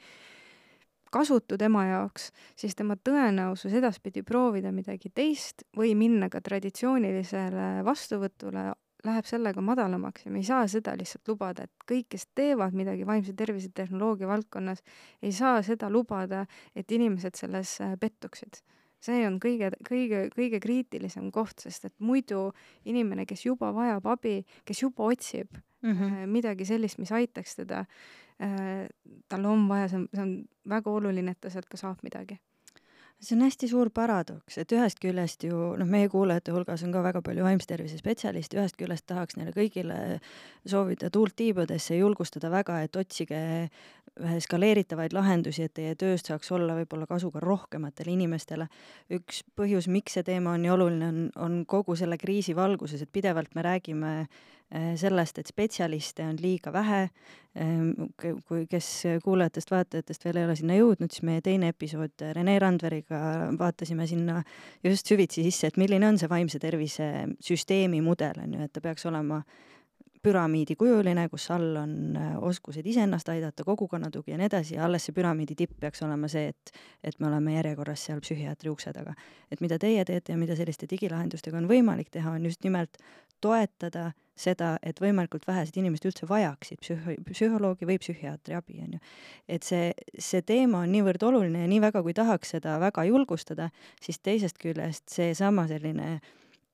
kasutu 1.12 1.58
tema 1.58 1.84
jaoks, 1.86 2.30
siis 2.56 2.74
tema 2.76 2.96
tõenäosus 2.96 3.74
edaspidi 3.78 4.22
proovida 4.26 4.72
midagi 4.72 5.10
teist 5.14 5.66
või 5.76 5.94
minna 5.98 6.28
ka 6.30 6.40
traditsioonilisele 6.44 7.84
vastuvõtule 7.86 8.70
läheb 9.04 9.26
sellega 9.28 9.62
madalamaks 9.64 10.26
ja 10.26 10.30
me 10.32 10.40
ei 10.40 10.46
saa 10.48 10.66
seda 10.70 10.94
lihtsalt 10.98 11.28
lubada, 11.28 11.66
et 11.66 11.84
kõik, 11.90 12.08
kes 12.14 12.28
teevad 12.34 12.76
midagi 12.76 13.06
vaimse 13.06 13.34
tervise 13.36 13.70
tehnoloogia 13.74 14.28
valdkonnas, 14.30 14.82
ei 15.22 15.32
saa 15.36 15.60
seda 15.66 15.90
lubada, 15.92 16.44
et 16.74 16.92
inimesed 16.92 17.36
selles 17.38 17.76
äh, 17.84 17.94
pettuksid. 18.00 18.62
see 19.06 19.26
on 19.28 19.36
kõige, 19.38 19.68
kõige, 19.86 20.22
kõige 20.34 20.58
kriitilisem 20.60 21.28
koht, 21.30 21.60
sest 21.62 21.84
et 21.84 21.94
muidu 22.00 22.50
inimene, 22.84 23.26
kes 23.26 23.44
juba 23.44 23.68
vajab 23.76 24.06
abi, 24.06 24.40
kes 24.64 24.82
juba 24.82 25.04
otsib 25.12 25.52
mm 25.82 25.92
-hmm. 25.92 26.26
midagi 26.26 26.64
sellist, 26.64 26.98
mis 26.98 27.12
aitaks 27.12 27.56
teda, 27.56 27.84
äh, 28.42 28.88
tal 29.28 29.44
on 29.44 29.68
vaja, 29.68 29.88
see 29.88 29.98
on, 29.98 30.08
see 30.14 30.22
on 30.22 30.44
väga 30.68 30.90
oluline, 30.90 31.30
et 31.30 31.40
ta 31.40 31.50
sealt 31.50 31.68
ka 31.68 31.76
saab 31.76 32.02
midagi 32.02 32.40
see 33.20 33.36
on 33.36 33.44
hästi 33.46 33.68
suur 33.70 33.90
paradoks, 33.94 34.58
et 34.60 34.72
ühest 34.76 35.00
küljest 35.00 35.46
ju 35.48 35.72
noh, 35.80 35.88
meie 35.88 36.08
kuulajate 36.12 36.52
hulgas 36.54 36.84
on 36.84 36.92
ka 36.94 37.02
väga 37.04 37.22
palju 37.24 37.46
vaimse 37.46 37.68
tervise 37.70 37.98
spetsialiste, 38.00 38.58
ühest 38.60 38.76
küljest 38.80 39.06
tahaks 39.08 39.38
neile 39.38 39.54
kõigile 39.56 39.98
soovida 40.68 41.10
tuult 41.12 41.36
tiibadesse 41.36 41.96
julgustada 41.96 42.50
väga, 42.52 42.82
et 42.84 42.96
otsige 42.96 43.40
skaleeritavaid 44.16 45.12
lahendusi, 45.12 45.66
et 45.66 45.74
teie 45.76 45.94
tööst 45.98 46.30
saaks 46.30 46.50
olla 46.56 46.76
võib-olla 46.78 47.06
kasu 47.08 47.30
ka 47.34 47.40
rohkematele 47.42 48.14
inimestele. 48.14 48.68
üks 49.12 49.42
põhjus, 49.56 49.88
miks 49.92 50.16
see 50.16 50.26
teema 50.26 50.54
on 50.56 50.64
nii 50.64 50.72
oluline, 50.72 51.08
on, 51.08 51.30
on 51.36 51.64
kogu 51.68 51.96
selle 51.96 52.18
kriisi 52.18 52.56
valguses, 52.56 53.02
et 53.02 53.12
pidevalt 53.12 53.54
me 53.54 53.64
räägime 53.66 54.12
eh, 54.22 54.94
sellest, 54.96 55.38
et 55.38 55.52
spetsialiste 55.52 56.24
on 56.24 56.40
liiga 56.40 56.72
vähe. 56.72 57.02
Ehm, 57.56 58.10
kui, 58.20 58.64
kes 58.68 58.88
kuulajatest-vaatajatest 59.24 60.26
veel 60.26 60.40
ei 60.40 60.48
ole 60.48 60.56
sinna 60.56 60.80
jõudnud, 60.80 61.12
siis 61.12 61.24
meie 61.24 61.44
teine 61.44 61.70
episood 61.72 62.26
Rene 62.36 62.58
Randveriga 62.60 63.20
vaatasime 63.58 64.08
sinna 64.08 64.42
just 64.84 65.08
süvitsi 65.08 65.44
sisse, 65.46 65.70
et 65.70 65.80
milline 65.80 66.08
on 66.08 66.20
see 66.20 66.28
vaimse 66.28 66.60
tervise 66.60 67.08
süsteemi 67.44 68.02
mudel, 68.04 68.44
on 68.44 68.58
ju, 68.58 68.68
et 68.68 68.72
ta 68.72 68.84
peaks 68.84 69.08
olema 69.08 69.42
püramiidikujuline, 70.26 71.28
kus 71.30 71.46
all 71.54 71.78
on 71.80 71.94
äh, 72.18 72.34
oskused 72.42 72.86
iseennast 72.86 73.28
aidata, 73.32 73.64
kogukonna 73.64 74.10
tugi 74.10 74.34
ja 74.34 74.40
nii 74.40 74.50
edasi 74.50 74.76
ja 74.76 74.84
alles 74.86 75.06
see 75.06 75.14
püramiidi 75.16 75.56
tipp 75.58 75.78
peaks 75.80 76.02
olema 76.06 76.28
see, 76.30 76.50
et, 76.52 76.72
et 77.04 77.20
me 77.20 77.30
oleme 77.30 77.54
järjekorras 77.56 78.08
seal 78.08 78.22
psühhiaatri 78.24 78.72
ukse 78.72 78.92
taga. 78.96 79.14
et 79.50 79.62
mida 79.62 79.78
teie 79.78 80.04
teete 80.04 80.34
ja 80.34 80.38
mida 80.38 80.56
selliste 80.58 80.88
digilahendustega 80.90 81.58
on 81.58 81.68
võimalik 81.70 82.10
teha, 82.10 82.34
on 82.38 82.46
just 82.48 82.64
nimelt 82.66 82.98
toetada 83.40 84.10
seda, 84.36 84.74
et 84.84 84.98
võimalikult 85.00 85.46
vähesed 85.48 85.76
inimesed 85.80 86.10
üldse 86.10 86.28
vajaksid 86.28 86.80
psühho-, 86.82 87.16
psühholoogi 87.30 87.88
või 87.88 87.96
psühhiaatri 88.02 88.56
abi, 88.58 88.80
on 88.84 88.96
ju. 88.96 89.02
et 89.48 89.64
see, 89.64 89.92
see 90.18 90.42
teema 90.44 90.82
on 90.84 90.92
niivõrd 90.92 91.22
oluline 91.28 91.64
ja 91.64 91.70
nii 91.70 91.82
väga, 91.86 92.02
kui 92.04 92.16
tahaks 92.16 92.56
seda 92.56 92.76
väga 92.82 93.06
julgustada, 93.08 93.70
siis 94.02 94.20
teisest 94.20 94.60
küljest 94.62 95.08
seesama 95.12 95.66
selline 95.70 96.16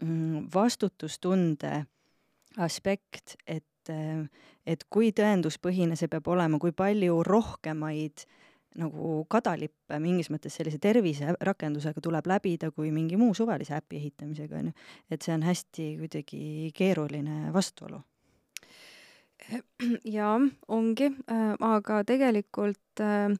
mm, 0.02 0.48
vastutustunde 0.54 1.84
aspekt, 2.60 3.36
et, 3.46 3.92
et 4.66 4.84
kui 4.90 5.12
tõenduspõhine 5.16 5.96
see 5.98 6.10
peab 6.12 6.28
olema, 6.28 6.58
kui 6.62 6.74
palju 6.76 7.22
rohkemaid 7.26 8.26
nagu 8.80 9.26
kadalippe 9.28 9.98
mingis 10.00 10.30
mõttes 10.32 10.54
sellise 10.56 10.78
terviserakendusega 10.80 12.00
tuleb 12.00 12.28
läbida 12.30 12.70
kui 12.72 12.88
mingi 12.94 13.18
muu 13.20 13.34
suvalise 13.36 13.76
äpi 13.76 13.98
ehitamisega, 14.00 14.62
on 14.62 14.70
ju. 14.70 14.72
et 15.10 15.22
see 15.22 15.34
on 15.34 15.44
hästi 15.44 15.88
kuidagi 16.00 16.72
keeruline 16.74 17.52
vastuolu. 17.52 18.00
jaa, 20.16 20.38
ongi, 20.68 21.10
aga 21.60 22.02
tegelikult 22.08 23.02
äh, 23.02 23.34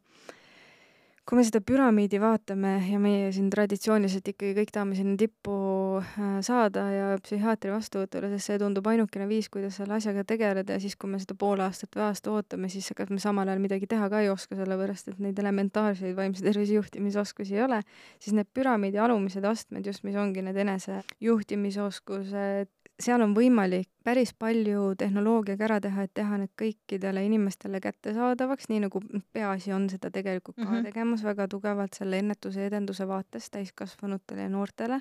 kui 1.23 1.39
me 1.39 1.45
seda 1.47 1.61
püramiidi 1.63 2.19
vaatame 2.19 2.81
ja 2.83 2.99
meie 2.99 3.29
siin 3.35 3.47
traditsiooniliselt 3.53 4.27
ikkagi 4.33 4.57
kõik 4.57 4.73
tahame 4.75 4.97
sinna 4.99 5.15
tippu 5.21 5.53
äh, 6.01 6.41
saada 6.43 6.83
ja 6.91 7.13
psühhiaatri 7.23 7.71
vastuvõtule, 7.71 8.27
sest 8.33 8.47
see 8.51 8.59
tundub 8.59 8.87
ainukene 8.91 9.29
viis, 9.31 9.47
kuidas 9.53 9.77
selle 9.79 9.95
asjaga 10.01 10.25
tegeleda 10.27 10.75
ja 10.75 10.81
siis, 10.83 10.97
kui 10.99 11.07
me 11.13 11.19
seda 11.23 11.37
pool 11.39 11.63
aastat 11.63 11.95
või 11.95 12.03
aasta 12.09 12.27
ootame, 12.35 12.67
siis 12.73 12.91
ega 12.91 13.07
me 13.11 13.21
samal 13.23 13.47
ajal 13.47 13.63
midagi 13.63 13.87
teha 13.91 14.07
ka 14.11 14.19
ei 14.25 14.31
oska, 14.33 14.59
sellepärast 14.59 15.07
et 15.13 15.19
neid 15.23 15.39
elementaarseid 15.39 16.15
vaimse 16.19 16.43
tervise 16.43 16.75
juhtimisoskusi 16.81 17.55
ei 17.55 17.63
ole, 17.69 17.79
siis 18.19 18.35
need 18.35 18.51
püramiidi 18.51 18.99
alumised 18.99 19.45
astmed 19.47 19.87
just, 19.87 20.03
mis 20.09 20.19
ongi 20.19 20.43
need 20.43 20.59
enesejuhtimisoskused, 20.67 22.75
seal 23.03 23.23
on 23.25 23.35
võimalik 23.37 23.89
päris 24.05 24.33
palju 24.39 24.93
tehnoloogiaga 24.99 25.67
ära 25.69 25.79
teha, 25.83 26.07
et 26.07 26.15
teha 26.15 26.39
need 26.41 26.53
kõikidele 26.59 27.25
inimestele 27.27 27.81
kättesaadavaks, 27.83 28.69
nii 28.71 28.83
nagu 28.87 29.03
peaasi 29.35 29.75
on 29.77 29.89
seda 29.91 30.11
tegelikult 30.15 30.57
ka 30.57 30.65
mm 30.65 30.73
-hmm. 30.73 30.89
tegemas 30.91 31.25
väga 31.25 31.49
tugevalt 31.49 31.95
selle 31.99 32.19
ennetuse 32.19 32.67
edenduse 32.67 33.09
vaates 33.09 33.51
täiskasvanutele 33.51 34.49
ja 34.49 34.49
noortele. 34.49 35.01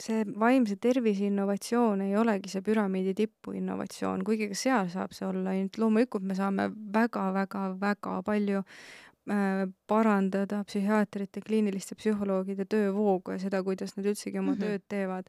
see 0.00 0.24
vaimse 0.40 0.76
tervise 0.80 1.26
innovatsioon 1.26 2.00
ei 2.00 2.16
olegi 2.16 2.48
see 2.48 2.62
püramiidi 2.62 3.12
tipu 3.14 3.52
innovatsioon, 3.52 4.24
kuigi 4.24 4.46
ka 4.48 4.54
seal 4.54 4.88
saab 4.88 5.12
see 5.12 5.26
olla, 5.28 5.50
ainult 5.50 5.76
loomulikult 5.78 6.22
me 6.22 6.34
saame 6.34 6.70
väga-väga-väga 6.92 8.22
palju 8.22 8.62
äh, 8.62 9.68
parandada 9.86 10.64
psühhiaatrite, 10.64 11.40
kliiniliste 11.40 11.94
psühholoogide 11.94 12.64
töövoogu 12.64 13.36
ja 13.36 13.38
seda, 13.38 13.62
kuidas 13.62 13.96
nad 13.96 14.06
üldsegi 14.06 14.38
oma 14.38 14.52
mm 14.52 14.56
-hmm. 14.56 14.64
tööd 14.64 14.82
teevad 14.88 15.28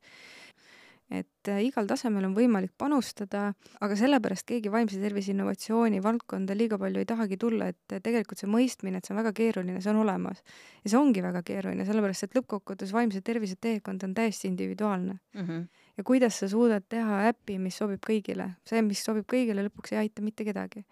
et 1.12 1.50
äh, 1.52 1.60
igal 1.66 1.88
tasemel 1.90 2.24
on 2.30 2.34
võimalik 2.36 2.72
panustada, 2.80 3.50
aga 3.84 3.96
sellepärast 4.00 4.46
keegi 4.48 4.72
vaimse 4.72 5.00
tervise 5.02 5.34
innovatsiooni 5.34 6.00
valdkonda 6.04 6.56
liiga 6.56 6.80
palju 6.80 7.02
ei 7.02 7.08
tahagi 7.10 7.38
tulla, 7.42 7.68
et 7.74 7.96
äh, 7.96 8.00
tegelikult 8.04 8.40
see 8.40 8.50
mõistmine, 8.52 9.02
et 9.02 9.08
see 9.08 9.14
on 9.16 9.20
väga 9.20 9.34
keeruline, 9.36 9.82
see 9.84 9.92
on 9.92 10.00
olemas. 10.06 10.40
ja 10.86 10.94
see 10.94 11.00
ongi 11.00 11.24
väga 11.26 11.44
keeruline, 11.48 11.86
sellepärast 11.88 12.28
et 12.28 12.38
lõppkokkuvõttes 12.40 12.94
vaimse 12.96 13.22
tervise 13.28 13.60
teekond 13.60 14.04
on 14.08 14.16
täiesti 14.16 14.48
individuaalne 14.48 15.18
mm. 15.34 15.48
-hmm. 15.48 15.68
ja 15.98 16.04
kuidas 16.08 16.40
sa 16.40 16.48
suudad 16.48 16.88
teha 16.90 17.28
äpi, 17.34 17.60
mis 17.60 17.78
sobib 17.78 18.00
kõigile, 18.08 18.54
see, 18.66 18.82
mis 18.82 19.04
sobib 19.04 19.28
kõigile, 19.28 19.68
lõpuks 19.68 19.92
ei 19.92 20.06
aita 20.06 20.24
mitte 20.24 20.48
kedagi. 20.48 20.86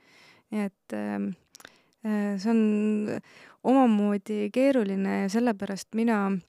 nii 0.52 0.66
et 0.66 0.94
ähm, 0.94 1.32
äh, 2.04 2.36
see 2.38 2.52
on 2.52 3.22
omamoodi 3.64 4.50
keeruline 4.52 5.22
ja 5.22 5.30
sellepärast 5.30 5.96
mina 5.96 6.40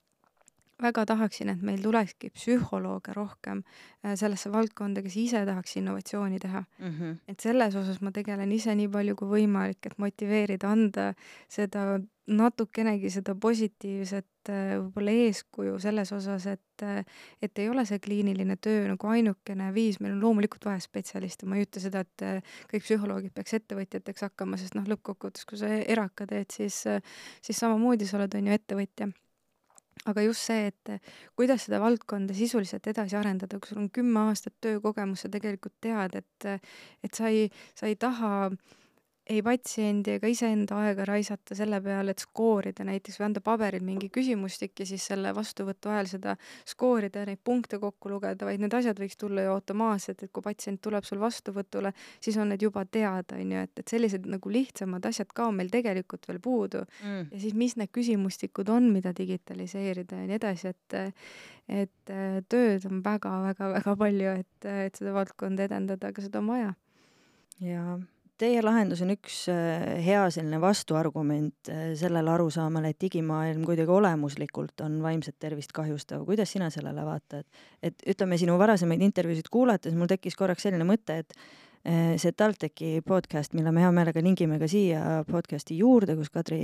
väga 0.81 1.05
tahaksin, 1.09 1.51
et 1.53 1.65
meil 1.65 1.81
tulekski 1.83 2.31
psühholooge 2.35 3.13
rohkem 3.15 3.63
äh, 4.05 4.15
sellesse 4.19 4.51
valdkonda, 4.53 5.03
kes 5.05 5.17
ise 5.21 5.43
tahaks 5.47 5.77
innovatsiooni 5.81 6.39
teha 6.39 6.63
mm. 6.63 6.87
-hmm. 6.87 7.19
et 7.27 7.39
selles 7.39 7.75
osas 7.75 8.01
ma 8.01 8.11
tegelen 8.11 8.51
ise 8.51 8.75
nii 8.75 8.89
palju 8.89 9.15
kui 9.15 9.29
võimalik, 9.35 9.85
et 9.85 9.97
motiveerida, 9.97 10.71
anda 10.71 11.13
seda 11.49 12.01
natukenegi 12.31 13.09
seda 13.09 13.35
positiivset 13.35 14.49
äh, 14.49 14.75
võib-olla 14.79 15.15
eeskuju 15.25 15.79
selles 15.79 16.11
osas, 16.11 16.45
et 16.47 16.85
äh, 16.85 17.05
et 17.41 17.59
ei 17.59 17.69
ole 17.69 17.85
see 17.85 17.99
kliiniline 17.99 18.57
töö 18.57 18.87
nagu 18.87 19.07
ainukene 19.07 19.71
viis, 19.73 19.99
meil 19.99 20.13
on 20.13 20.21
loomulikult 20.21 20.65
vaja 20.65 20.79
spetsialiste, 20.79 21.45
ma 21.45 21.57
ei 21.57 21.67
ütle 21.67 21.81
seda, 21.81 22.05
et 22.05 22.45
kõik 22.71 22.85
psühholoogid 22.85 23.33
peaks 23.33 23.53
ettevõtjateks 23.59 24.29
hakkama, 24.29 24.57
sest 24.57 24.75
noh, 24.75 24.87
lõppkokkuvõttes, 24.87 25.45
kui 25.45 25.57
sa 25.57 25.67
eraka 25.67 26.25
teed, 26.29 26.49
siis 26.51 26.83
siis 27.41 27.57
samamoodi 27.57 28.07
sa 28.07 28.17
oled, 28.17 28.35
on 28.35 28.47
ju, 28.47 28.53
ettevõtja 28.53 29.11
aga 30.05 30.23
just 30.25 30.47
see, 30.49 30.71
et 30.71 31.09
kuidas 31.37 31.67
seda 31.67 31.79
valdkonda 31.83 32.33
sisuliselt 32.33 32.87
edasi 32.87 33.17
arendada, 33.19 33.59
kui 33.59 33.69
sul 33.69 33.83
on 33.83 33.89
kümme 33.93 34.27
aastat 34.27 34.55
töökogemust, 34.63 35.27
sa 35.27 35.33
tegelikult 35.33 35.75
tead, 35.83 36.15
et 36.17 36.47
et 37.03 37.13
sa 37.13 37.29
ei, 37.29 37.49
sa 37.77 37.89
ei 37.89 37.97
taha 37.99 38.31
äh, 38.47 38.79
ei 39.31 39.41
patsiendi 39.45 40.15
ega 40.17 40.29
iseenda 40.29 40.77
aega 40.85 41.05
raisata 41.07 41.55
selle 41.57 41.79
peale, 41.83 42.13
et 42.13 42.23
skoorida 42.23 42.83
näiteks 42.87 43.19
või 43.19 43.27
anda 43.29 43.43
paberil 43.43 43.83
mingi 43.85 44.09
küsimustik 44.13 44.81
ja 44.81 44.87
siis 44.89 45.05
selle 45.11 45.31
vastuvõtu 45.35 45.91
ajal 45.91 46.09
seda 46.11 46.35
skoorida 46.67 47.23
ja 47.23 47.29
neid 47.29 47.41
punkte 47.43 47.79
kokku 47.81 48.11
lugeda, 48.11 48.47
vaid 48.47 48.63
need 48.63 48.75
asjad 48.75 48.99
võiks 48.99 49.19
tulla 49.21 49.45
ju 49.45 49.53
automaatselt, 49.53 50.25
et 50.25 50.33
kui 50.33 50.43
patsient 50.45 50.81
tuleb 50.83 51.07
sul 51.07 51.21
vastuvõtule, 51.23 51.93
siis 52.19 52.39
on 52.41 52.51
need 52.51 52.65
juba 52.65 52.83
teada, 52.85 53.39
on 53.39 53.55
ju, 53.55 53.63
et, 53.67 53.83
et 53.83 53.95
sellised 53.95 54.27
nagu 54.31 54.53
lihtsamad 54.53 55.07
asjad 55.07 55.31
ka 55.35 55.47
on 55.51 55.59
meil 55.61 55.71
tegelikult 55.71 56.27
veel 56.27 56.41
puudu. 56.43 56.85
Mm.. 57.05 57.31
ja 57.31 57.41
siis, 57.45 57.55
mis 57.57 57.77
need 57.79 57.91
küsimustikud 57.95 58.69
on, 58.73 58.91
mida 58.91 59.15
digitaliseerida 59.17 60.23
ja 60.23 60.29
nii 60.29 60.39
edasi, 60.41 60.75
et 60.75 61.01
et 61.71 62.11
tööd 62.51 62.85
on 62.89 62.99
väga-väga-väga 63.05 63.93
palju, 63.95 64.31
et, 64.41 64.65
et 64.87 64.97
seda 64.97 65.13
valdkonda 65.15 65.69
edendada, 65.69 66.09
aga 66.11 66.25
seda 66.25 66.41
on 66.41 66.49
vaja. 66.51 66.73
jaa 67.63 68.01
teie 68.41 68.61
lahendus 68.63 69.01
on 69.05 69.13
üks 69.13 69.43
äh, 69.51 70.01
hea 70.01 70.23
selline 70.33 70.59
vastuargument 70.61 71.69
äh, 71.69 71.91
sellele 71.99 72.33
arusaamal, 72.33 72.87
et 72.89 72.99
digimaailm 73.01 73.65
kuidagi 73.67 73.93
olemuslikult 73.93 74.81
on 74.85 74.99
vaimset 75.03 75.37
tervist 75.39 75.73
kahjustav. 75.75 76.25
kuidas 76.25 76.53
sina 76.53 76.71
sellele 76.73 77.05
vaatad? 77.05 77.45
et 77.83 78.05
ütleme, 78.13 78.39
sinu 78.41 78.57
varasemaid 78.61 79.03
intervjuusid 79.09 79.51
kuulates 79.51 79.97
mul 79.97 80.09
tekkis 80.09 80.37
korraks 80.39 80.65
selline 80.67 80.87
mõte, 80.87 81.21
et 81.21 81.35
äh, 81.85 82.15
see 82.21 82.33
TalTechi 82.33 83.05
podcast, 83.05 83.53
mille 83.57 83.73
me 83.73 83.85
hea 83.85 83.91
meelega 83.95 84.23
lingime 84.25 84.59
ka 84.61 84.69
siia 84.71 85.21
podcasti 85.29 85.77
juurde, 85.81 86.17
kus 86.17 86.33
Kadri 86.33 86.61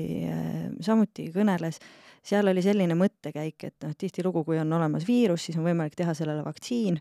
samuti 0.82 1.30
kõneles, 1.36 1.82
seal 2.28 2.52
oli 2.52 2.64
selline 2.66 2.96
mõttekäik, 3.00 3.70
et 3.70 3.86
noh, 3.86 3.94
tihtilugu, 3.98 4.44
kui 4.48 4.60
on 4.60 4.74
olemas 4.78 5.08
viirus, 5.08 5.48
siis 5.48 5.58
on 5.60 5.68
võimalik 5.68 5.96
teha 5.98 6.16
sellele 6.18 6.44
vaktsiin, 6.46 7.00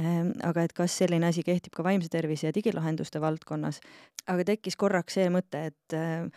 ehm, 0.00 0.32
aga 0.46 0.64
et 0.66 0.74
kas 0.76 0.96
selline 1.02 1.28
asi 1.30 1.44
kehtib 1.46 1.74
ka 1.76 1.86
vaimse 1.86 2.10
tervise 2.10 2.48
ja 2.48 2.54
digilahenduste 2.54 3.22
valdkonnas. 3.22 3.80
aga 4.26 4.44
tekkis 4.44 4.76
korraks 4.76 5.14
see 5.20 5.30
mõte, 5.30 5.66
et 5.70 5.96
ehm, 5.96 6.28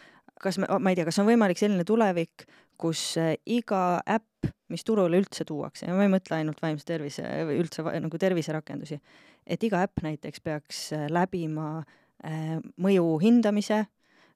kas 0.41 0.57
me, 0.61 0.69
ma 0.79 0.91
ei 0.91 0.97
tea, 0.97 1.07
kas 1.07 1.19
on 1.21 1.27
võimalik 1.29 1.59
selline 1.59 1.85
tulevik, 1.87 2.45
kus 2.77 3.01
eh, 3.21 3.35
iga 3.45 3.99
äpp, 4.05 4.51
mis 4.71 4.83
turule 4.85 5.17
üldse 5.17 5.45
tuuakse 5.47 5.87
ja 5.87 5.95
ma 5.95 6.05
ei 6.05 6.11
mõtle 6.11 6.37
ainult 6.37 6.59
vaimse 6.61 6.85
tervise 6.87 7.23
üldse 7.55 7.83
nagu 7.83 8.19
terviserakendusi, 8.21 8.99
et 9.47 9.63
iga 9.63 9.81
äpp 9.87 10.03
näiteks 10.05 10.43
peaks 10.45 10.81
eh, 10.95 11.07
läbima 11.09 11.79
äh, 11.79 12.57
mõju 12.77 13.17
hindamise 13.23 13.85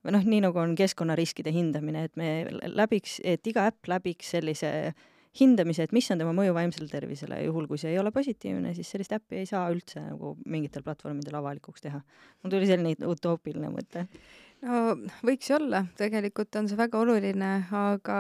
või 0.05 0.15
noh, 0.17 0.27
nii 0.27 0.41
nagu 0.47 0.59
on 0.61 0.75
keskkonnariskide 0.77 1.53
hindamine, 1.53 2.05
et 2.07 2.19
me 2.19 2.29
läbiks, 2.65 3.19
et 3.23 3.45
iga 3.47 3.67
äpp 3.71 3.89
läbiks 3.91 4.33
sellise 4.35 4.71
hindamise, 5.39 5.85
et 5.85 5.93
mis 5.95 6.09
on 6.11 6.19
tema 6.19 6.33
mõju 6.35 6.53
vaimsele 6.55 6.89
tervisele. 6.91 7.37
Juhul, 7.45 7.67
kui 7.69 7.79
see 7.79 7.93
ei 7.93 7.99
ole 8.01 8.11
positiivne, 8.11 8.73
siis 8.75 8.89
sellist 8.91 9.13
äppi 9.15 9.39
ei 9.39 9.47
saa 9.47 9.69
üldse 9.71 10.03
nagu 10.03 10.33
mingitel 10.43 10.83
platvormidel 10.83 11.37
avalikuks 11.39 11.85
teha. 11.85 12.01
mul 12.43 12.51
tuli 12.51 12.67
selline 12.67 13.07
utoopiline 13.07 13.71
mõte. 13.71 14.07
No 14.65 14.97
võiks 15.23 15.47
ju 15.49 15.55
olla, 15.55 15.85
tegelikult 15.97 16.59
on 16.59 16.67
see 16.67 16.79
väga 16.79 16.99
oluline, 16.99 17.53
aga 17.71 18.17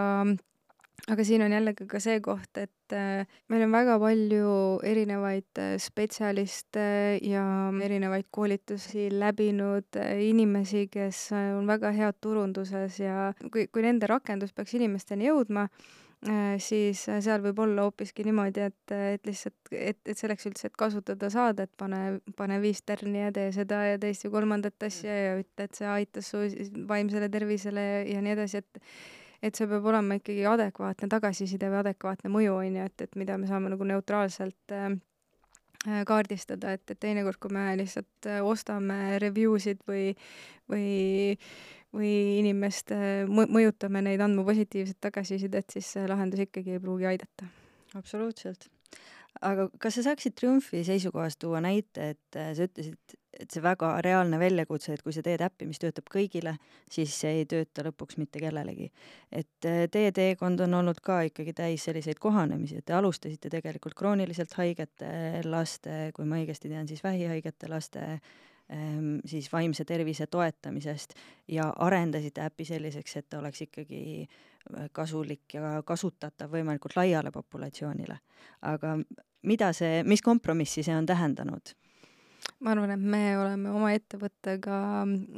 aga 1.09 1.23
siin 1.25 1.41
on 1.45 1.53
jällegi 1.55 1.87
ka 1.89 1.99
see 2.01 2.19
koht, 2.23 2.57
et 2.61 2.93
äh, 2.95 3.23
meil 3.49 3.65
on 3.65 3.73
väga 3.73 3.97
palju 4.01 4.51
erinevaid 4.85 5.61
äh, 5.61 5.73
spetsialiste 5.81 6.83
ja 7.25 7.45
erinevaid 7.87 8.29
koolitusi 8.33 9.07
läbinud 9.13 9.97
äh, 9.97 10.19
inimesi, 10.27 10.85
kes 10.91 11.29
on 11.33 11.65
väga 11.69 11.93
head 11.95 12.21
turunduses 12.21 12.99
ja 13.01 13.31
kui, 13.47 13.65
kui 13.71 13.85
nende 13.85 14.09
rakendus 14.11 14.53
peaks 14.53 14.77
inimesteni 14.77 15.29
jõudma, 15.31 15.67
siis 16.61 16.99
seal 17.09 17.41
võib 17.41 17.57
olla 17.63 17.87
hoopiski 17.87 18.21
niimoodi, 18.27 18.67
et, 18.69 18.91
et 18.93 19.23
lihtsalt, 19.25 19.71
et, 19.73 19.97
et 20.05 20.19
selleks 20.19 20.45
üldse, 20.45 20.69
et 20.69 20.75
kasutada 20.77 21.31
saada, 21.33 21.65
et 21.65 21.71
pane, 21.81 22.19
pane 22.37 22.59
viis 22.61 22.83
tärni 22.85 23.23
ja 23.23 23.31
tee 23.33 23.47
seda 23.55 23.79
ja 23.87 23.95
teist 23.97 24.27
ja 24.27 24.29
kolmandat 24.29 24.85
asja 24.85 25.15
ja 25.15 25.31
ütle, 25.39 25.65
et 25.65 25.79
see 25.79 25.89
aitas 25.89 26.29
su 26.29 26.43
vaimsele 26.91 27.25
tervisele 27.33 27.87
ja, 27.87 28.05
ja 28.05 28.21
nii 28.21 28.35
edasi, 28.35 28.61
et 28.61 28.85
et 29.41 29.57
see 29.57 29.67
peab 29.69 29.85
olema 29.89 30.19
ikkagi 30.19 30.45
adekvaatne 30.49 31.09
tagasiside 31.11 31.71
või 31.71 31.81
adekvaatne 31.81 32.31
mõju, 32.33 32.57
on 32.61 32.79
ju, 32.79 32.89
et, 32.91 33.07
et 33.07 33.19
mida 33.19 33.37
me 33.41 33.49
saame 33.49 33.73
nagu 33.73 33.87
neutraalselt 33.89 34.75
äh, 34.77 34.87
äh 35.87 36.05
kaardistada, 36.05 36.75
et, 36.77 36.85
et 36.91 36.99
teinekord, 36.99 37.39
kui 37.41 37.53
me 37.53 37.71
lihtsalt 37.79 38.31
ostame 38.45 39.19
review 39.23 39.57
sid 39.59 39.81
või, 39.89 40.11
või 40.69 40.89
või 41.95 42.11
inimeste, 42.39 42.97
mõjutame 43.27 44.01
neid 44.05 44.21
andma 44.23 44.45
positiivset 44.47 44.99
tagasisidet, 45.03 45.67
siis 45.73 45.89
see 45.95 46.05
lahendus 46.09 46.45
ikkagi 46.45 46.77
ei 46.77 46.83
pruugi 46.83 47.09
aidata. 47.09 47.47
absoluutselt. 47.95 48.69
aga 49.41 49.69
kas 49.79 49.95
sa 49.95 50.03
saaksid 50.03 50.35
Triumfi 50.35 50.83
seisukohast 50.87 51.39
tuua 51.39 51.61
näite, 51.61 52.09
et 52.15 52.39
äh, 52.39 52.53
sa 52.55 52.67
ütlesid, 52.67 53.17
et 53.39 53.49
see 53.51 53.63
väga 53.63 53.93
reaalne 54.05 54.39
väljakutse, 54.39 54.93
et 54.93 55.01
kui 55.05 55.13
sa 55.15 55.23
teed 55.25 55.41
äppi, 55.45 55.65
mis 55.69 55.79
töötab 55.81 56.09
kõigile, 56.11 56.55
siis 56.91 57.15
see 57.23 57.41
ei 57.41 57.47
tööta 57.49 57.85
lõpuks 57.87 58.19
mitte 58.21 58.43
kellelegi. 58.43 58.91
et 59.31 59.67
äh, 59.69 59.87
teie 59.91 60.11
teekond 60.11 60.59
on 60.67 60.73
olnud 60.81 61.01
ka 61.01 61.21
ikkagi 61.29 61.53
täis 61.53 61.87
selliseid 61.87 62.19
kohanemisi, 62.19 62.77
et 62.77 62.85
te 62.85 62.93
alustasite 62.93 63.49
tegelikult 63.49 63.95
krooniliselt 63.95 64.53
haigete 64.59 65.41
laste, 65.45 66.11
kui 66.15 66.25
ma 66.25 66.41
õigesti 66.41 66.69
tean, 66.69 66.87
siis 66.87 67.03
vähihaigete 67.03 67.71
laste 67.71 68.19
Ehm, 68.71 69.17
siis 69.25 69.51
vaimse 69.51 69.85
tervise 69.85 70.27
toetamisest 70.27 71.13
ja 71.47 71.73
arendasite 71.83 72.41
äpi 72.45 72.65
selliseks, 72.65 73.15
et 73.19 73.25
ta 73.29 73.39
oleks 73.41 73.65
ikkagi 73.65 74.21
äh, 74.23 74.85
kasulik 74.95 75.57
ja 75.57 75.81
kasutatav 75.85 76.53
võimalikult 76.53 76.95
laiale 76.95 77.33
populatsioonile. 77.35 78.17
aga 78.61 78.95
mida 79.43 79.73
see, 79.73 80.03
mis 80.03 80.21
kompromissi 80.21 80.83
see 80.87 80.95
on 80.95 81.05
tähendanud? 81.05 81.75
Ma 82.61 82.73
arvan, 82.73 82.93
et 82.93 83.01
me 83.01 83.21
oleme 83.39 83.73
oma 83.73 83.91
ettevõttega 83.95 84.77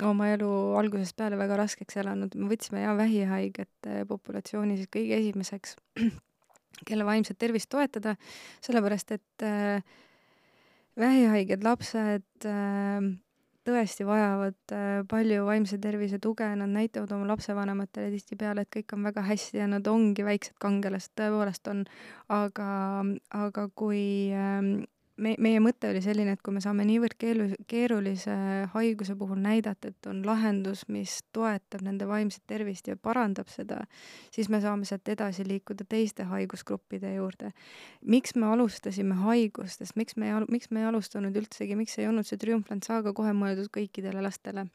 oma 0.08 0.30
elu 0.34 0.52
algusest 0.80 1.16
peale 1.20 1.40
väga 1.40 1.58
raskeks 1.64 2.00
elanud, 2.04 2.36
me 2.36 2.52
võtsime 2.52 2.84
ja 2.84 2.94
vähihaigete 3.00 4.04
populatsiooni 4.10 4.78
siis 4.80 4.92
kõige 4.92 5.20
esimeseks, 5.22 5.76
kelle 6.88 7.08
vaimset 7.08 7.40
tervist 7.40 7.72
toetada, 7.72 8.16
sellepärast 8.66 9.16
et 9.16 9.46
äh, 9.48 9.84
vähihaiged 11.00 11.64
lapsed 11.66 12.48
äh, 12.50 13.12
tõesti 13.68 14.06
vajavad 14.08 14.76
äh, 14.76 15.02
palju 15.10 15.46
vaimse 15.48 15.80
tervise 15.82 16.20
tuge, 16.24 16.48
nad 16.60 16.72
näitavad 16.72 17.12
oma 17.16 17.28
lapsevanematele 17.32 18.12
tihtipeale, 18.14 18.66
et 18.66 18.74
kõik 18.74 18.96
on 18.98 19.08
väga 19.08 19.24
hästi 19.28 19.62
ja 19.62 19.68
nad 19.72 19.88
ongi 19.88 20.26
väiksed 20.28 20.58
kangelased, 20.62 21.14
tõepoolest 21.20 21.72
on, 21.72 21.86
aga, 22.36 22.68
aga 23.40 23.68
kui 23.80 24.04
ähm, 24.36 24.76
me, 25.18 25.34
meie 25.42 25.60
mõte 25.64 25.90
oli 25.92 26.02
selline, 26.04 26.34
et 26.36 26.42
kui 26.44 26.54
me 26.56 26.62
saame 26.64 26.86
niivõrd 26.88 27.16
keelu, 27.20 27.48
keerulise 27.70 28.36
haiguse 28.74 29.16
puhul 29.20 29.42
näidata, 29.44 29.92
et 29.94 30.10
on 30.10 30.22
lahendus, 30.26 30.86
mis 30.92 31.20
toetab 31.36 31.84
nende 31.86 32.08
vaimset 32.10 32.44
tervist 32.50 32.88
ja 32.90 32.98
parandab 32.98 33.52
seda, 33.52 33.84
siis 34.34 34.50
me 34.50 34.62
saame 34.64 34.88
sealt 34.90 35.10
edasi 35.14 35.46
liikuda 35.48 35.88
teiste 35.90 36.28
haigusgruppide 36.30 37.16
juurde. 37.16 37.54
miks 38.06 38.36
me 38.36 38.48
alustasime 38.52 39.16
haigustest, 39.24 39.96
miks 39.96 40.16
me 40.18 40.32
miks 40.50 40.72
me 40.72 40.82
ei 40.82 40.90
alustanud 40.90 41.36
üldsegi, 41.36 41.76
miks 41.76 41.98
ei 42.00 42.08
olnud 42.08 42.28
see 42.28 42.38
Triumphant 42.38 42.84
Saga 42.84 43.14
kohe 43.14 43.34
mõeldud 43.34 43.70
kõikidele 43.74 44.22
lastele? 44.22 44.68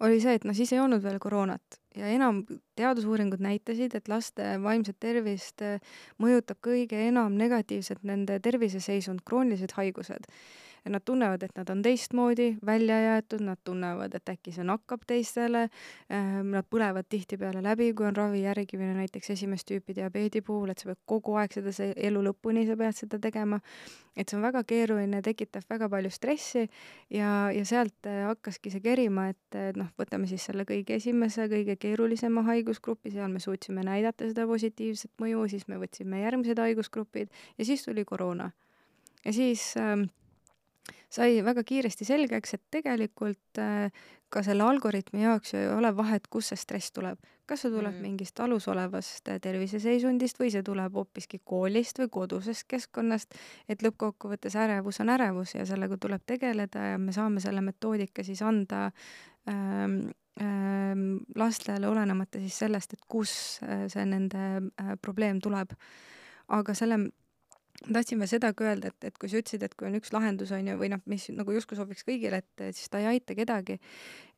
Oli 0.00 0.20
see, 0.20 0.36
et 0.36 0.44
noh, 0.44 0.56
siis 0.56 0.72
ei 0.74 0.82
olnud 0.82 1.02
veel 1.04 1.18
koroonat. 1.22 1.80
Ja 1.96 2.10
enam 2.12 2.42
teadusuuringud 2.76 3.40
näitasid, 3.40 3.94
et 3.96 4.10
laste 4.12 4.56
vaimset 4.62 4.98
tervist 5.00 5.64
äh, 5.64 5.80
mõjutab 6.20 6.60
kõige 6.64 7.00
enam 7.08 7.38
negatiivselt 7.40 8.04
nende 8.04 8.36
terviseseisund, 8.44 9.24
kroonilised 9.24 9.72
haigused 9.78 10.28
ja 10.86 10.90
nad 10.90 11.02
tunnevad, 11.04 11.42
et 11.42 11.56
nad 11.58 11.70
on 11.70 11.80
teistmoodi 11.82 12.56
välja 12.66 13.00
jäetud, 13.00 13.40
nad 13.42 13.58
tunnevad, 13.64 14.12
et 14.14 14.28
äkki 14.30 14.52
see 14.54 14.64
nakkab 14.64 15.02
teistele, 15.06 15.64
ehm, 16.10 16.52
nad 16.54 16.66
põlevad 16.70 17.08
tihtipeale 17.10 17.58
läbi, 17.62 17.88
kui 17.96 18.06
on 18.06 18.14
ravi 18.16 18.44
järgimine 18.44 18.92
näiteks 18.94 19.32
esimest 19.34 19.66
tüüpi 19.66 19.96
diabeedi 19.96 20.44
puhul, 20.46 20.70
et 20.70 20.78
sa 20.78 20.92
pead 20.92 21.00
kogu 21.10 21.34
aeg 21.40 21.56
seda, 21.56 21.72
see 21.74 21.90
elu 22.08 22.22
lõpuni 22.28 22.62
sa 22.68 22.76
pead 22.78 22.94
seda 22.94 23.18
tegema, 23.18 23.58
et 24.14 24.30
see 24.30 24.38
on 24.38 24.44
väga 24.46 24.62
keeruline, 24.68 25.22
tekitab 25.26 25.66
väga 25.70 25.88
palju 25.90 26.12
stressi 26.14 26.62
ja, 27.10 27.30
ja 27.50 27.64
sealt 27.66 28.06
äh, 28.06 28.22
hakkaski 28.28 28.70
see 28.70 28.84
kerima, 28.84 29.26
et 29.34 29.58
noh, 29.74 29.88
võtame 29.98 30.30
siis 30.30 30.46
selle 30.46 30.62
kõige 30.68 31.00
esimese, 31.00 31.48
kõige 31.50 31.74
keerulisema 31.82 32.44
haigusgrupi, 32.46 33.10
seal 33.16 33.32
me 33.32 33.42
suutsime 33.42 33.82
näidata 33.88 34.28
seda 34.30 34.46
positiivset 34.46 35.10
mõju, 35.18 35.48
siis 35.50 35.66
me 35.66 35.80
võtsime 35.82 36.22
järgmised 36.22 36.62
haigusgrupid 36.62 37.34
ja 37.58 37.66
siis 37.66 37.82
tuli 37.82 38.06
koroona. 38.06 38.52
ja 39.24 39.32
siis 39.34 39.72
äh, 39.82 40.06
sai 41.12 41.40
väga 41.44 41.64
kiiresti 41.66 42.06
selgeks, 42.08 42.54
et 42.56 42.62
tegelikult 42.70 43.60
äh, 43.62 43.90
ka 44.32 44.42
selle 44.42 44.66
algoritmi 44.66 45.22
jaoks 45.22 45.54
ju 45.54 45.60
ei 45.60 45.70
ole 45.70 45.92
vahet, 45.96 46.26
kust 46.30 46.52
see 46.52 46.60
stress 46.60 46.92
tuleb. 46.94 47.18
kas 47.46 47.60
see 47.62 47.70
tuleb 47.70 47.94
mm. 47.94 48.02
mingist 48.02 48.40
alus 48.42 48.66
olevast 48.68 49.28
äh, 49.30 49.38
terviseseisundist 49.42 50.40
või 50.40 50.50
see 50.50 50.64
tuleb 50.66 50.96
hoopiski 50.98 51.38
koolist 51.44 52.00
või 52.02 52.10
kodusest 52.18 52.66
keskkonnast, 52.68 53.38
et 53.68 53.82
lõppkokkuvõttes 53.86 54.56
ärevus 54.58 55.00
on 55.04 55.14
ärevus 55.14 55.54
ja 55.54 55.66
sellega 55.66 55.98
tuleb 56.02 56.26
tegeleda 56.26 56.92
ja 56.92 56.98
me 56.98 57.14
saame 57.14 57.42
selle 57.44 57.62
metoodika 57.62 58.24
siis 58.26 58.42
anda 58.42 58.88
ähm, 59.48 60.00
ähm, 60.42 61.06
lastele, 61.34 61.88
olenemata 61.88 62.42
siis 62.42 62.58
sellest, 62.58 62.98
et 62.98 63.06
kus 63.08 63.60
äh, 63.62 63.86
see 63.92 64.04
nende 64.10 64.42
äh, 64.58 64.96
probleem 65.02 65.40
tuleb. 65.40 65.78
aga 66.48 66.74
selle 66.78 66.98
tahtsin 67.84 68.20
veel 68.22 68.30
seda 68.30 68.52
ka 68.56 68.68
öelda, 68.68 68.92
et, 68.92 69.10
et 69.10 69.18
kui 69.18 69.30
sa 69.32 69.40
ütlesid, 69.40 69.64
et 69.66 69.74
kui 69.76 69.88
on 69.88 69.98
üks 69.98 70.12
lahendus, 70.14 70.52
on 70.56 70.70
ju, 70.70 70.78
või 70.80 70.90
noh, 70.92 71.02
mis 71.10 71.28
nagu 71.34 71.54
justkui 71.56 71.78
sobiks 71.78 72.06
kõigile, 72.06 72.42
et 72.42 72.68
siis 72.76 72.90
ta 72.92 73.02
ei 73.02 73.10
aita 73.16 73.36
kedagi, 73.38 73.78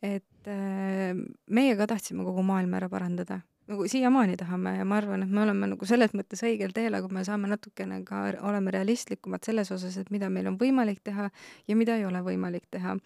et 0.04 0.50
äh, 0.50 1.14
meie 1.50 1.78
ka 1.78 1.88
tahtsime 1.94 2.26
kogu 2.26 2.44
maailma 2.46 2.80
ära 2.80 2.90
parandada, 2.92 3.42
nagu 3.68 3.88
siiamaani 3.88 4.36
tahame 4.40 4.76
ja 4.78 4.84
ma 4.88 4.96
arvan, 5.00 5.22
et 5.24 5.32
me 5.32 5.42
oleme 5.44 5.68
nagu 5.74 5.88
selles 5.88 6.14
mõttes 6.16 6.40
õigel 6.46 6.72
teel, 6.76 6.96
aga 6.96 7.10
me 7.12 7.24
saame 7.26 7.50
natukene 7.50 8.00
ka, 8.08 8.22
oleme 8.48 8.72
realistlikumad 8.74 9.44
selles 9.44 9.72
osas, 9.74 9.98
et 10.00 10.08
mida 10.14 10.30
meil 10.32 10.48
on 10.48 10.56
võimalik 10.60 11.02
teha 11.04 11.28
ja 11.68 11.76
mida 11.76 11.98
ei 11.98 12.06
ole 12.08 12.22
võimalik 12.24 12.64
teha. 12.72 12.96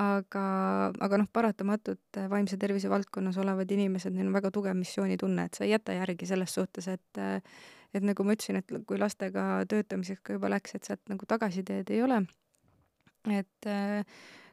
Aga, 0.00 0.42
aga 1.02 1.18
noh, 1.18 1.26
paratamatult 1.34 2.20
vaimse 2.30 2.54
tervise 2.62 2.86
valdkonnas 2.88 3.40
olevad 3.42 3.72
inimesed, 3.74 4.14
neil 4.14 4.28
on 4.28 4.36
väga 4.36 4.52
tugev 4.54 4.76
missioonitunne, 4.78 5.48
et 5.48 5.58
sa 5.58 5.64
ei 5.66 5.72
jäta 5.72 5.96
järgi 5.96 6.28
selles 6.30 6.54
suhtes, 6.54 6.86
et 6.94 7.20
et 7.94 8.04
nagu 8.06 8.24
ma 8.24 8.36
ütlesin, 8.36 8.60
et 8.60 8.74
kui 8.86 8.98
lastega 8.98 9.64
töötamiseks 9.70 10.22
ka 10.24 10.36
juba 10.36 10.50
läks, 10.52 10.76
et 10.76 10.86
sealt 10.86 11.02
nagu 11.10 11.26
tagasiteed 11.28 11.90
ei 11.90 12.02
ole. 12.02 12.22
et 13.28 13.66
äh, 13.68 14.04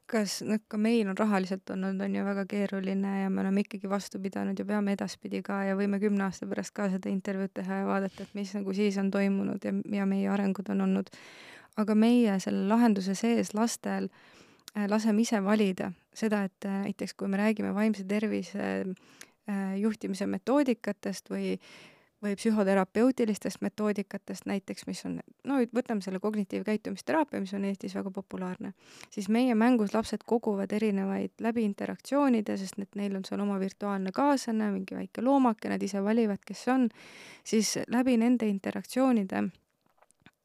kas 0.07 0.41
noh, 0.47 0.59
ka 0.71 0.79
meil 0.79 1.07
on 1.11 1.17
rahaliselt 1.19 1.69
olnud, 1.71 1.99
on 2.03 2.15
ju 2.15 2.23
väga 2.25 2.45
keeruline 2.49 3.13
ja 3.21 3.29
me 3.29 3.41
oleme 3.43 3.63
ikkagi 3.63 3.89
vastu 3.91 4.19
pidanud 4.23 4.59
ja 4.59 4.65
peame 4.65 4.95
edaspidi 4.95 5.41
ka 5.43 5.61
ja 5.67 5.75
võime 5.79 5.99
kümne 5.99 6.25
aasta 6.27 6.47
pärast 6.47 6.73
ka 6.75 6.88
seda 6.91 7.11
intervjuud 7.11 7.53
teha 7.59 7.81
ja 7.81 7.88
vaadata, 7.88 8.23
et 8.23 8.33
mis 8.35 8.53
nagu 8.55 8.75
siis 8.75 8.97
on 8.99 9.11
toimunud 9.11 9.63
ja, 9.63 9.73
ja 9.99 10.07
meie 10.09 10.29
arengud 10.31 10.71
on 10.73 10.88
olnud. 10.88 11.11
aga 11.77 11.93
meie 11.95 12.39
selle 12.41 12.65
lahenduse 12.67 13.13
sees 13.15 13.53
lastel 13.53 14.09
äh, 14.09 14.88
laseme 14.89 15.21
ise 15.21 15.43
valida 15.43 15.91
seda, 16.13 16.43
et 16.47 16.65
äh, 16.65 16.83
näiteks 16.88 17.13
kui 17.13 17.27
me 17.27 17.38
räägime 17.38 17.73
vaimse 17.75 18.03
tervise 18.03 18.85
juhtimise 19.79 20.25
metoodikatest 20.27 21.29
või 21.31 21.53
või 22.24 22.36
psühhoterapeutilistest 22.36 23.61
metoodikatest 23.61 24.47
näiteks, 24.49 24.88
mis 24.88 25.03
on, 25.05 25.20
no 25.45 25.59
võtame 25.76 26.01
selle 26.01 26.20
kognitiivkäitumisteraapia, 26.20 27.41
mis 27.43 27.53
on 27.53 27.68
Eestis 27.70 27.95
väga 27.95 28.11
populaarne, 28.11 28.74
siis 29.13 29.30
meie 29.30 29.55
mängus 29.55 29.93
lapsed 29.93 30.26
koguvad 30.26 30.74
erinevaid 30.74 31.38
läbi 31.45 31.65
interaktsioonide, 31.68 32.57
sest 32.57 32.82
et 32.82 32.97
neil 32.97 33.15
on 33.20 33.26
seal 33.26 33.43
oma 33.45 33.59
virtuaalne 33.61 34.11
kaaslane, 34.15 34.72
mingi 34.74 34.97
väike 34.97 35.22
loomake, 35.22 35.70
nad 35.70 35.84
ise 35.84 36.01
valivad, 36.03 36.41
kes 36.45 36.65
see 36.65 36.74
on, 36.74 36.89
siis 37.45 37.78
läbi 37.93 38.18
nende 38.18 38.49
interaktsioonide 38.49 39.47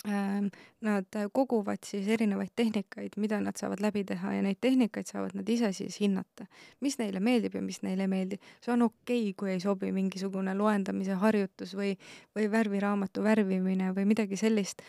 nad 0.03 1.07
koguvad 1.33 1.79
siis 1.87 2.09
erinevaid 2.11 2.51
tehnikaid, 2.57 3.15
mida 3.23 3.39
nad 3.41 3.55
saavad 3.59 3.81
läbi 3.81 4.03
teha 4.05 4.33
ja 4.35 4.43
neid 4.43 4.59
tehnikaid 4.61 5.07
saavad 5.07 5.37
nad 5.39 5.49
ise 5.49 5.73
siis 5.73 6.01
hinnata. 6.01 6.47
mis 6.81 6.99
neile 6.99 7.21
meeldib 7.21 7.55
ja 7.55 7.63
mis 7.63 7.83
neile 7.83 8.03
ei 8.03 8.11
meeldi. 8.11 8.39
see 8.61 8.73
on 8.73 8.83
okei 8.83 9.21
okay,, 9.31 9.35
kui 9.39 9.51
ei 9.53 9.61
sobi 9.61 9.93
mingisugune 9.93 10.55
loendamise 10.59 11.15
harjutus 11.23 11.77
või, 11.79 11.95
või 12.35 12.51
värviraamatu 12.51 13.23
värvimine 13.23 13.93
või 13.95 14.05
midagi 14.05 14.37
sellist. 14.37 14.83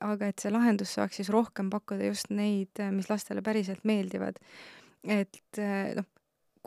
aga 0.00 0.26
et 0.26 0.38
see 0.42 0.50
lahendus 0.50 0.94
saaks 0.94 1.16
siis 1.16 1.30
rohkem 1.30 1.70
pakkuda 1.70 2.10
just 2.10 2.30
neid, 2.30 2.82
mis 2.90 3.10
lastele 3.10 3.42
päriselt 3.42 3.84
meeldivad. 3.84 4.42
et 5.04 5.62
noh, 5.94 6.06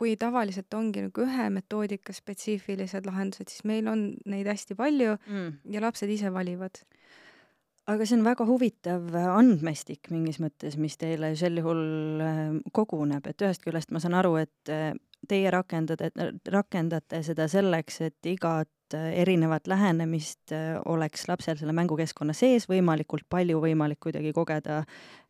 kui 0.00 0.16
tavaliselt 0.16 0.72
ongi 0.74 1.02
nagu 1.04 1.26
ühe 1.26 1.50
metoodika 1.52 2.12
spetsiifilised 2.16 3.04
lahendused, 3.04 3.52
siis 3.52 3.64
meil 3.68 3.88
on 3.88 4.14
neid 4.24 4.48
hästi 4.48 4.74
palju 4.74 5.18
mm. 5.26 5.60
ja 5.74 5.84
lapsed 5.84 6.08
ise 6.08 6.32
valivad 6.32 6.80
aga 7.88 8.06
see 8.06 8.18
on 8.18 8.24
väga 8.26 8.46
huvitav 8.48 9.14
andmestik 9.16 10.10
mingis 10.12 10.40
mõttes, 10.42 10.76
mis 10.80 10.96
teile 11.00 11.32
sel 11.38 11.60
juhul 11.60 12.24
äh, 12.24 12.42
koguneb, 12.76 13.26
et 13.30 13.46
ühest 13.46 13.64
küljest 13.64 13.94
ma 13.94 14.02
saan 14.02 14.16
aru, 14.18 14.36
et 14.42 14.72
äh, 14.72 14.92
teie 15.28 15.50
rakendate, 15.52 16.10
rakendate 16.52 17.22
seda 17.26 17.48
selleks, 17.50 18.00
et 18.08 18.30
igat 18.30 18.96
äh, 18.96 19.10
erinevat 19.22 19.70
lähenemist 19.70 20.54
oleks 20.90 21.26
lapsel 21.30 21.58
selle 21.60 21.74
mängukeskkonna 21.76 22.36
sees 22.36 22.68
võimalikult 22.70 23.28
palju 23.30 23.62
võimalik 23.64 24.00
kuidagi 24.06 24.34
kogeda. 24.36 24.82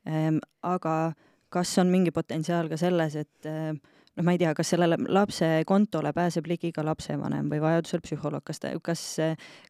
Ähm, 0.09 0.43
aga 0.63 1.15
kas 1.51 1.73
on 1.83 1.91
mingi 1.91 2.13
potentsiaal 2.15 2.71
ka 2.71 2.79
selles, 2.79 3.17
et 3.19 3.49
noh, 4.21 4.27
ma 4.27 4.35
ei 4.37 4.41
tea, 4.41 4.53
kas 4.57 4.73
sellele 4.75 4.99
lapse 5.09 5.49
kontole 5.69 6.13
pääseb 6.17 6.49
ligi 6.51 6.71
ka 6.77 6.85
lapsevanem 6.87 7.49
või 7.51 7.61
vajadusel 7.63 8.03
psühholoog, 8.05 8.45
kas 8.47 8.63
ta, 8.63 8.73
kas, 8.85 9.05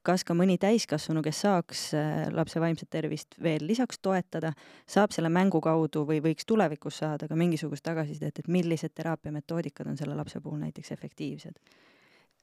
kas 0.06 0.26
ka 0.26 0.36
mõni 0.36 0.58
täiskasvanu, 0.60 1.22
kes 1.24 1.42
saaks 1.46 1.84
äh, 1.98 2.24
lapse 2.34 2.62
vaimset 2.62 2.90
tervist 2.90 3.38
veel 3.42 3.64
lisaks 3.66 4.00
toetada, 4.02 4.52
saab 4.90 5.14
selle 5.14 5.30
mängu 5.32 5.62
kaudu 5.64 6.04
või 6.08 6.20
võiks 6.24 6.48
tulevikus 6.48 7.00
saada 7.04 7.28
ka 7.30 7.38
mingisugust 7.38 7.86
tagasisidet, 7.86 8.42
et 8.42 8.50
millised 8.50 8.94
teraapiametoodikad 8.96 9.92
on 9.92 10.00
selle 10.00 10.18
lapse 10.18 10.42
puhul 10.42 10.60
näiteks 10.64 10.92
efektiivsed? 10.96 11.56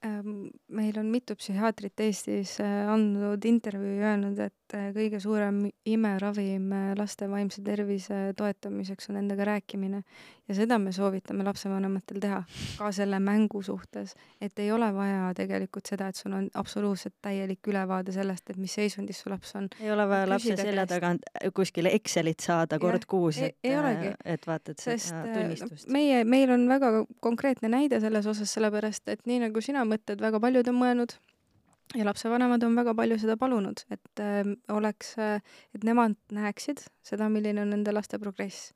Ähm, 0.06 0.52
meil 0.70 0.94
on 1.00 1.08
mitu 1.10 1.34
psühhiaatrit 1.34 1.98
Eestis 2.04 2.52
äh, 2.62 2.86
andnud 2.86 3.42
intervjuu 3.48 3.96
ja 3.96 4.12
öelnud, 4.12 4.38
et 4.38 4.76
äh, 4.78 4.92
kõige 4.94 5.18
suurem 5.18 5.64
imeravim 5.90 6.70
laste 6.94 7.26
vaimse 7.26 7.64
tervise 7.66 8.28
toetamiseks 8.38 9.10
on 9.10 9.18
endaga 9.24 9.48
rääkimine. 9.48 10.04
Ja 10.48 10.54
seda 10.56 10.78
me 10.80 10.92
soovitame 10.92 11.44
lapsevanematel 11.46 12.20
teha, 12.22 12.40
ka 12.78 12.90
selle 12.94 13.20
mängu 13.20 13.62
suhtes. 13.62 14.14
et 14.40 14.58
ei 14.58 14.72
ole 14.72 14.88
vaja 14.94 15.32
tegelikult 15.36 15.86
seda, 15.90 16.08
et 16.08 16.16
sul 16.16 16.32
on 16.32 16.48
absoluutselt 16.54 17.14
täielik 17.22 17.68
ülevaade 17.68 18.12
sellest, 18.12 18.50
et 18.50 18.56
mis 18.56 18.74
seisundis 18.74 19.22
su 19.22 19.30
laps 19.30 19.54
on. 19.54 19.68
ei 19.80 19.92
ole 19.92 20.08
vaja 20.08 20.28
lapse 20.28 20.56
selja 20.56 20.86
tagant 20.86 21.28
kuskile 21.54 21.92
Excelit 21.94 22.40
saada 22.40 22.78
kord 22.78 23.02
ja, 23.02 23.08
kuus, 23.08 23.38
et, 23.38 23.56
et 24.24 24.46
vaatad 24.46 24.80
seda 24.80 25.24
tunnistust. 25.34 25.88
meie, 25.92 26.24
meil 26.24 26.52
on 26.54 26.68
väga 26.68 26.92
konkreetne 27.20 27.68
näide 27.72 28.00
selles 28.00 28.26
osas, 28.26 28.52
sellepärast 28.54 29.08
et 29.08 29.26
nii 29.26 29.44
nagu 29.48 29.60
sina 29.64 29.84
mõtted 29.88 30.20
väga 30.22 30.40
paljud 30.40 30.72
on 30.72 30.80
mõelnud 30.80 31.18
ja 31.96 32.04
lapsevanemad 32.04 32.62
on 32.62 32.76
väga 32.76 32.94
palju 32.94 33.18
seda 33.20 33.36
palunud, 33.40 33.82
et 33.90 34.22
äh, 34.22 34.42
oleks 34.74 35.14
äh,, 35.18 35.42
et 35.74 35.84
nemad 35.84 36.16
näeksid 36.34 36.84
seda, 37.06 37.28
milline 37.32 37.62
on 37.64 37.72
nende 37.76 37.94
laste 37.94 38.20
progress. 38.20 38.72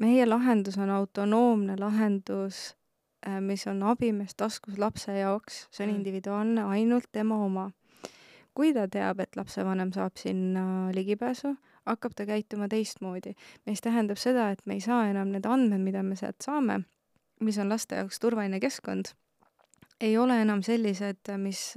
Meie 0.00 0.26
lahendus 0.26 0.78
on 0.80 0.90
autonoomne 0.90 1.76
lahendus 1.78 2.76
äh,, 3.26 3.40
mis 3.40 3.66
on 3.70 3.82
abimees 3.82 4.34
taskus 4.36 4.78
lapse 4.78 5.12
jaoks, 5.18 5.66
see 5.70 5.84
on 5.84 5.92
mm. 5.92 6.00
individuaalne, 6.00 6.64
ainult 6.64 7.10
tema 7.12 7.38
oma. 7.44 7.70
kui 8.54 8.72
ta 8.74 8.88
teab, 8.90 9.20
et 9.22 9.36
lapsevanem 9.36 9.92
saab 9.94 10.18
sinna 10.18 10.90
ligipääsu, 10.94 11.54
hakkab 11.86 12.16
ta 12.16 12.26
käituma 12.26 12.68
teistmoodi, 12.68 13.36
mis 13.66 13.80
tähendab 13.80 14.18
seda, 14.18 14.50
et 14.50 14.60
me 14.66 14.74
ei 14.74 14.82
saa 14.84 15.06
enam 15.08 15.30
need 15.30 15.46
andmed, 15.46 15.80
mida 15.80 16.02
me 16.02 16.16
sealt 16.18 16.42
saame, 16.44 16.80
mis 17.40 17.58
on 17.62 17.70
laste 17.70 17.96
jaoks 17.96 18.18
turvaline 18.20 18.60
keskkond 18.60 19.14
ei 20.00 20.16
ole 20.18 20.40
enam 20.42 20.62
sellised, 20.64 21.28
mis, 21.36 21.74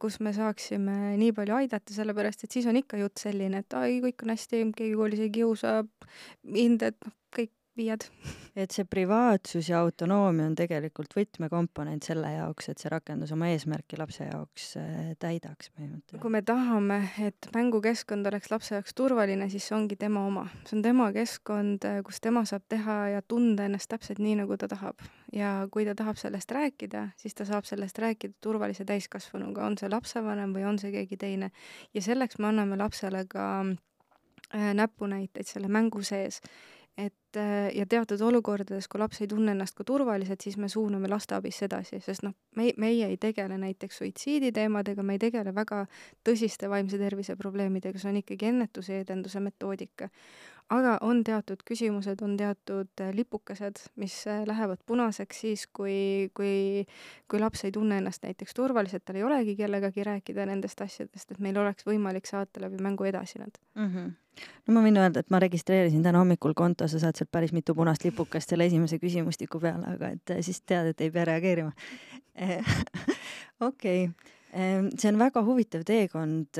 kus 0.00 0.20
me 0.24 0.32
saaksime 0.32 1.16
nii 1.20 1.34
palju 1.36 1.58
aidata, 1.58 1.92
sellepärast 1.92 2.46
et 2.46 2.54
siis 2.56 2.66
on 2.70 2.78
ikka 2.80 3.00
jutt 3.00 3.20
selline, 3.20 3.60
et 3.60 3.76
ai, 3.76 3.98
kõik 4.04 4.24
on 4.24 4.32
hästi, 4.32 4.62
keegi 4.76 4.96
koolis 4.96 5.22
ei 5.26 5.32
kiusa, 5.34 5.78
hinded, 6.56 6.96
noh, 7.04 7.16
viiad. 7.76 8.06
et 8.56 8.72
see 8.72 8.86
privaatsus 8.88 9.68
ja 9.68 9.82
autonoomia 9.84 10.46
on 10.48 10.54
tegelikult 10.56 11.12
võtmekomponent 11.16 12.06
selle 12.08 12.30
jaoks, 12.32 12.70
et 12.72 12.80
see 12.80 12.88
rakendus 12.92 13.32
oma 13.36 13.50
eesmärki 13.52 13.98
lapse 14.00 14.24
jaoks 14.24 14.68
äh, 14.80 15.10
täidaks 15.20 15.68
põhimõtteliselt. 15.74 16.22
kui 16.22 16.32
me 16.32 16.40
tahame, 16.46 17.00
et 17.26 17.48
mängukeskkond 17.54 18.26
oleks 18.30 18.50
lapse 18.50 18.74
jaoks 18.78 18.96
turvaline, 18.96 19.48
siis 19.52 19.68
see 19.68 19.76
ongi 19.76 19.98
tema 20.00 20.24
oma. 20.26 20.46
see 20.64 20.78
on 20.78 20.84
tema 20.86 21.10
keskkond, 21.12 21.84
äh, 21.88 22.00
kus 22.06 22.20
tema 22.24 22.46
saab 22.48 22.64
teha 22.68 22.98
ja 23.16 23.22
tunda 23.22 23.66
ennast 23.68 23.90
täpselt 23.92 24.22
nii, 24.24 24.38
nagu 24.42 24.56
ta 24.56 24.68
tahab. 24.72 25.04
ja 25.32 25.52
kui 25.72 25.84
ta 25.84 25.94
tahab 25.98 26.16
sellest 26.20 26.52
rääkida, 26.56 27.10
siis 27.20 27.34
ta 27.34 27.44
saab 27.48 27.68
sellest 27.68 27.98
rääkida 27.98 28.40
turvalise 28.40 28.86
täiskasvanuga, 28.88 29.66
on 29.66 29.76
see 29.78 29.90
lapsevanem 29.92 30.56
või 30.56 30.64
on 30.68 30.80
see 30.80 30.94
keegi 30.94 31.20
teine. 31.20 31.50
ja 31.94 32.02
selleks 32.02 32.38
me 32.38 32.48
anname 32.48 32.80
lapsele 32.80 33.26
ka 33.28 33.44
äh, 33.60 34.72
näpunäiteid 34.74 35.46
selle 35.46 35.68
mängu 35.68 36.02
sees 36.02 36.40
et 36.96 37.36
äh, 37.36 37.68
ja 37.76 37.84
teatud 37.86 38.20
olukordades, 38.24 38.88
kui 38.88 39.00
laps 39.00 39.20
ei 39.20 39.28
tunne 39.28 39.52
ennast 39.52 39.76
ka 39.76 39.84
turvaliselt, 39.84 40.40
siis 40.40 40.56
me 40.56 40.68
suuname 40.72 41.10
lasteabisse 41.12 41.66
edasi, 41.68 42.00
sest 42.00 42.24
noh, 42.24 42.32
me, 42.56 42.70
meie 42.80 43.10
ei 43.10 43.18
tegele 43.20 43.58
näiteks 43.60 44.00
suitsiidi 44.00 44.52
teemadega, 44.56 45.04
me 45.04 45.18
ei 45.18 45.22
tegele 45.26 45.52
väga 45.54 45.84
tõsiste 46.24 46.70
vaimse 46.72 46.98
tervise 46.98 47.36
probleemidega, 47.36 48.00
see 48.00 48.14
on 48.14 48.20
ikkagi 48.22 48.48
ennetuse 48.52 48.96
ja 48.96 49.04
edenduse 49.04 49.42
metoodika 49.44 50.08
aga 50.72 50.96
on 51.06 51.22
teatud 51.24 51.62
küsimused, 51.66 52.20
on 52.24 52.34
teatud 52.38 53.02
äh, 53.02 53.12
lipukesed, 53.14 53.78
mis 54.00 54.16
äh, 54.30 54.42
lähevad 54.48 54.82
punaseks 54.86 55.40
siis, 55.44 55.66
kui, 55.66 56.30
kui, 56.34 56.86
kui 57.30 57.40
laps 57.40 57.64
ei 57.66 57.74
tunne 57.74 58.00
ennast 58.00 58.26
näiteks 58.26 58.56
turvaliselt, 58.56 59.04
tal 59.06 59.20
ei 59.20 59.26
olegi 59.26 59.56
kellegagi 59.58 60.04
rääkida 60.06 60.46
nendest 60.50 60.82
asjadest, 60.82 61.30
et 61.30 61.42
meil 61.42 61.58
oleks 61.62 61.86
võimalik 61.86 62.26
saata 62.26 62.64
läbi 62.64 62.82
mängu 62.82 63.06
edasi 63.06 63.42
nad 63.42 63.60
mm. 63.74 63.90
-hmm 63.92 64.14
no 64.66 64.74
ma 64.74 64.82
võin 64.84 64.98
öelda, 65.00 65.22
et 65.22 65.30
ma 65.30 65.38
registreerisin 65.40 66.02
täna 66.02 66.18
hommikul 66.18 66.52
konto, 66.54 66.88
sa 66.88 66.98
saad 66.98 67.16
sealt 67.16 67.30
päris 67.32 67.52
mitu 67.56 67.74
punast 67.74 68.04
lipukest 68.04 68.48
selle 68.48 68.66
esimese 68.66 68.98
küsimustiku 68.98 69.60
peale, 69.60 69.94
aga 69.94 70.10
et 70.12 70.30
äh, 70.30 70.42
siis 70.42 70.60
tead, 70.60 70.86
et 70.86 71.00
ei 71.00 71.10
pea 71.10 71.24
reageerima. 71.24 71.72
okei, 73.70 74.10
see 74.52 75.08
on 75.08 75.18
väga 75.18 75.40
huvitav 75.44 75.86
teekond, 75.88 76.58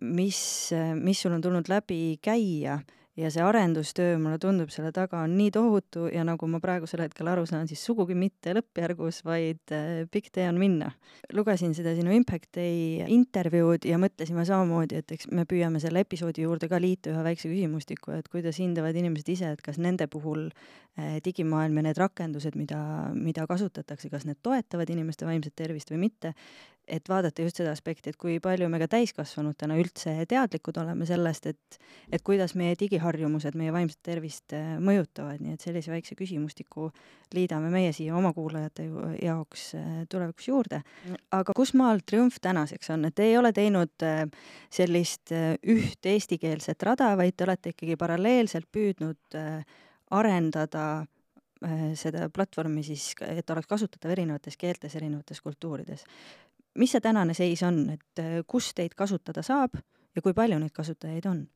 mis, 0.00 0.72
mis 0.94 1.20
sul 1.20 1.32
on 1.32 1.42
tulnud 1.44 1.68
läbi 1.68 2.18
käia 2.22 2.78
ja 3.16 3.30
see 3.30 3.42
arendustöö, 3.44 4.16
mulle 4.18 4.38
tundub, 4.40 4.70
selle 4.72 4.92
taga 4.92 5.20
on 5.26 5.34
nii 5.36 5.50
tohutu 5.52 6.06
ja 6.12 6.24
nagu 6.24 6.46
ma 6.48 6.60
praegusel 6.64 7.02
hetkel 7.04 7.28
aru 7.28 7.44
saan, 7.48 7.68
siis 7.68 7.82
sugugi 7.84 8.16
mitte 8.16 8.54
lõppjärgus, 8.56 9.20
vaid 9.28 9.74
äh, 9.76 10.04
pikk 10.12 10.30
tee 10.32 10.46
on 10.48 10.60
minna. 10.60 10.92
lugesin 11.32 11.74
seda 11.76 11.92
sinu 11.96 12.12
Impact 12.16 12.48
Day 12.56 13.04
intervjuud 13.12 13.84
ja 13.88 13.98
mõtlesime 14.00 14.46
samamoodi, 14.48 15.02
et 15.02 15.12
eks 15.12 15.28
me 15.30 15.44
püüame 15.48 15.80
selle 15.82 16.04
episoodi 16.06 16.46
juurde 16.46 16.70
ka 16.72 16.80
liita 16.80 17.12
ühe 17.12 17.24
väikse 17.28 17.52
küsimustiku, 17.52 18.16
et 18.16 18.28
kuidas 18.32 18.60
hindavad 18.62 18.96
inimesed 18.96 19.28
ise, 19.36 19.52
et 19.52 19.64
kas 19.64 19.76
nende 19.76 20.08
puhul 20.08 20.48
äh, 20.48 21.18
digimaailm 21.24 21.82
ja 21.82 21.88
need 21.90 22.00
rakendused, 22.00 22.56
mida, 22.56 22.80
mida 23.12 23.44
kasutatakse, 23.50 24.08
kas 24.08 24.24
need 24.28 24.40
toetavad 24.42 24.88
inimeste 24.88 25.28
vaimset 25.28 25.56
tervist 25.56 25.92
või 25.92 26.06
mitte 26.08 26.32
et 26.88 27.08
vaadata 27.08 27.44
just 27.44 27.60
seda 27.60 27.72
aspekti, 27.72 28.10
et 28.10 28.18
kui 28.18 28.38
palju 28.42 28.66
me 28.70 28.80
ka 28.82 28.88
täiskasvanutena 28.90 29.76
üldse 29.78 30.14
teadlikud 30.28 30.78
oleme 30.82 31.06
sellest, 31.06 31.46
et 31.52 31.78
et 32.12 32.24
kuidas 32.26 32.56
meie 32.58 32.74
digiharjumused 32.78 33.54
meie 33.58 33.72
vaimset 33.74 34.00
tervist 34.04 34.54
äh, 34.56 34.74
mõjutavad, 34.82 35.40
nii 35.42 35.54
et 35.54 35.64
sellise 35.64 35.92
väikse 35.92 36.16
küsimustiku 36.18 36.90
liidame 37.36 37.70
meie 37.72 37.92
siia 37.94 38.16
oma 38.18 38.32
kuulajate 38.36 38.88
jaoks 39.22 39.68
äh, 39.78 40.02
tulevikus 40.10 40.48
juurde. 40.50 40.82
aga 41.30 41.54
kus 41.56 41.74
maal 41.78 42.02
Triumf 42.06 42.40
tänaseks 42.42 42.90
on, 42.94 43.06
et 43.06 43.14
te 43.14 43.30
ei 43.30 43.38
ole 43.38 43.54
teinud 43.56 44.06
äh, 44.06 44.26
sellist 44.70 45.32
üht 45.32 46.12
eestikeelset 46.12 46.82
rada, 46.82 47.14
vaid 47.16 47.36
te 47.36 47.46
olete 47.46 47.72
ikkagi 47.72 47.96
paralleelselt 48.00 48.68
püüdnud 48.72 49.38
arendada 50.12 50.86
seda 51.94 52.26
platvormi 52.34 52.82
siis, 52.82 53.12
et 53.22 53.50
oleks 53.54 53.68
kasutatav 53.70 54.10
erinevates 54.10 54.56
keeltes, 54.58 54.96
erinevates 54.98 55.38
kultuurides 55.44 56.02
mis 56.78 56.92
see 56.92 57.00
tänane 57.00 57.34
seis 57.34 57.62
on, 57.62 57.84
et 57.90 58.22
äh, 58.22 58.40
kus 58.46 58.72
teid 58.74 58.94
kasutada 58.96 59.42
saab 59.42 59.76
ja 60.16 60.22
kui 60.22 60.34
palju 60.34 60.58
neid 60.58 60.74
kasutajaid 60.74 61.26
on? 61.26 61.46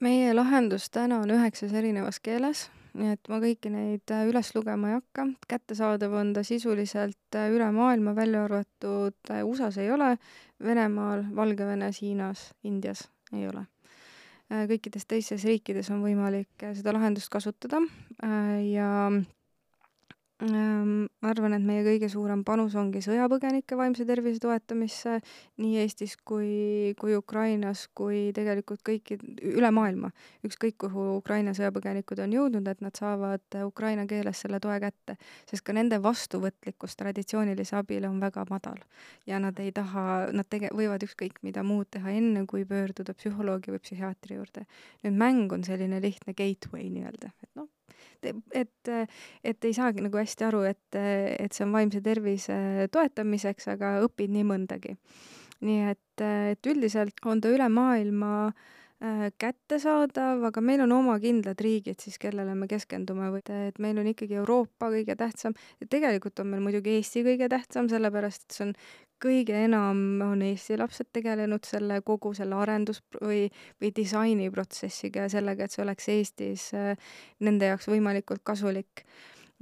meie 0.00 0.34
lahendus 0.34 0.90
täna 0.90 1.22
on 1.22 1.30
üheksas 1.30 1.72
erinevas 1.72 2.20
keeles 2.20 2.68
nii 2.94 3.14
et 3.16 3.30
ma 3.30 3.40
kõiki 3.42 3.70
neid 3.74 4.12
äh, 4.14 4.24
üles 4.30 4.52
lugema 4.54 4.90
ei 4.90 4.98
hakka, 4.98 5.26
kättesaadav 5.50 6.14
on 6.14 6.32
ta 6.36 6.44
sisuliselt 6.46 7.38
äh, 7.38 7.50
üle 7.54 7.68
maailma, 7.74 8.14
välja 8.16 8.44
arvatud 8.46 9.34
USA-s 9.42 9.80
ei 9.82 9.90
ole, 9.90 10.14
Venemaal, 10.62 11.24
Valgevenes, 11.34 12.00
Hiinas, 12.02 12.52
Indias 12.64 13.08
ei 13.34 13.48
ole. 13.50 13.66
kõikides 14.68 15.08
teistes 15.08 15.44
riikides 15.48 15.88
on 15.90 16.02
võimalik 16.04 16.62
seda 16.76 16.92
lahendust 16.94 17.30
kasutada 17.32 17.80
ja 18.68 18.88
Ehm, 20.42 21.06
ma 21.22 21.30
arvan, 21.30 21.52
et 21.54 21.62
meie 21.62 21.84
kõige 21.86 22.08
suurem 22.10 22.40
panus 22.42 22.72
ongi 22.74 22.98
sõjapõgenike 23.04 23.76
vaimse 23.78 24.02
tervise 24.08 24.40
toetamisse 24.42 25.20
nii 25.62 25.76
Eestis 25.78 26.16
kui, 26.26 26.90
kui 26.98 27.14
Ukrainas, 27.14 27.84
kui 27.94 28.32
tegelikult 28.34 28.82
kõiki, 28.82 29.20
üle 29.52 29.70
maailma. 29.70 30.10
ükskõik, 30.42 30.74
kuhu 30.82 31.04
Ukraina 31.20 31.54
sõjapõgenikud 31.54 32.24
on 32.26 32.34
jõudnud, 32.34 32.66
et 32.66 32.82
nad 32.82 32.98
saavad 32.98 33.58
ukraina 33.62 34.08
keeles 34.10 34.42
selle 34.42 34.58
toe 34.58 34.80
kätte, 34.82 35.14
sest 35.46 35.62
ka 35.62 35.72
nende 35.72 36.02
vastuvõtlikkus 36.02 36.98
traditsioonilise 36.98 37.78
abile 37.78 38.10
on 38.10 38.18
väga 38.18 38.44
madal. 38.50 38.82
ja 39.26 39.38
nad 39.38 39.58
ei 39.62 39.70
taha, 39.70 40.32
nad 40.34 40.50
tege-, 40.50 40.74
võivad 40.74 41.06
ükskõik 41.06 41.44
mida 41.46 41.62
muud 41.62 41.86
teha, 41.94 42.10
enne 42.10 42.42
kui 42.50 42.66
pöörduda 42.66 43.14
psühholoogi 43.14 43.70
või 43.70 43.78
psühhiaatri 43.86 44.42
juurde. 44.42 44.66
nüüd 45.06 45.14
mäng 45.14 45.52
on 45.52 45.62
selline 45.62 46.02
lihtne 46.02 46.34
gateway 46.34 46.90
nii-öelda, 46.90 47.30
et 48.30 48.60
et, 48.64 48.92
et 49.44 49.64
ei 49.68 49.74
saagi 49.76 50.04
nagu 50.04 50.18
hästi 50.20 50.48
aru, 50.48 50.64
et, 50.68 50.98
et 50.98 51.52
see 51.52 51.66
on 51.66 51.74
vaimse 51.74 52.02
tervise 52.04 52.56
toetamiseks, 52.92 53.68
aga 53.74 53.96
õpid 54.06 54.34
nii 54.34 54.46
mõndagi. 54.48 54.96
nii 55.64 55.90
et, 55.90 56.24
et 56.24 56.66
üldiselt 56.68 57.20
on 57.24 57.40
ta 57.40 57.52
üle 57.52 57.68
maailma 57.72 58.32
äh, 58.48 58.64
kättesaadav, 59.38 60.44
aga 60.48 60.62
meil 60.64 60.82
on 60.84 60.92
oma 60.96 61.16
kindlad 61.20 61.60
riigid 61.60 62.00
siis, 62.00 62.16
kellele 62.22 62.54
me 62.56 62.68
keskendume 62.70 63.30
või 63.34 63.42
et 63.68 63.78
meil 63.82 63.98
on 64.00 64.08
ikkagi 64.10 64.38
Euroopa 64.40 64.90
kõige 64.92 65.16
tähtsam 65.18 65.56
ja 65.80 65.88
tegelikult 65.90 66.40
on 66.40 66.52
meil 66.52 66.62
muidugi 66.64 66.94
Eesti 66.98 67.24
kõige 67.26 67.48
tähtsam, 67.52 67.90
sellepärast 67.90 68.46
et 68.46 68.56
see 68.56 68.68
on 68.68 68.74
kõige 69.24 69.56
enam 69.64 70.00
on 70.24 70.42
Eesti 70.44 70.78
lapsed 70.78 71.10
tegelenud 71.14 71.64
selle 71.66 72.00
kogu 72.06 72.34
selle 72.36 72.58
arendus- 72.60 73.02
või, 73.20 73.46
või 73.80 73.92
disainiprotsessiga 73.96 75.26
ja 75.26 75.32
sellega, 75.32 75.64
et 75.64 75.74
see 75.74 75.84
oleks 75.84 76.10
Eestis 76.12 76.68
äh, 76.76 76.92
nende 77.44 77.72
jaoks 77.72 77.88
võimalikult 77.90 78.44
kasulik 78.44 79.04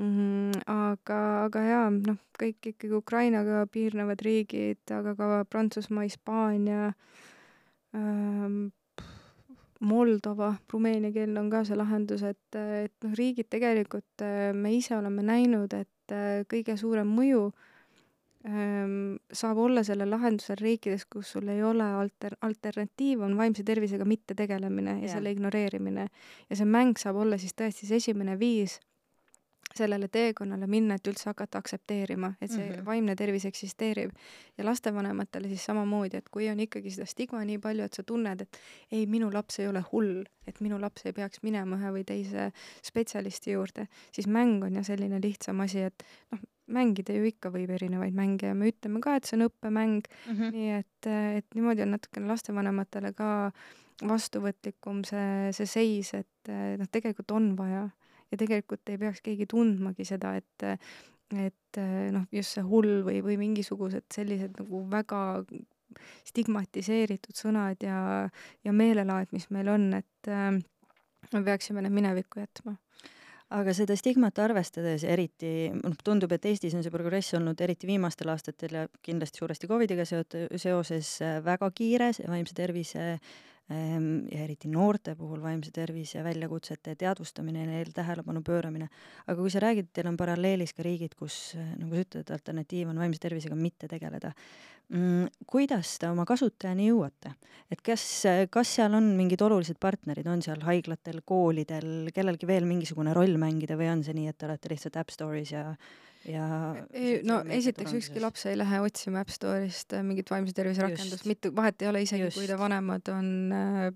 mm,. 0.01 0.63
aga, 0.67 1.23
aga 1.47 1.65
jaa, 1.69 1.89
noh, 1.95 2.21
kõik 2.39 2.73
ikkagi 2.75 2.95
Ukrainaga 2.99 3.65
piirnevad 3.73 4.23
riigid, 4.25 4.83
aga 4.91 5.17
ka 5.19 5.33
Prantsusmaa, 5.51 6.07
Hispaania 6.09 6.93
ähm,, 7.97 8.71
Moldova, 9.83 10.53
rumeeniakeelne 10.71 11.41
on 11.41 11.49
ka 11.51 11.65
see 11.67 11.75
lahendus, 11.75 12.23
et, 12.23 12.55
et 12.55 12.95
noh, 13.03 13.15
riigid 13.19 13.49
tegelikult, 13.51 14.23
äh, 14.23 14.53
me 14.55 14.71
ise 14.77 14.95
oleme 14.95 15.25
näinud, 15.27 15.75
et 15.75 16.15
äh, 16.15 16.45
kõige 16.51 16.77
suurem 16.79 17.11
mõju 17.11 17.49
äh, 17.51 17.69
saab 18.43 19.59
olla 19.62 19.84
sellel 19.86 20.11
lahendusel 20.11 20.59
riikides, 20.59 21.05
kus 21.07 21.32
sul 21.36 21.49
ei 21.53 21.62
ole 21.62 21.84
alter-, 21.84 22.34
alternatiiv, 22.43 23.20
on 23.22 23.36
vaimse 23.38 23.62
tervisega 23.62 24.05
mitte 24.05 24.34
tegelemine 24.34 24.97
ja, 24.97 25.03
ja 25.07 25.12
selle 25.16 25.30
ignoreerimine. 25.30 26.09
ja 26.51 26.57
see 26.57 26.66
mäng 26.66 26.99
saab 26.99 27.20
olla 27.22 27.38
siis 27.38 27.55
tõesti 27.55 27.86
see 27.86 28.03
esimene 28.03 28.38
viis 28.40 28.80
sellele 29.74 30.09
teekonnale 30.09 30.66
minna, 30.66 30.97
et 30.99 31.09
üldse 31.09 31.28
hakata 31.30 31.61
aktsepteerima, 31.62 32.34
et 32.40 32.51
see 32.51 32.64
mm 32.64 32.74
-hmm. 32.74 32.84
vaimne 32.84 33.16
tervis 33.16 33.45
eksisteerib. 33.45 34.11
ja 34.59 34.64
lastevanematele 34.64 35.49
siis 35.49 35.64
samamoodi, 35.64 36.16
et 36.16 36.28
kui 36.28 36.49
on 36.49 36.61
ikkagi 36.61 36.90
seda 36.90 37.07
stigma 37.07 37.45
nii 37.45 37.59
palju, 37.59 37.84
et 37.84 37.93
sa 37.93 38.03
tunned, 38.03 38.40
et 38.40 38.59
ei, 38.93 39.07
minu 39.07 39.32
laps 39.32 39.59
ei 39.59 39.68
ole 39.68 39.84
hull, 39.93 40.24
et 40.47 40.61
minu 40.61 40.80
laps 40.80 41.07
ei 41.07 41.12
peaks 41.12 41.43
minema 41.43 41.76
ühe 41.76 41.93
või 41.93 42.05
teise 42.05 42.51
spetsialisti 42.82 43.51
juurde, 43.51 43.86
siis 44.12 44.26
mäng 44.26 44.64
on 44.64 44.74
ja 44.74 44.82
selline 44.82 45.20
lihtsam 45.22 45.61
asi, 45.61 45.78
et 45.78 46.05
noh, 46.32 46.38
mängida 46.73 47.15
ju 47.17 47.27
ikka 47.27 47.51
võib 47.55 47.73
erinevaid 47.75 48.15
mänge 48.17 48.51
ja 48.51 48.57
me 48.59 48.71
ütleme 48.71 49.03
ka, 49.03 49.17
et 49.19 49.29
see 49.29 49.39
on 49.39 49.47
õppemäng 49.49 50.03
mm, 50.07 50.35
-hmm. 50.37 50.53
nii 50.55 50.71
et, 50.79 51.09
et 51.41 51.57
niimoodi 51.57 51.83
on 51.83 51.97
natukene 51.97 52.31
lastevanematele 52.31 53.13
ka 53.19 53.31
vastuvõtlikum 54.09 55.03
see, 55.07 55.51
see 55.57 55.67
seis, 55.67 56.15
et 56.15 56.53
noh, 56.79 56.89
tegelikult 56.91 57.31
on 57.35 57.53
vaja 57.59 57.89
ja 58.31 58.39
tegelikult 58.39 58.89
ei 58.89 58.99
peaks 58.99 59.21
keegi 59.23 59.47
tundmagi 59.47 60.07
seda, 60.09 60.37
et 60.37 60.69
et 61.33 61.79
noh, 62.13 62.27
just 62.33 62.59
see 62.59 62.65
hull 62.67 63.01
või, 63.07 63.23
või 63.25 63.39
mingisugused 63.41 64.05
sellised 64.13 64.59
nagu 64.59 64.83
väga 64.91 65.21
stigmatiseeritud 66.29 67.37
sõnad 67.37 67.83
ja, 67.85 68.29
ja 68.65 68.75
meelelaad, 68.77 69.33
mis 69.33 69.49
meil 69.55 69.71
on, 69.73 69.91
et 69.99 70.31
äh, 70.31 70.53
me 71.33 71.43
peaksime 71.45 71.85
need 71.85 71.95
minevikku 71.97 72.43
jätma 72.43 72.77
aga 73.53 73.75
seda 73.77 73.97
stigmat 73.99 74.39
arvestades, 74.43 75.05
eriti 75.05 75.71
noh, 75.77 75.95
tundub, 76.05 76.33
et 76.33 76.47
Eestis 76.49 76.75
on 76.77 76.85
see 76.85 76.95
progress 76.95 77.35
olnud 77.39 77.61
eriti 77.61 77.89
viimastel 77.91 78.33
aastatel 78.33 78.79
ja 78.79 78.85
kindlasti 79.05 79.43
suuresti 79.43 79.71
Covidiga 79.71 80.07
seot-, 80.09 80.39
seoses 80.57 81.15
äh, 81.25 81.39
väga 81.45 81.71
kiire, 81.77 82.13
see 82.17 82.29
vaimse 82.31 82.57
tervise 82.57 83.09
ähm, 83.13 83.52
ja 83.71 84.41
eriti 84.45 84.69
noorte 84.69 85.15
puhul 85.17 85.41
vaimse 85.43 85.71
tervise 85.73 86.23
väljakutsete 86.25 86.97
teadvustamine 86.99 87.63
ja 87.63 87.69
neile 87.71 87.95
tähelepanu 87.95 88.43
pööramine. 88.45 88.89
aga 89.27 89.39
kui 89.39 89.51
sa 89.51 89.63
räägid, 89.63 89.93
teil 89.93 90.11
on 90.11 90.17
paralleelis 90.17 90.75
ka 90.75 90.83
riigid, 90.83 91.15
kus 91.19 91.55
äh, 91.57 91.73
nagu 91.79 91.95
sa 91.95 92.05
ütled, 92.05 92.35
alternatiiv 92.35 92.91
on 92.91 92.99
vaimse 92.99 93.23
tervisega 93.23 93.57
mitte 93.57 93.89
tegeleda 93.89 94.33
mm,. 94.93 95.47
kuidas 95.47 95.97
te 95.99 96.11
oma 96.11 96.27
kasutajani 96.29 96.91
jõuate, 96.91 97.35
et 97.71 97.83
kas, 97.85 98.05
kas 98.53 98.77
seal 98.77 98.95
on 98.99 99.13
mingid 99.17 99.43
olulised 99.45 99.79
partnerid, 99.81 100.29
on 100.29 100.43
seal 100.45 100.63
haiglatel, 100.67 101.23
koolidel, 101.25 102.11
kellelgi 102.15 102.49
veel 102.49 102.69
mingisugune 102.69 103.15
roll 103.17 103.39
mängida 103.41 103.79
või 103.79 103.93
on 103.95 104.05
see 104.05 104.17
nii, 104.19 104.29
et 104.33 104.39
te 104.39 104.49
olete 104.51 104.73
lihtsalt 104.73 104.99
App 105.01 105.15
Store'is 105.15 105.55
ja 105.55 105.71
ja 106.29 106.47
no 107.27 107.39
esiteks 107.51 107.95
ükski 107.99 108.23
laps 108.23 108.45
ei 108.51 108.57
lähe 108.59 108.81
otsima 108.85 109.23
App 109.23 109.33
Store'ist 109.33 109.95
äh, 109.97 110.05
mingit 110.07 110.31
vaimse 110.31 110.55
tervise 110.55 110.85
rakendust, 110.85 111.27
mitu, 111.29 111.51
vahet 111.57 111.83
ei 111.83 111.91
ole 111.91 112.03
isegi, 112.05 112.29
kui 112.35 112.47
ta 112.51 112.59
vanemad 112.61 113.11
on, 113.14 113.29
äh, 113.57 113.89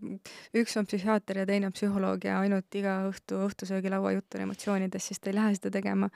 üks 0.59 0.77
on 0.81 0.89
psühhiaater 0.89 1.43
ja 1.43 1.47
teine 1.49 1.71
on 1.71 1.77
psühholoog 1.77 2.27
ja 2.27 2.41
ainult 2.43 2.79
iga 2.79 2.99
õhtu 3.11 3.41
õhtusöögilaua 3.47 4.17
jutt 4.17 4.39
on 4.39 4.47
emotsioonidest, 4.49 5.13
siis 5.13 5.23
ta 5.23 5.31
ei 5.31 5.39
lähe 5.39 5.55
seda 5.59 5.73
tegema. 5.79 6.11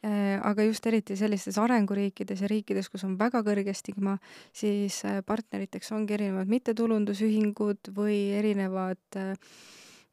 Äh, 0.00 0.38
aga 0.48 0.64
just 0.64 0.86
eriti 0.88 1.16
sellistes 1.20 1.58
arenguriikides 1.60 2.40
ja 2.40 2.48
riikides, 2.48 2.88
kus 2.88 3.04
on 3.04 3.18
väga 3.20 3.42
kõrge 3.44 3.74
stigma, 3.76 4.16
siis 4.56 5.02
partneriteks 5.26 5.92
ongi 5.92 6.16
erinevad 6.16 6.48
mittetulundusühingud 6.48 7.92
või 7.96 8.22
erinevad 8.38 9.20
äh, 9.20 9.34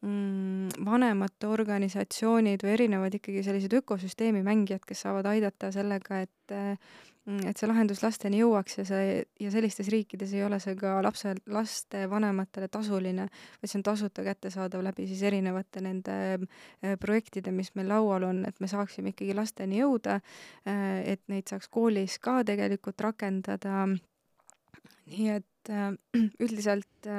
mm, 0.01 0.85
vanemate 0.85 1.49
organisatsioonid 1.49 2.63
või 2.63 2.73
erinevad 2.75 3.17
ikkagi 3.17 3.43
sellised 3.45 3.73
ökosüsteemi 3.79 4.43
mängijad, 4.45 4.85
kes 4.87 5.05
saavad 5.05 5.29
aidata 5.31 5.71
sellega, 5.73 6.21
et 6.27 6.55
mm, 6.55 7.43
et 7.49 7.59
see 7.59 7.67
lahendus 7.67 7.99
lasteni 8.03 8.39
jõuaks 8.39 8.77
ja 8.79 8.85
see, 8.87 9.07
ja 9.43 9.49
sellistes 9.51 9.89
riikides 9.91 10.31
ei 10.35 10.45
ole 10.47 10.61
see 10.63 10.77
ka 10.79 10.93
lapse, 11.03 11.33
lastevanematele 11.51 12.69
tasuline, 12.71 13.27
vaid 13.59 13.71
see 13.71 13.79
on 13.81 13.83
tasuta 13.89 14.23
kättesaadav 14.23 14.85
läbi 14.85 15.09
siis 15.09 15.25
erinevate 15.27 15.83
nende 15.83 16.17
äh, 16.37 16.95
projektide, 17.01 17.51
mis 17.51 17.73
meil 17.75 17.91
laual 17.91 18.29
on, 18.29 18.45
et 18.47 18.63
me 18.63 18.71
saaksime 18.71 19.11
ikkagi 19.11 19.35
lasteni 19.35 19.81
jõuda, 19.81 20.21
äh, 20.69 20.85
et 21.15 21.23
neid 21.27 21.51
saaks 21.51 21.67
koolis 21.67 22.19
ka 22.23 22.39
tegelikult 22.47 23.01
rakendada. 23.09 23.87
nii 25.07 25.29
et 25.31 25.45
äh, 25.73 25.91
üldiselt 26.43 27.09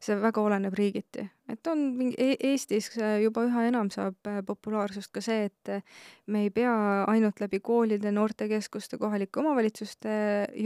see 0.00 0.20
väga 0.22 0.42
oleneb 0.42 0.74
riigiti 0.74 1.28
et 1.48 1.68
on 1.70 1.82
mingi 1.96 2.16
e 2.18 2.34
Eestis 2.50 2.88
äh, 2.98 3.20
juba 3.22 3.44
üha 3.46 3.66
enam 3.68 3.88
saab 3.94 4.28
äh, 4.28 4.40
populaarsust 4.46 5.12
ka 5.14 5.22
see, 5.24 5.46
et 5.48 5.70
äh, 5.70 6.00
me 6.32 6.42
ei 6.46 6.50
pea 6.54 6.72
ainult 7.10 7.40
läbi 7.42 7.60
koolide, 7.64 8.10
noortekeskuste, 8.14 8.98
kohalike 9.02 9.40
omavalitsuste 9.42 10.16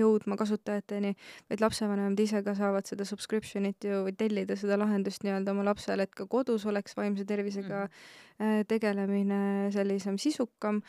jõudma 0.00 0.38
kasutajateni, 0.40 1.12
vaid 1.52 1.64
lapsevanemad 1.64 2.24
ise 2.24 2.42
ka 2.46 2.56
saavad 2.58 2.88
seda 2.88 3.06
subscription'it 3.08 3.88
ju 3.90 4.02
või 4.08 4.16
tellida 4.16 4.56
seda 4.60 4.80
lahendust 4.80 5.26
nii-öelda 5.26 5.54
oma 5.54 5.68
lapsele, 5.68 6.08
et 6.08 6.16
ka 6.16 6.28
kodus 6.30 6.66
oleks 6.70 6.96
vaimse 6.96 7.28
tervisega 7.28 7.86
mm. 7.86 8.66
tegelemine 8.70 9.42
sellisem 9.74 10.16
sisukam 10.20 10.80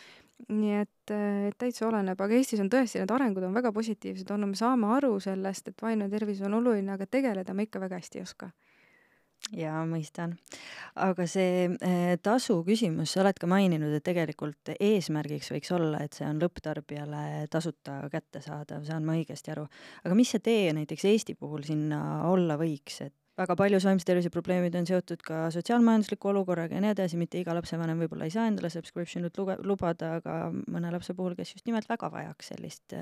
nii 0.50 0.74
et, 0.82 1.14
et 1.14 1.58
täitsa 1.60 1.88
oleneb, 1.88 2.20
aga 2.22 2.38
Eestis 2.38 2.62
on 2.64 2.70
tõesti, 2.72 3.02
need 3.02 3.14
arengud 3.14 3.46
on 3.48 3.56
väga 3.56 3.74
positiivsed 3.76 4.32
olnud, 4.34 4.54
me 4.54 4.60
saame 4.60 4.90
aru 4.98 5.18
sellest, 5.24 5.72
et 5.72 5.86
vaimne 5.86 6.10
tervis 6.10 6.42
on 6.46 6.58
oluline, 6.60 6.96
aga 6.96 7.08
tegeleda 7.08 7.54
me 7.54 7.68
ikka 7.68 7.84
väga 7.84 8.02
hästi 8.02 8.22
ei 8.22 8.28
oska 8.28 8.52
jaa, 9.58 9.82
mõistan. 9.90 10.36
aga 10.96 11.26
see 11.30 11.66
eh, 11.82 12.16
tasu 12.24 12.60
küsimus, 12.68 13.14
sa 13.14 13.24
oled 13.24 13.40
ka 13.42 13.50
maininud, 13.50 13.94
et 13.96 14.06
tegelikult 14.06 14.74
eesmärgiks 14.78 15.52
võiks 15.54 15.72
olla, 15.76 16.04
et 16.06 16.18
see 16.18 16.28
on 16.28 16.40
lõpptarbijale 16.42 17.48
tasuta 17.52 18.02
kättesaadav, 18.12 18.86
saan 18.88 19.08
ma 19.08 19.18
õigesti 19.18 19.54
aru? 19.56 19.66
aga 20.06 20.18
mis 20.18 20.34
see 20.36 20.44
tee 20.46 20.70
näiteks 20.78 21.08
Eesti 21.10 21.36
puhul 21.40 21.66
sinna 21.68 22.02
olla 22.30 22.58
võiks, 22.62 23.02
et 23.08 23.16
väga 23.42 23.56
palju 23.60 23.80
vaimse 23.84 24.08
tervise 24.08 24.32
probleemid 24.34 24.76
on 24.78 24.88
seotud 24.88 25.24
ka 25.26 25.44
sotsiaalmajandusliku 25.54 26.32
olukorraga 26.32 26.78
ja 26.78 26.84
nii 26.84 26.94
edasi, 26.96 27.20
mitte 27.20 27.40
iga 27.42 27.56
lapsevanem 27.58 28.04
võib-olla 28.04 28.28
ei 28.28 28.34
saa 28.34 28.48
endale 28.50 28.70
subscription'it 28.74 29.40
lubada, 29.68 30.16
aga 30.20 30.36
mõne 30.52 30.92
lapse 30.94 31.16
puhul, 31.18 31.36
kes 31.38 31.56
just 31.56 31.70
nimelt 31.70 31.90
väga 31.90 32.12
vajaks 32.14 32.52
sellist, 32.54 32.96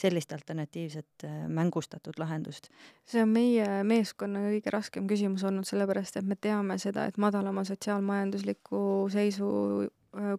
sellist 0.00 0.36
alternatiivset 0.36 1.26
mängustatud 1.48 2.20
lahendust. 2.22 2.68
see 3.08 3.22
on 3.22 3.32
meie 3.32 3.82
meeskonna 3.88 4.46
kõige 4.50 4.74
raskem 4.74 5.08
küsimus 5.10 5.44
olnud, 5.48 5.68
sellepärast 5.68 6.20
et 6.20 6.28
me 6.28 6.36
teame 6.36 6.78
seda, 6.82 7.06
et 7.08 7.18
madalama 7.18 7.64
sotsiaalmajandusliku 7.68 9.08
seisu 9.12 9.50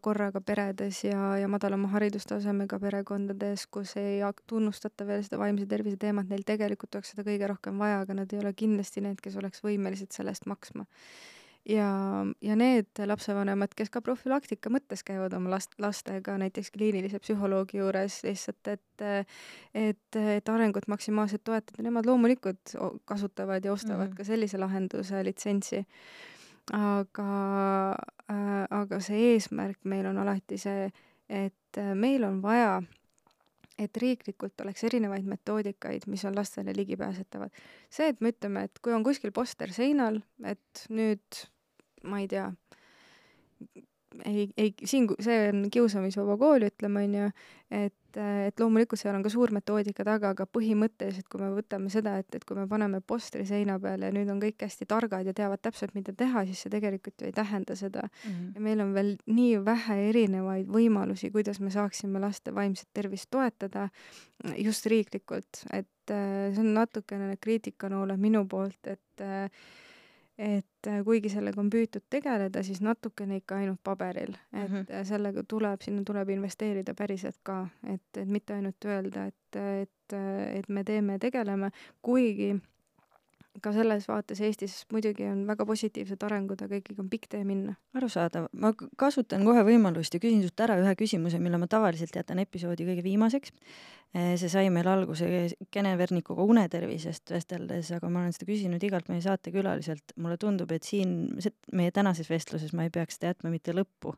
korraga 0.02 0.42
peredes 0.46 1.00
ja, 1.04 1.34
ja 1.42 1.48
madalama 1.50 1.90
haridustasemega 1.96 2.78
perekondades, 2.80 3.66
kus 3.74 3.96
ei 3.98 4.20
tunnustata 4.48 5.06
veel 5.08 5.24
seda 5.26 5.40
vaimse 5.42 5.66
tervise 5.70 5.98
teemat, 5.98 6.28
neil 6.30 6.44
tegelikult 6.46 6.94
oleks 6.94 7.14
seda 7.14 7.26
kõige 7.26 7.50
rohkem 7.50 7.80
vaja, 7.82 8.04
aga 8.04 8.20
nad 8.22 8.34
ei 8.34 8.42
ole 8.44 8.54
kindlasti 8.54 9.02
need, 9.02 9.22
kes 9.24 9.38
oleks 9.42 9.64
võimelised 9.66 10.14
selle 10.14 10.34
eest 10.34 10.46
maksma. 10.46 10.86
ja, 11.66 11.88
ja 12.42 12.58
need 12.60 13.02
lapsevanemad, 13.02 13.74
kes 13.74 13.90
ka 13.90 14.04
profülaktika 14.06 14.70
mõttes 14.70 15.02
käivad 15.08 15.34
oma 15.34 15.56
last, 15.56 15.74
lastega 15.82 16.36
näiteks 16.38 16.70
kliinilise 16.76 17.18
psühholoogi 17.24 17.82
juures 17.82 18.20
lihtsalt, 18.28 18.68
et 18.68 19.06
et, 19.74 20.20
et 20.22 20.50
arengut 20.54 20.86
maksimaalselt 20.88 21.44
toetada, 21.44 21.82
nemad 21.82 22.06
loomulikult 22.06 22.76
kasutavad 23.10 23.66
ja 23.66 23.74
ostavad 23.74 24.08
mm 24.08 24.14
-hmm. 24.14 24.18
ka 24.18 24.24
sellise 24.24 24.62
lahenduse 24.62 25.24
litsentsi 25.26 25.86
aga 26.72 27.96
aga 28.70 29.00
see 29.04 29.34
eesmärk 29.34 29.86
meil 29.90 30.08
on 30.10 30.20
alati 30.24 30.58
see, 30.62 30.90
et 31.30 31.80
äh, 31.80 31.94
meil 31.96 32.24
on 32.28 32.42
vaja, 32.44 32.82
et 33.80 33.98
riiklikult 33.98 34.62
oleks 34.62 34.84
erinevaid 34.86 35.26
metoodikaid, 35.26 36.06
mis 36.08 36.26
on 36.26 36.36
lastele 36.36 36.76
ligipääsetavad. 36.76 37.50
see, 37.90 38.10
et 38.10 38.22
me 38.22 38.34
ütleme, 38.34 38.68
et 38.68 38.80
kui 38.84 38.94
on 38.94 39.04
kuskil 39.04 39.32
poster 39.32 39.74
seinal, 39.74 40.22
et 40.46 40.86
nüüd 40.90 41.44
ma 42.04 42.20
ei 42.20 42.28
tea, 42.28 42.50
ei, 44.26 44.48
ei, 44.58 44.74
siin, 44.86 45.10
see 45.22 45.50
on 45.50 45.68
kiusamisvaba 45.74 46.38
kool, 46.40 46.66
ütleme, 46.68 47.04
on 47.08 47.16
ju, 47.18 47.28
et, 47.74 48.18
et 48.48 48.62
loomulikult 48.62 49.02
seal 49.02 49.16
on 49.18 49.24
ka 49.26 49.32
suur 49.34 49.54
metoodika 49.56 50.06
taga, 50.08 50.34
aga 50.36 50.46
põhimõtteliselt, 50.50 51.28
kui 51.32 51.42
me 51.42 51.50
võtame 51.56 51.90
seda, 51.94 52.16
et, 52.22 52.30
et 52.38 52.46
kui 52.48 52.58
me 52.58 52.66
paneme 52.70 53.02
postri 53.06 53.46
seina 53.50 53.80
peale 53.82 54.10
ja 54.10 54.16
nüüd 54.16 54.30
on 54.34 54.42
kõik 54.44 54.66
hästi 54.66 54.88
targad 54.90 55.28
ja 55.30 55.36
teavad 55.38 55.64
täpselt, 55.66 55.96
mida 55.98 56.16
teha, 56.18 56.46
siis 56.50 56.64
see 56.66 56.74
tegelikult 56.74 57.22
ju 57.22 57.30
ei 57.32 57.36
tähenda 57.36 57.78
seda 57.80 58.06
mm. 58.06 58.32
-hmm. 58.32 58.52
ja 58.56 58.66
meil 58.70 58.84
on 58.86 58.94
veel 58.94 59.14
nii 59.26 59.64
vähe 59.66 60.00
erinevaid 60.10 60.70
võimalusi, 60.70 61.32
kuidas 61.32 61.60
me 61.60 61.72
saaksime 61.74 62.22
laste 62.22 62.56
vaimset 62.56 62.90
tervist 62.94 63.32
toetada 63.32 63.90
just 64.58 64.86
riiklikult, 64.86 65.66
et 65.74 65.88
see 66.08 66.60
on 66.60 66.74
natukene 66.74 67.38
kriitikanoole 67.42 68.18
minu 68.18 68.46
poolt, 68.50 68.92
et 68.92 69.24
et 70.38 70.88
äh, 70.88 71.04
kuigi 71.06 71.30
sellega 71.30 71.62
on 71.62 71.70
püütud 71.70 72.06
tegeleda, 72.10 72.64
siis 72.64 72.82
natukene 72.82 73.38
ikka 73.42 73.60
ainult 73.62 73.80
paberil, 73.84 74.34
et 74.54 74.70
mm 74.70 74.76
-hmm. 74.76 75.04
sellega 75.06 75.44
tuleb, 75.48 75.82
sinna 75.82 76.04
tuleb 76.06 76.30
investeerida 76.30 76.94
päriselt 76.94 77.38
ka, 77.44 77.68
et, 77.94 78.18
et 78.18 78.28
mitte 78.28 78.54
ainult 78.54 78.86
öelda, 78.86 79.26
et, 79.26 79.56
et, 79.82 80.14
et 80.60 80.70
me 80.70 80.84
teeme, 80.84 81.20
tegeleme, 81.20 81.70
kuigi 82.02 82.56
ka 83.62 83.72
selles 83.76 84.08
vaates 84.10 84.40
Eestis 84.42 84.76
muidugi 84.92 85.26
on 85.30 85.44
väga 85.46 85.66
positiivsed 85.70 86.24
arengud, 86.26 86.62
aga 86.66 86.80
ikkagi 86.80 87.02
on 87.04 87.10
pikk 87.12 87.28
tee 87.30 87.44
minna. 87.46 87.76
arusaadav, 87.94 88.48
ma 88.58 88.72
kasutan 89.00 89.46
kohe 89.46 89.62
võimalust 89.68 90.16
ja 90.16 90.22
küsin 90.24 90.42
sult 90.42 90.64
ära 90.66 90.80
ühe 90.82 90.94
küsimuse, 90.98 91.42
mille 91.44 91.60
ma 91.62 91.70
tavaliselt 91.70 92.16
jätan 92.18 92.42
episoodi 92.42 92.88
kõige 92.88 93.04
viimaseks. 93.06 93.54
Eh, 94.14 94.34
see 94.38 94.50
sai 94.50 94.70
meil 94.74 94.88
alguse 94.90 95.28
Kene 95.74 95.94
Vernikuga 95.98 96.46
unetervisest 96.46 97.34
vesteldes, 97.34 97.92
aga 97.94 98.10
ma 98.10 98.24
olen 98.24 98.34
seda 98.34 98.50
küsinud 98.50 98.84
igalt 98.86 99.10
meie 99.10 99.22
saatekülaliselt. 99.26 100.16
mulle 100.18 100.38
tundub, 100.38 100.72
et 100.72 100.84
siin 100.84 101.38
meie 101.72 101.92
tänases 101.92 102.30
vestluses 102.30 102.74
ma 102.74 102.84
ei 102.88 102.94
peaks 102.94 103.18
seda 103.18 103.34
jätma 103.34 103.54
mitte 103.54 103.74
lõppu, 103.74 104.16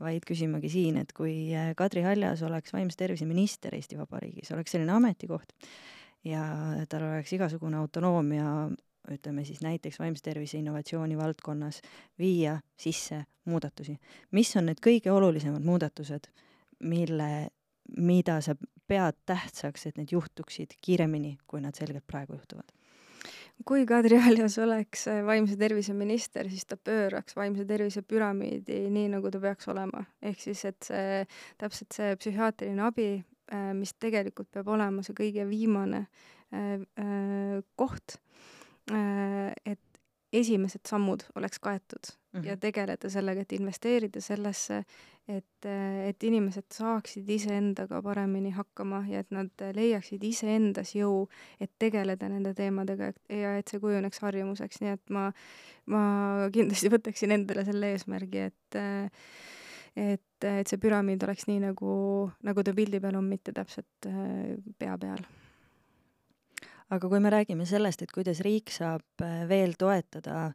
vaid 0.00 0.24
küsimagi 0.28 0.68
siin, 0.68 1.00
et 1.00 1.12
kui 1.12 1.52
eh, 1.52 1.72
Kadri 1.76 2.04
Haljas 2.04 2.42
oleks 2.42 2.72
vaimse 2.72 2.96
tervise 3.00 3.24
minister 3.24 3.74
Eesti 3.74 3.96
Vabariigis, 4.00 4.52
oleks 4.52 4.76
selline 4.76 4.92
ametikoht 4.92 5.56
ja 6.24 6.42
tal 6.88 7.02
oleks 7.02 7.32
igasugune 7.36 7.76
autonoomia, 7.76 8.68
ütleme 9.12 9.44
siis 9.44 9.60
näiteks 9.64 9.98
vaimse 10.00 10.22
tervise 10.24 10.58
innovatsiooni 10.58 11.16
valdkonnas, 11.16 11.80
viia 12.18 12.58
sisse 12.76 13.24
muudatusi. 13.44 13.98
mis 14.30 14.56
on 14.56 14.66
need 14.66 14.80
kõige 14.84 15.12
olulisemad 15.12 15.64
muudatused, 15.64 16.30
mille, 16.80 17.48
mida 17.96 18.40
sa 18.40 18.56
pead 18.88 19.18
tähtsaks, 19.26 19.86
et 19.86 19.98
need 20.00 20.12
juhtuksid 20.12 20.78
kiiremini, 20.80 21.36
kui 21.46 21.60
nad 21.60 21.76
selgelt 21.76 22.06
praegu 22.06 22.38
juhtuvad? 22.38 22.72
kui 23.64 23.84
Kadri 23.86 24.16
Aljas 24.18 24.56
oleks 24.58 25.04
vaimse 25.26 25.56
tervise 25.56 25.92
minister, 25.94 26.48
siis 26.50 26.66
ta 26.66 26.76
pööraks 26.76 27.36
vaimse 27.36 27.64
tervise 27.64 28.02
püramiidi 28.02 28.80
nii, 28.90 29.12
nagu 29.12 29.30
ta 29.30 29.40
peaks 29.40 29.68
olema. 29.68 30.04
ehk 30.22 30.40
siis, 30.40 30.64
et 30.64 30.82
see, 30.82 31.22
täpselt 31.58 31.94
see 31.94 32.16
psühhiaatriline 32.16 32.82
abi, 32.82 33.22
Äh, 33.22 33.33
mis 33.74 33.94
tegelikult 34.00 34.48
peab 34.50 34.68
olema 34.72 35.02
see 35.04 35.16
kõige 35.16 35.44
viimane 35.48 36.06
äh, 36.06 36.80
äh, 36.98 37.58
koht, 37.76 38.18
et 39.64 39.80
esimesed 40.34 40.84
sammud 40.88 41.22
oleks 41.38 41.58
kaetud 41.62 42.10
mm 42.10 42.40
-hmm. 42.40 42.46
ja 42.46 42.56
tegeleda 42.56 43.10
sellega, 43.10 43.40
et 43.40 43.52
investeerida 43.52 44.20
sellesse, 44.20 44.84
et, 45.28 45.66
et 46.08 46.22
inimesed 46.22 46.66
saaksid 46.72 47.28
iseendaga 47.30 48.02
paremini 48.02 48.50
hakkama 48.50 49.04
ja 49.08 49.20
et 49.20 49.30
nad 49.30 49.64
leiaksid 49.74 50.24
iseendas 50.24 50.94
jõu, 50.94 51.28
et 51.60 51.70
tegeleda 51.78 52.28
nende 52.28 52.54
teemadega 52.54 53.12
ja 53.28 53.56
et 53.58 53.68
see 53.68 53.80
kujuneks 53.80 54.20
harjumuseks, 54.20 54.80
nii 54.80 54.90
et 54.98 55.10
ma, 55.10 55.32
ma 55.86 56.04
kindlasti 56.52 56.92
võtaksin 56.92 57.32
endale 57.32 57.64
selle 57.64 57.92
eesmärgi, 57.92 58.38
et 58.38 58.80
et, 59.96 60.44
et 60.44 60.68
see 60.68 60.80
püramiid 60.82 61.22
oleks 61.26 61.46
nii, 61.48 61.60
nagu, 61.68 61.94
nagu 62.46 62.66
ta 62.66 62.74
pildi 62.76 63.00
peal 63.02 63.18
on, 63.18 63.26
mitte 63.30 63.54
täpselt 63.54 64.08
äh, 64.10 64.54
pea 64.78 64.98
peal. 64.98 65.24
aga 66.94 67.08
kui 67.08 67.20
me 67.22 67.32
räägime 67.32 67.66
sellest, 67.66 68.04
et 68.04 68.12
kuidas 68.12 68.42
riik 68.44 68.70
saab 68.74 69.24
äh, 69.24 69.44
veel 69.48 69.74
toetada 69.78 70.52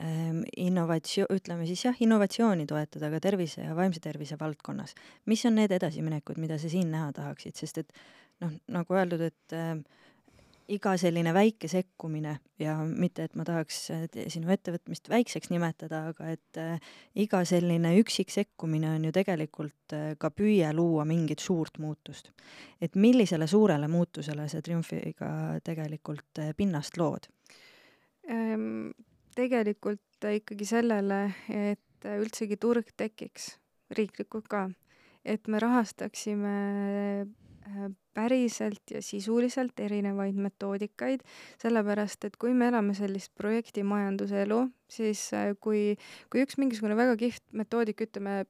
ähm, 0.00 0.42
innovatsioon, 0.56 1.30
ütleme 1.36 1.66
siis 1.68 1.84
jah, 1.84 1.98
innovatsiooni 2.00 2.66
toetada 2.66 3.10
ka 3.12 3.20
tervise 3.20 3.66
ja 3.66 3.76
vaimse 3.76 4.00
tervise 4.02 4.38
valdkonnas, 4.40 4.94
mis 5.26 5.44
on 5.46 5.58
need 5.60 5.74
edasiminekud, 5.76 6.40
mida 6.42 6.58
sa 6.58 6.70
siin 6.72 6.90
näha 6.94 7.12
tahaksid, 7.16 7.58
sest 7.58 7.84
et 7.84 7.92
noh, 8.42 8.54
nagu 8.72 8.98
öeldud, 8.98 9.26
et 9.28 9.56
äh, 9.56 9.76
iga 10.72 10.96
selline 10.98 11.32
väike 11.34 11.68
sekkumine 11.70 12.36
ja 12.58 12.76
mitte, 12.86 13.26
et 13.26 13.36
ma 13.38 13.44
tahaks 13.46 13.78
sinu 14.32 14.50
ettevõtmist 14.54 15.10
väikseks 15.10 15.50
nimetada, 15.52 16.06
aga 16.10 16.30
et 16.34 16.60
äh, 16.60 16.92
iga 17.22 17.42
selline 17.46 17.92
üksik 18.00 18.32
sekkumine 18.34 18.94
on 18.96 19.06
ju 19.08 19.12
tegelikult 19.14 19.96
äh, 19.96 20.08
ka 20.18 20.30
püüe 20.34 20.72
luua 20.74 21.06
mingit 21.08 21.44
suurt 21.44 21.78
muutust. 21.78 22.32
et 22.80 22.94
millisele 22.94 23.46
suurele 23.46 23.88
muutusele 23.88 24.48
sa 24.48 24.62
Triumfiga 24.62 25.60
tegelikult 25.64 26.42
äh, 26.42 26.52
pinnast 26.56 26.96
lood 26.96 27.30
ehm,? 28.28 28.90
tegelikult 29.36 30.24
ikkagi 30.32 30.64
sellele, 30.64 31.26
et 31.52 32.06
üldsegi 32.08 32.56
turg 32.56 32.88
tekiks, 32.96 33.50
riiklikult 33.92 34.46
ka, 34.48 34.62
et 35.24 35.48
me 35.52 35.60
rahastaksime 35.60 36.54
Äh, 37.66 37.90
päriselt 38.16 38.94
ja 38.94 39.02
sisuliselt 39.04 39.80
erinevaid 39.80 40.38
metoodikaid, 40.40 41.24
sellepärast 41.62 42.28
et 42.28 42.36
kui 42.40 42.54
me 42.56 42.70
elame 42.72 42.96
sellist 42.96 43.32
projektimajanduse 43.38 44.42
elu, 44.46 44.62
siis 44.90 45.28
äh, 45.36 45.52
kui, 45.60 45.96
kui 46.32 46.44
üks 46.46 46.58
mingisugune 46.60 46.96
väga 46.98 47.16
kihvt 47.20 47.44
metoodik, 47.56 48.06
ütleme, 48.08 48.44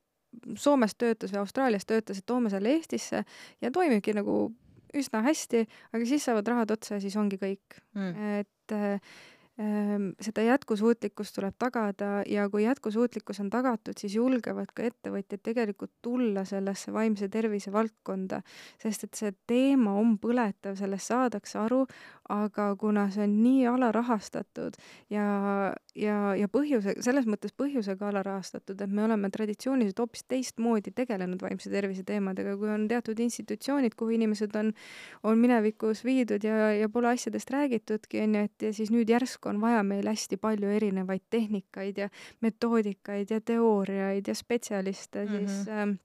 Soomes 0.61 0.93
töötas 1.01 1.31
või 1.33 1.39
Austraalias 1.41 1.87
töötas, 1.89 2.19
et 2.21 2.27
toome 2.29 2.51
selle 2.53 2.75
Eestisse 2.75 3.23
ja 3.65 3.71
toimibki 3.73 4.13
nagu 4.13 4.51
üsna 4.97 5.23
hästi, 5.25 5.63
aga 5.97 6.09
siis 6.09 6.27
saavad 6.27 6.51
rahad 6.51 6.75
otsa 6.75 6.99
ja 6.99 7.01
siis 7.01 7.17
ongi 7.17 7.39
kõik. 7.41 7.79
Mm.. 7.97 8.35
et 8.43 8.75
äh, 8.77 9.17
seda 9.57 10.43
jätkusuutlikkust 10.45 11.35
tuleb 11.35 11.55
tagada 11.59 12.23
ja 12.29 12.45
kui 12.53 12.67
jätkusuutlikkus 12.67 13.41
on 13.41 13.49
tagatud, 13.51 13.97
siis 13.97 14.15
julgevad 14.19 14.69
ka 14.77 14.85
ettevõtjad 14.85 15.41
tegelikult 15.41 15.95
tulla 16.05 16.45
sellesse 16.45 16.93
vaimse 16.93 17.29
tervise 17.33 17.73
valdkonda, 17.73 18.43
sest 18.83 19.07
et 19.07 19.17
see 19.17 19.33
teema 19.49 19.95
on 19.97 20.19
põletav, 20.21 20.77
sellest 20.77 21.09
saadakse 21.09 21.57
aru, 21.63 21.87
aga 22.29 22.67
kuna 22.77 23.07
see 23.15 23.25
on 23.25 23.39
nii 23.41 23.63
alarahastatud 23.71 24.77
ja, 25.15 25.25
ja, 25.97 26.19
ja 26.37 26.51
põhjuse, 26.53 26.99
selles 27.01 27.25
mõttes 27.25 27.57
põhjusega 27.57 28.11
alarahastatud, 28.11 28.77
et 28.77 28.93
me 28.93 29.07
oleme 29.07 29.33
traditsiooniliselt 29.33 30.05
hoopis 30.05 30.27
teistmoodi 30.29 30.93
tegelenud 30.93 31.41
vaimse 31.41 31.73
tervise 31.73 32.05
teemadega, 32.05 32.59
kui 32.61 32.75
on 32.75 32.85
teatud 32.93 33.25
institutsioonid, 33.25 33.97
kuhu 33.97 34.19
inimesed 34.19 34.53
on, 34.61 34.75
on 35.25 35.41
minevikus 35.41 36.05
viidud 36.05 36.45
ja, 36.45 36.75
ja 36.77 36.93
pole 36.93 37.15
asjadest 37.15 37.57
räägitudki, 37.57 38.21
on 38.27 38.37
ju, 38.37 38.47
et 38.51 38.69
ja 38.69 38.77
siis 38.77 38.93
nüüd 38.93 39.09
järsku 39.09 39.46
on 39.47 39.61
vaja 39.61 39.83
meil 39.87 40.09
hästi 40.09 40.39
palju 40.43 40.71
erinevaid 40.79 41.25
tehnikaid 41.31 41.99
ja 42.05 42.09
metoodikaid 42.45 43.31
ja 43.31 43.41
teooriaid 43.41 44.29
ja 44.29 44.35
spetsialiste, 44.35 45.27
siis 45.27 45.67
mm 45.67 45.73
-hmm. 45.73 45.97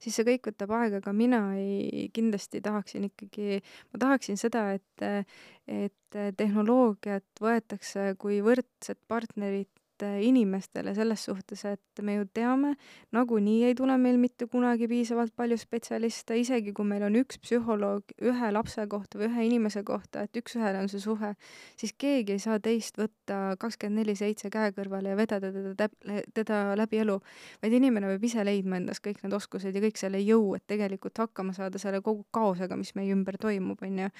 siis 0.00 0.16
see 0.16 0.26
kõik 0.30 0.50
võtab 0.50 0.74
aega, 0.78 1.02
aga 1.02 1.12
mina 1.12 1.40
ei, 1.58 2.08
kindlasti 2.12 2.60
tahaksin 2.60 3.08
ikkagi, 3.10 3.62
ma 3.92 3.98
tahaksin 3.98 4.36
seda, 4.36 4.72
et, 4.72 5.28
et 5.66 6.20
tehnoloogiat 6.36 7.42
võetakse 7.42 8.14
kui 8.18 8.40
võrdset 8.42 8.98
partnerit 9.08 9.75
inimestele 10.04 10.94
selles 10.94 11.24
suhtes, 11.28 11.64
et 11.64 12.02
me 12.02 12.18
ju 12.18 12.26
teame, 12.34 12.74
nagunii 13.16 13.64
ei 13.68 13.74
tule 13.78 13.96
meil 14.00 14.18
mitte 14.20 14.48
kunagi 14.50 14.88
piisavalt 14.90 15.34
palju 15.36 15.56
spetsialiste, 15.60 16.36
isegi 16.38 16.74
kui 16.76 16.86
meil 16.88 17.06
on 17.06 17.16
üks 17.22 17.40
psühholoog 17.42 18.16
ühe 18.20 18.50
lapse 18.52 18.86
kohta 18.90 19.20
või 19.20 19.30
ühe 19.30 19.46
inimese 19.48 19.82
kohta, 19.86 20.26
et 20.26 20.36
üks-ühele 20.36 20.82
on 20.82 20.90
see 20.92 21.00
suhe, 21.02 21.32
siis 21.80 21.94
keegi 21.96 22.36
ei 22.36 22.42
saa 22.42 22.60
teist 22.62 23.00
võtta 23.00 23.56
kakskümmend 23.60 24.02
neli 24.02 24.16
seitse 24.18 24.50
käe 24.52 24.74
kõrvale 24.76 25.14
ja 25.14 25.18
vedada 25.18 25.52
teda 25.54 25.88
teda 26.34 26.60
läbi 26.78 27.00
elu, 27.02 27.16
vaid 27.62 27.76
inimene 27.78 28.10
peab 28.12 28.28
ise 28.28 28.44
leidma 28.46 28.80
endas 28.80 29.00
kõik 29.04 29.22
need 29.24 29.34
oskused 29.36 29.74
ja 29.74 29.82
kõik 29.82 30.00
selle 30.00 30.20
jõu, 30.22 30.54
et 30.58 30.66
tegelikult 30.68 31.18
hakkama 31.24 31.54
saada 31.56 31.80
selle 31.82 32.02
kogu 32.04 32.26
kaosega, 32.34 32.76
mis 32.78 32.94
meie 32.98 33.14
ümber 33.14 33.38
toimub, 33.40 33.82
on 33.82 34.04
ju. 34.04 34.12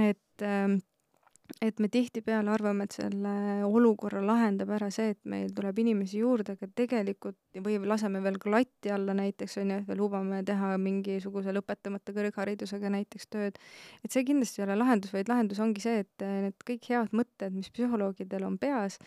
et 0.00 0.44
äh, 0.44 0.78
et 1.62 1.78
me 1.80 1.88
tihtipeale 1.88 2.50
arvame, 2.50 2.86
et 2.86 2.96
selle 2.96 3.34
olukorra 3.66 4.22
lahendab 4.24 4.72
ära 4.76 4.90
see, 4.94 5.12
et 5.14 5.20
meil 5.30 5.52
tuleb 5.54 5.78
inimesi 5.84 6.18
juurde, 6.20 6.56
aga 6.56 6.68
tegelikult 6.80 7.38
või 7.64 7.78
laseme 7.86 8.22
veel 8.24 8.38
klatti 8.42 8.90
alla 8.92 9.14
näiteks 9.16 9.58
on 9.62 9.70
ju, 9.70 9.78
et 9.82 9.90
me 9.90 9.98
lubame 9.98 10.42
teha 10.46 10.74
mingisuguse 10.82 11.54
lõpetamata 11.54 12.14
kõrgharidusega 12.16 12.90
näiteks 12.96 13.30
tööd. 13.30 13.60
et 14.04 14.10
see 14.10 14.26
kindlasti 14.26 14.60
ei 14.60 14.66
ole 14.66 14.78
lahendus, 14.80 15.14
vaid 15.14 15.30
lahendus 15.30 15.62
ongi 15.62 15.84
see, 15.84 16.02
et 16.04 16.26
need 16.26 16.66
kõik 16.66 16.90
head 16.90 17.14
mõtted, 17.14 17.54
mis 17.54 17.70
psühholoogidel 17.70 18.44
on 18.50 18.58
peas, 18.58 18.98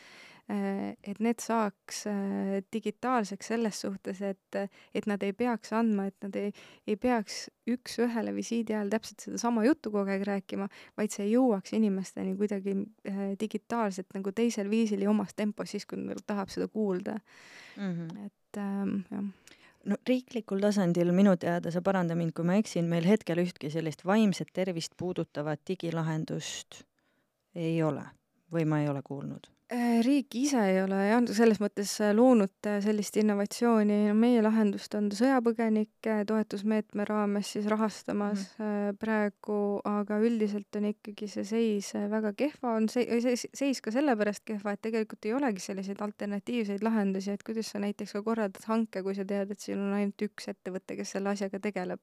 et 0.48 1.20
need 1.20 1.42
saaks 1.44 2.06
äh, 2.08 2.58
digitaalseks 2.74 3.50
selles 3.52 3.82
suhtes, 3.84 4.22
et, 4.24 4.58
et 4.96 5.08
nad 5.10 5.24
ei 5.24 5.34
peaks 5.36 5.74
andma, 5.76 6.06
et 6.08 6.16
nad 6.24 6.36
ei, 6.40 6.54
ei 6.88 6.96
peaks 6.96 7.50
üks-ühele 7.68 8.32
visiidi 8.36 8.76
ajal 8.76 8.94
täpselt 8.94 9.26
sedasama 9.26 9.66
juttu 9.68 9.92
kogu 9.92 10.14
aeg 10.14 10.24
rääkima, 10.28 10.70
vaid 10.96 11.12
see 11.12 11.28
jõuaks 11.34 11.76
inimesteni 11.76 12.38
kuidagi 12.40 12.78
äh, 12.80 13.20
digitaalselt 13.40 14.16
nagu 14.16 14.32
teisel 14.32 14.72
viisil 14.72 15.04
ja 15.04 15.12
omas 15.12 15.36
tempos, 15.36 15.74
siis 15.76 15.88
kui 15.90 16.00
nad 16.00 16.24
tahab 16.24 16.54
seda 16.54 16.70
kuulda 16.72 17.18
mm. 17.18 17.92
-hmm. 17.92 18.26
et 18.26 18.62
ähm, 18.64 18.96
jah 19.12 19.28
no 19.88 19.96
riiklikul 20.08 20.60
tasandil 20.60 21.12
minu 21.16 21.38
teada, 21.40 21.72
sa 21.72 21.82
paranda 21.82 22.16
mind, 22.16 22.34
kui 22.36 22.44
ma 22.44 22.56
eksin, 22.60 22.88
meil 22.92 23.08
hetkel 23.08 23.40
ühtki 23.40 23.70
sellist 23.72 24.06
vaimset 24.06 24.52
tervist 24.54 24.96
puudutavat 24.98 25.62
digilahendust 25.68 26.84
ei 27.56 27.84
ole 27.84 28.04
või 28.52 28.66
ma 28.66 28.82
ei 28.82 28.90
ole 28.90 29.02
kuulnud 29.04 29.48
Äh, 29.48 29.57
riik 29.68 30.36
ise 30.40 30.62
ei 30.64 30.78
ole 30.80 30.98
jah, 31.10 31.24
selles 31.36 31.60
mõttes 31.60 31.92
äh, 32.00 32.14
loonud 32.16 32.68
äh, 32.70 32.78
sellist 32.84 33.18
innovatsiooni, 33.20 33.98
no 34.08 34.14
meie 34.16 34.40
lahendust 34.44 34.94
on 34.96 35.10
sõjapõgenike 35.12 36.22
toetusmeetme 36.30 37.04
raames 37.10 37.54
siis 37.56 37.68
rahastamas 37.72 38.50
mm 38.58 38.76
praegu, 38.98 39.82
aga 39.88 40.18
üldiselt 40.24 40.76
on 40.80 40.86
ikkagi 40.90 41.28
see 41.30 41.44
seis 41.48 41.90
väga 42.12 42.32
kehva, 42.38 42.76
on 42.78 42.88
see, 42.92 43.04
see 43.24 43.36
seis 43.36 43.82
ka 43.84 43.92
sellepärast 43.94 44.46
kehva, 44.48 44.74
et 44.74 44.82
tegelikult 44.86 45.28
ei 45.28 45.34
olegi 45.36 45.64
selliseid 45.64 46.00
alternatiivseid 46.06 46.86
lahendusi, 46.86 47.34
et 47.36 47.44
kuidas 47.46 47.74
sa 47.74 47.82
näiteks 47.84 48.16
ka 48.16 48.22
korraldad 48.26 48.68
hanke, 48.70 49.04
kui 49.06 49.16
sa 49.18 49.26
tead, 49.28 49.52
et 49.52 49.64
siin 49.64 49.82
on 49.84 49.96
ainult 49.98 50.24
üks 50.30 50.48
ettevõte, 50.54 50.96
kes 51.00 51.14
selle 51.18 51.34
asjaga 51.34 51.60
tegeleb. 51.64 52.02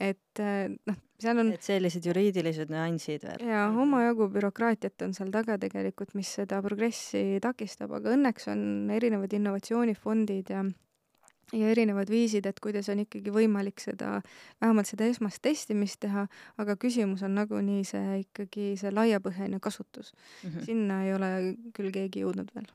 et 0.00 0.42
noh, 0.88 1.02
seal 1.20 1.38
on 1.38 1.52
et 1.54 1.62
sellised 1.62 2.06
juriidilised 2.06 2.70
nüansid 2.72 3.24
veel? 3.28 3.46
jaa, 3.48 3.68
omajagu 3.70 4.28
bürokraatiat 4.34 5.06
on 5.06 5.14
seal 5.14 5.30
taga 5.34 5.58
tegelikult, 5.62 6.14
mis 6.18 6.32
seda 6.40 6.60
progressi 6.62 6.84
progressi 6.84 7.40
takistab, 7.42 7.92
aga 7.96 8.14
õnneks 8.14 8.48
on 8.52 8.90
erinevad 8.90 9.32
innovatsioonifondid 9.32 10.50
ja 10.50 10.64
ja 11.54 11.68
erinevad 11.70 12.08
viisid, 12.10 12.46
et 12.48 12.58
kuidas 12.58 12.88
on 12.90 13.02
ikkagi 13.04 13.30
võimalik 13.30 13.78
seda, 13.78 14.22
vähemalt 14.60 14.88
seda 14.88 15.04
esmast 15.06 15.42
testimist 15.44 16.00
teha, 16.00 16.26
aga 16.58 16.74
küsimus 16.80 17.22
on 17.22 17.36
nagunii 17.36 17.84
see 17.84 18.22
ikkagi 18.24 18.72
see 18.80 18.90
laiapõhjaline 18.90 19.60
kasutus 19.60 20.14
mm. 20.14 20.48
-hmm. 20.50 20.64
sinna 20.64 21.04
ei 21.04 21.14
ole 21.14 21.30
küll 21.76 21.92
keegi 21.92 22.24
jõudnud 22.24 22.50
veel 22.54 22.66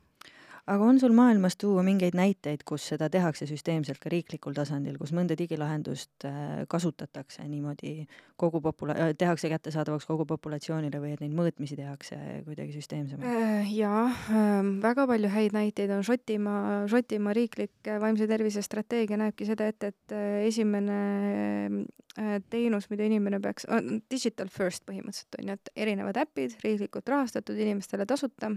aga 0.66 0.84
on 0.84 1.00
sul 1.00 1.12
maailmas 1.16 1.56
tuua 1.56 1.82
mingeid 1.86 2.16
näiteid, 2.18 2.64
kus 2.68 2.86
seda 2.92 3.08
tehakse 3.12 3.46
süsteemselt 3.48 4.00
ka 4.02 4.10
riiklikul 4.12 4.54
tasandil, 4.56 4.98
kus 5.00 5.12
mõnda 5.16 5.36
digilahendust 5.38 6.26
äh, 6.28 6.62
kasutatakse 6.70 7.44
niimoodi 7.48 8.06
kogu 8.40 8.60
popula-, 8.64 8.96
äh, 8.96 9.12
tehakse 9.18 9.50
kättesaadavaks 9.52 10.08
kogu 10.08 10.26
populatsioonile 10.28 11.00
või 11.02 11.14
et 11.14 11.22
neid 11.24 11.36
mõõtmisi 11.36 11.78
tehakse 11.78 12.18
kuidagi 12.46 12.74
süsteemsemalt? 12.76 13.28
Äh, 13.28 13.70
jaa, 13.76 14.06
ähm, 14.34 14.76
väga 14.84 15.06
palju 15.10 15.30
häid 15.32 15.56
näiteid 15.56 15.94
on 15.96 16.04
Šotimaa, 16.06 16.84
Šotimaa 16.90 17.36
riiklik 17.36 17.92
vaimse 18.02 18.28
tervise 18.30 18.64
strateegia 18.66 19.20
näebki 19.20 19.48
seda 19.48 19.70
ette, 19.70 19.94
et 19.94 20.16
esimene 20.46 20.98
teenus, 22.50 22.88
mida 22.90 23.06
inimene 23.06 23.38
peaks, 23.40 23.68
digital 24.10 24.50
first 24.52 24.82
põhimõtteliselt 24.88 25.38
on 25.38 25.52
ju, 25.52 25.56
et 25.56 25.72
erinevad 25.86 26.18
äpid, 26.20 26.58
riiklikult 26.64 27.08
rahastatud, 27.08 27.56
inimestele 27.56 28.06
tasuta 28.08 28.50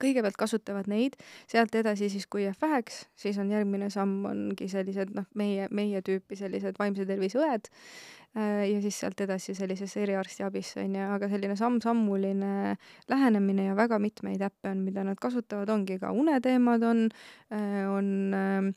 kõigepealt 0.00 0.36
kasutavad 0.38 0.88
neid, 0.90 1.16
sealt 1.50 1.74
edasi 1.78 2.10
siis, 2.12 2.26
kui 2.30 2.44
jääb 2.44 2.60
väheks, 2.62 3.04
siis 3.18 3.38
on 3.42 3.50
järgmine 3.52 3.88
samm 3.92 4.26
ongi 4.28 4.68
sellised 4.70 5.14
noh, 5.16 5.26
meie, 5.38 5.68
meie 5.74 6.02
tüüpi 6.04 6.38
sellised 6.38 6.78
vaimse 6.80 7.06
tervise 7.08 7.40
õed 7.40 7.70
äh, 7.70 8.66
ja 8.70 8.82
siis 8.84 9.00
sealt 9.02 9.20
edasi 9.24 9.56
sellisesse 9.56 10.02
eriarstiabisse 10.04 10.84
on 10.84 10.98
ju, 10.98 11.08
aga 11.16 11.30
selline 11.32 11.56
samm-sammuline 11.58 12.76
lähenemine 13.12 13.70
ja 13.70 13.78
väga 13.78 14.00
mitmeid 14.02 14.44
äppe 14.46 14.74
on, 14.74 14.84
mida 14.86 15.06
nad 15.06 15.18
kasutavad, 15.20 15.72
ongi 15.72 15.98
ka 16.02 16.12
uneteemad 16.12 16.86
on, 16.86 17.08
äh, 17.54 17.82
on 17.90 18.12
ähm, 18.36 18.70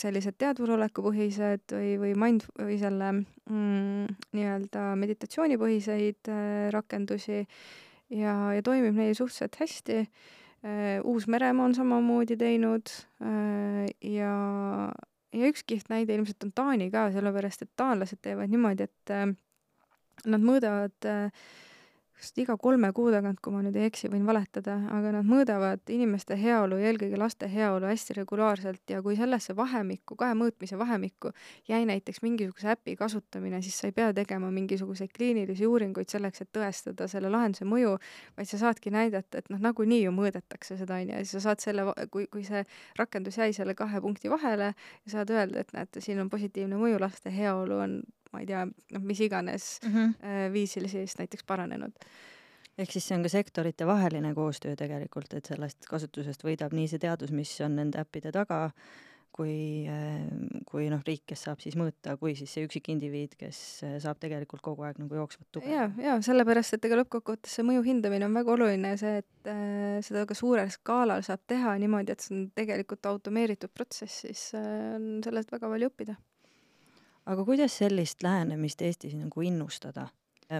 sellised 0.00 0.36
teadvusolekupõhised 0.42 1.72
või, 1.72 1.94
või 2.02 2.12
mind 2.18 2.44
või 2.58 2.76
selle 2.80 3.12
mm, 3.14 4.20
nii-öelda 4.36 4.90
meditatsioonipõhiseid 5.00 6.32
äh, 6.32 6.68
rakendusi 6.74 7.44
ja, 8.10 8.34
ja 8.54 8.62
toimib 8.64 8.96
neil 8.96 9.14
suhteliselt 9.14 9.58
hästi. 9.60 9.98
Äh, 10.66 11.00
Uus-Meremaa 11.04 11.68
on 11.68 11.74
samamoodi 11.74 12.36
teinud 12.40 12.92
äh, 13.22 13.86
ja, 14.02 14.32
ja 15.32 15.50
üks 15.50 15.66
kihvt 15.66 15.90
näide 15.92 16.16
ilmselt 16.16 16.46
on 16.46 16.54
Taani 16.56 16.90
ka, 16.90 17.08
sellepärast 17.14 17.66
et 17.66 17.72
taanlased 17.76 18.22
teevad 18.24 18.52
niimoodi, 18.52 18.88
et 18.88 19.14
äh, 19.14 19.28
nad 20.26 20.42
mõõdavad 20.42 21.10
vist 22.16 22.38
iga 22.40 22.56
kolme 22.60 22.88
kuu 22.96 23.10
tagant, 23.12 23.40
kui 23.44 23.52
ma 23.52 23.60
nüüd 23.64 23.76
ei 23.76 23.90
eksi, 23.90 24.08
võin 24.12 24.24
valetada, 24.26 24.76
aga 24.92 25.12
nad 25.18 25.28
mõõdavad 25.28 25.92
inimeste 25.92 26.36
heaolu 26.40 26.78
eelkõige 26.80 27.18
laste 27.20 27.48
heaolu 27.52 27.88
hästi 27.90 28.16
regulaarselt 28.20 28.94
ja 28.94 29.02
kui 29.04 29.18
sellesse 29.18 29.56
vahemikku, 29.56 30.16
kahe 30.16 30.36
mõõtmise 30.38 30.78
vahemikku 30.80 31.32
jäi 31.68 31.84
näiteks 31.88 32.22
mingisuguse 32.24 32.72
äpi 32.72 32.96
kasutamine, 32.96 33.60
siis 33.62 33.76
sa 33.80 33.90
ei 33.90 33.96
pea 33.96 34.12
tegema 34.16 34.50
mingisuguseid 34.54 35.12
kliinilisi 35.16 35.68
uuringuid 35.68 36.08
selleks, 36.12 36.46
et 36.46 36.52
tõestada 36.56 37.08
selle 37.10 37.30
lahenduse 37.32 37.68
mõju, 37.68 37.96
vaid 38.38 38.50
sa 38.50 38.60
saadki 38.64 38.94
näidata, 38.94 39.42
et 39.42 39.52
noh, 39.52 39.60
nagunii 39.68 40.02
ju 40.06 40.14
mõõdetakse 40.16 40.80
seda, 40.80 41.02
on 41.02 41.12
ju, 41.12 41.18
ja 41.18 41.24
siis 41.24 41.36
sa 41.36 41.50
saad 41.50 41.64
selle, 41.64 41.86
kui, 42.10 42.30
kui 42.32 42.46
see 42.48 42.64
rakendus 42.96 43.36
jäi 43.42 43.52
selle 43.56 43.76
kahe 43.76 44.00
punkti 44.00 44.32
vahele 44.32 44.72
saad 45.06 45.30
öelda, 45.30 45.60
et 45.60 45.76
näete, 45.76 46.00
siin 46.00 46.20
on 46.22 46.32
positiivne 46.32 46.80
mõju, 46.80 47.00
laste 47.02 47.32
heaolu 47.34 47.82
on 47.84 48.00
ma 48.32 48.42
ei 48.42 48.48
tea, 48.48 48.64
noh, 48.66 49.02
mis 49.02 49.20
iganes 49.24 49.76
mm 49.84 49.92
-hmm. 49.92 50.52
viisil 50.52 50.88
siis 50.88 51.18
näiteks 51.18 51.44
paranenud. 51.46 51.92
ehk 52.78 52.92
siis 52.92 53.08
see 53.08 53.16
on 53.16 53.22
ka 53.22 53.28
sektoritevaheline 53.28 54.34
koostöö 54.34 54.76
tegelikult, 54.76 55.34
et 55.34 55.46
sellest 55.46 55.86
kasutusest 55.88 56.44
võidab 56.44 56.72
nii 56.72 56.88
see 56.88 56.98
teadus, 56.98 57.30
mis 57.32 57.60
on 57.60 57.76
nende 57.76 58.00
äppide 58.00 58.32
taga, 58.32 58.72
kui, 59.36 59.84
äh, 59.90 60.24
kui 60.68 60.88
noh, 60.92 61.02
riik, 61.06 61.24
kes 61.28 61.44
saab 61.46 61.60
siis 61.62 61.76
mõõta, 61.78 62.16
kui 62.20 62.34
siis 62.38 62.52
see 62.56 62.66
üksik 62.66 62.88
indiviid, 62.92 63.36
kes 63.38 63.58
äh, 63.86 63.96
saab 64.02 64.20
tegelikult 64.22 64.64
kogu 64.64 64.86
aeg 64.86 65.00
nagu 65.02 65.18
jooksvat 65.20 65.48
tuge. 65.52 65.72
ja, 65.72 65.88
ja 66.00 66.16
sellepärast, 66.24 66.76
et 66.76 66.88
ega 66.88 67.00
lõppkokkuvõttes 67.02 67.58
see 67.58 67.66
mõju 67.66 67.84
hindamine 67.86 68.28
on 68.28 68.38
väga 68.38 68.54
oluline, 68.56 68.94
see, 69.00 69.20
et 69.22 69.50
äh, 69.52 69.98
seda 70.06 70.24
ka 70.28 70.38
suurel 70.38 70.72
skaalal 70.72 71.24
saab 71.26 71.44
teha 71.52 71.76
niimoodi, 71.82 72.16
et 72.16 72.24
see 72.24 72.36
on 72.36 72.46
tegelikult 72.56 73.10
automeeritud 73.12 73.72
protsess, 73.76 74.24
siis 74.24 74.48
äh, 74.56 74.96
on 74.96 75.20
sellest 75.26 75.52
väga 75.52 75.70
palju 75.72 75.92
õppida 75.92 76.16
aga 77.26 77.44
kuidas 77.44 77.78
sellist 77.78 78.22
lähenemist 78.22 78.82
Eestis 78.82 79.14
nagu 79.14 79.42
innustada? 79.42 80.08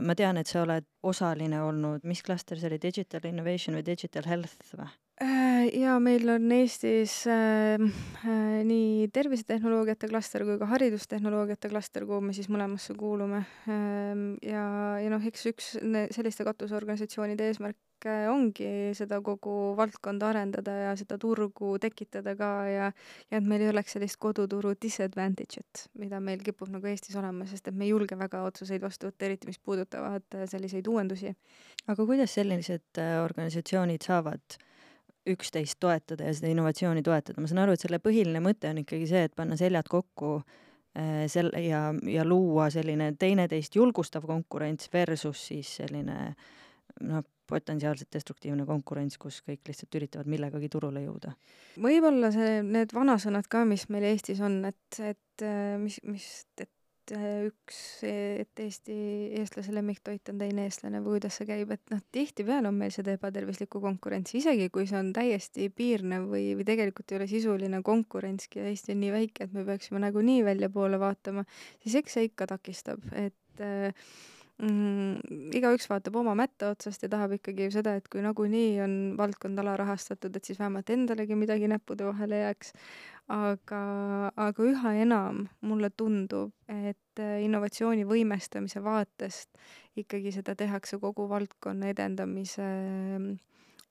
ma 0.03 0.15
tean, 0.19 0.37
et 0.37 0.51
sa 0.51 0.65
oled 0.65 0.87
osaline 1.07 1.61
olnud, 1.63 2.03
mis 2.03 2.23
klaster 2.27 2.59
see 2.59 2.67
oli, 2.67 2.81
Digital 2.83 3.29
Innovation 3.29 3.77
või 3.79 3.85
Digital 3.87 4.27
Health 4.27 4.57
või? 4.67 4.89
Äh, 5.17 5.71
ja 5.73 5.95
meil 6.01 6.29
on 6.29 6.53
Eestis 6.53 7.23
äh, 7.27 7.81
äh, 7.81 8.65
nii 8.69 9.09
tervisetehnoloogiate 9.17 10.11
klaster 10.11 10.45
kui 10.45 10.59
ka 10.61 10.69
haridustehnoloogiate 10.75 11.71
klaster, 11.73 12.05
kuhu 12.05 12.21
me 12.21 12.35
siis 12.37 12.51
mõlemasse 12.53 12.93
kuulume 13.01 13.41
ähm,. 13.73 14.35
ja, 14.45 14.67
ja 15.01 15.09
noh, 15.09 15.25
eks 15.25 15.49
üks 15.49 15.73
selliste 16.13 16.45
katusorganisatsioonide 16.45 17.49
eesmärk 17.49 17.81
eesmärk 17.97 18.31
ongi 18.31 18.95
seda 18.95 19.21
kogu 19.23 19.75
valdkonda 19.77 20.29
arendada 20.31 20.73
ja 20.73 20.97
seda 20.97 21.19
turgu 21.19 21.79
tekitada 21.79 22.37
ka 22.37 22.67
ja 22.69 22.93
ja 23.31 23.39
et 23.39 23.45
meil 23.45 23.63
ei 23.63 23.71
oleks 23.71 23.93
sellist 23.93 24.19
koduturu 24.19 24.75
disadvantage'it, 24.75 25.89
mida 25.95 26.21
meil 26.21 26.41
kipub 26.43 26.69
nagu 26.69 26.87
Eestis 26.87 27.17
olema, 27.17 27.47
sest 27.47 27.69
et 27.69 27.75
me 27.75 27.85
ei 27.85 27.91
julge 27.91 28.17
väga 28.17 28.43
otsuseid 28.45 28.83
vastu 28.83 29.09
võtta, 29.09 29.25
eriti 29.25 29.47
mis 29.47 29.59
puudutavad 29.59 30.23
äh, 30.35 30.47
selliseid 30.47 30.87
uuendusi. 30.87 31.35
aga 31.87 32.07
kuidas 32.07 32.35
sellised 32.35 32.99
äh, 32.99 33.25
organisatsioonid 33.25 34.03
saavad 34.03 34.59
üksteist 35.27 35.81
toetada 35.83 36.29
ja 36.29 36.35
seda 36.37 36.51
innovatsiooni 36.53 37.03
toetada. 37.03 37.41
ma 37.41 37.51
saan 37.51 37.65
aru, 37.65 37.77
et 37.77 37.83
selle 37.83 38.01
põhiline 38.03 38.43
mõte 38.45 38.71
on 38.71 38.83
ikkagi 38.83 39.09
see, 39.11 39.27
et 39.29 39.35
panna 39.37 39.59
seljad 39.59 39.89
kokku 39.91 40.37
äh, 40.39 41.25
sel- 41.33 41.55
ja, 41.63 41.89
ja 42.11 42.27
luua 42.27 42.69
selline 42.75 43.13
teineteist 43.19 43.77
julgustav 43.77 44.27
konkurents 44.29 44.91
versus 44.93 45.47
siis 45.51 45.77
selline 45.83 46.21
noh, 47.01 47.25
potentsiaalselt 47.47 48.11
destruktiivne 48.13 48.67
konkurents, 48.67 49.19
kus 49.23 49.41
kõik 49.47 49.69
lihtsalt 49.69 49.95
üritavad 49.99 50.31
millegagi 50.31 50.71
turule 50.73 51.05
jõuda. 51.05 51.35
võib-olla 51.83 52.33
see, 52.35 52.63
need 52.67 52.95
vanasõnad 52.95 53.47
ka, 53.51 53.65
mis 53.69 53.87
meil 53.93 54.09
Eestis 54.11 54.41
on, 54.43 54.65
et, 54.71 54.99
et 54.99 55.47
äh, 55.47 55.77
mis, 55.83 56.01
mis, 56.07 56.27
et 56.59 56.71
üks, 57.15 57.79
et 58.07 58.63
Eesti, 58.63 58.97
eestlase 59.39 59.75
lemmiktoit 59.75 60.31
on 60.33 60.41
teine 60.41 60.67
eestlane 60.67 61.01
või 61.05 61.17
kuidas 61.17 61.39
see 61.39 61.49
käib, 61.49 61.73
et 61.75 61.93
noh, 61.93 62.03
tihtipeale 62.15 62.71
on 62.71 62.79
meil 62.79 62.95
seda 62.95 63.15
ebatervislikku 63.17 63.81
konkurentsi, 63.83 64.41
isegi 64.41 64.69
kui 64.75 64.89
see 64.91 64.99
on 65.01 65.13
täiesti 65.17 65.69
piirnev 65.71 66.29
või, 66.33 66.49
või 66.59 66.67
tegelikult 66.69 67.13
ei 67.13 67.21
ole 67.21 67.29
sisuline 67.31 67.83
konkurentski 67.87 68.63
ja 68.63 68.71
Eesti 68.71 68.97
on 68.97 69.03
nii 69.05 69.13
väike, 69.15 69.47
et 69.47 69.57
me 69.57 69.67
peaksime 69.69 70.03
nagunii 70.03 70.45
väljapoole 70.47 71.01
vaatama, 71.03 71.47
siis 71.85 71.99
eks 72.03 72.19
see 72.19 72.31
ikka 72.31 72.49
takistab, 72.57 73.05
et 73.15 73.65
äh, 73.65 74.09
mm, 74.63 75.53
igaüks 75.57 75.89
vaatab 75.91 76.17
oma 76.21 76.35
mätta 76.39 76.71
otsast 76.73 77.05
ja 77.05 77.11
tahab 77.13 77.37
ikkagi 77.37 77.67
ju 77.67 77.75
seda, 77.79 77.97
et 77.99 78.09
kui 78.13 78.23
nagunii 78.25 78.81
on 78.85 78.95
valdkond 79.19 79.59
alarahastatud, 79.63 80.37
et 80.37 80.49
siis 80.49 80.61
vähemalt 80.61 80.91
endalegi 80.93 81.39
midagi 81.39 81.69
näppude 81.71 82.07
vahele 82.09 82.43
jääks. 82.45 82.73
aga, 83.27 83.81
aga 84.39 84.63
üha 84.63 84.93
enam 85.03 85.49
mulle 85.67 85.91
tundub, 85.91 86.53
et 86.71 87.19
äh, 87.19 87.41
innovatsiooni 87.43 88.05
võimestamise 88.07 88.79
vaatest 88.85 89.59
ikkagi 89.99 90.31
seda 90.31 90.55
tehakse 90.55 91.01
kogu 91.03 91.27
valdkonna 91.29 91.91
edendamise 91.91 92.63
mm, 92.63 93.33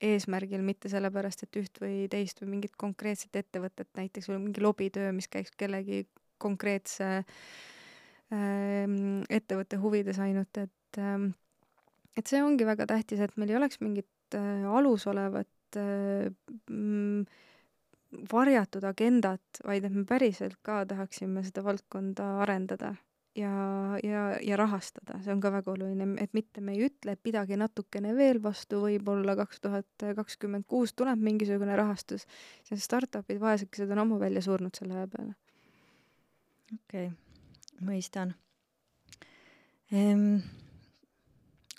eesmärgil, 0.00 0.64
mitte 0.64 0.88
sellepärast, 0.88 1.44
et 1.44 1.60
üht 1.60 1.82
või 1.82 2.08
teist 2.08 2.40
või 2.40 2.54
mingit 2.54 2.80
konkreetset 2.80 3.36
ettevõtet 3.36 3.92
näiteks 3.96 4.30
või 4.32 4.40
mingi 4.46 4.64
lobitöö, 4.64 5.12
mis 5.12 5.28
käiks 5.28 5.52
kellegi 5.56 6.06
konkreetse 6.40 7.12
äh, 7.18 7.36
ettevõtte 8.32 9.78
huvides 9.78 10.18
ainult, 10.18 10.58
et 10.58 10.98
ähm, 10.98 11.28
et 12.16 12.30
see 12.30 12.42
ongi 12.42 12.66
väga 12.66 12.86
tähtis, 12.88 13.20
et 13.22 13.34
meil 13.36 13.52
ei 13.52 13.58
oleks 13.60 13.80
mingit 13.84 14.36
äh, 14.36 14.64
alusolevat 14.78 15.78
äh, 15.80 16.30
mm, 16.70 17.26
varjatud 18.32 18.86
agendat, 18.88 19.60
vaid 19.66 19.84
et 19.84 19.94
me 19.94 20.06
päriselt 20.08 20.56
ka 20.64 20.84
tahaksime 20.88 21.44
seda 21.44 21.64
valdkonda 21.66 22.28
arendada 22.44 22.94
ja, 23.36 23.52
ja, 24.00 24.22
ja 24.40 24.56
rahastada, 24.56 25.18
see 25.24 25.34
on 25.34 25.42
ka 25.44 25.52
väga 25.52 25.74
oluline, 25.74 26.08
et 26.22 26.32
mitte 26.36 26.64
me 26.64 26.76
ei 26.76 26.86
ütle, 26.88 27.16
et 27.16 27.22
pidage 27.22 27.58
natukene 27.60 28.14
veel 28.16 28.40
vastu, 28.42 28.80
võib-olla 28.86 29.36
kaks 29.42 29.60
tuhat 29.66 30.06
kakskümmend 30.22 30.64
kuus 30.70 30.96
tuleb 30.96 31.20
mingisugune 31.20 31.76
rahastus, 31.76 32.24
siis 32.64 32.88
startup'id, 32.88 33.42
vaesekesed 33.42 33.92
on 33.92 34.06
ammu 34.06 34.22
välja 34.22 34.44
surnud 34.46 34.78
selle 34.78 35.02
aja 35.02 35.12
peale. 35.12 35.36
okei 36.72 37.06
okay 37.10 37.25
mõistan 37.84 38.34
ehm,. 39.92 40.38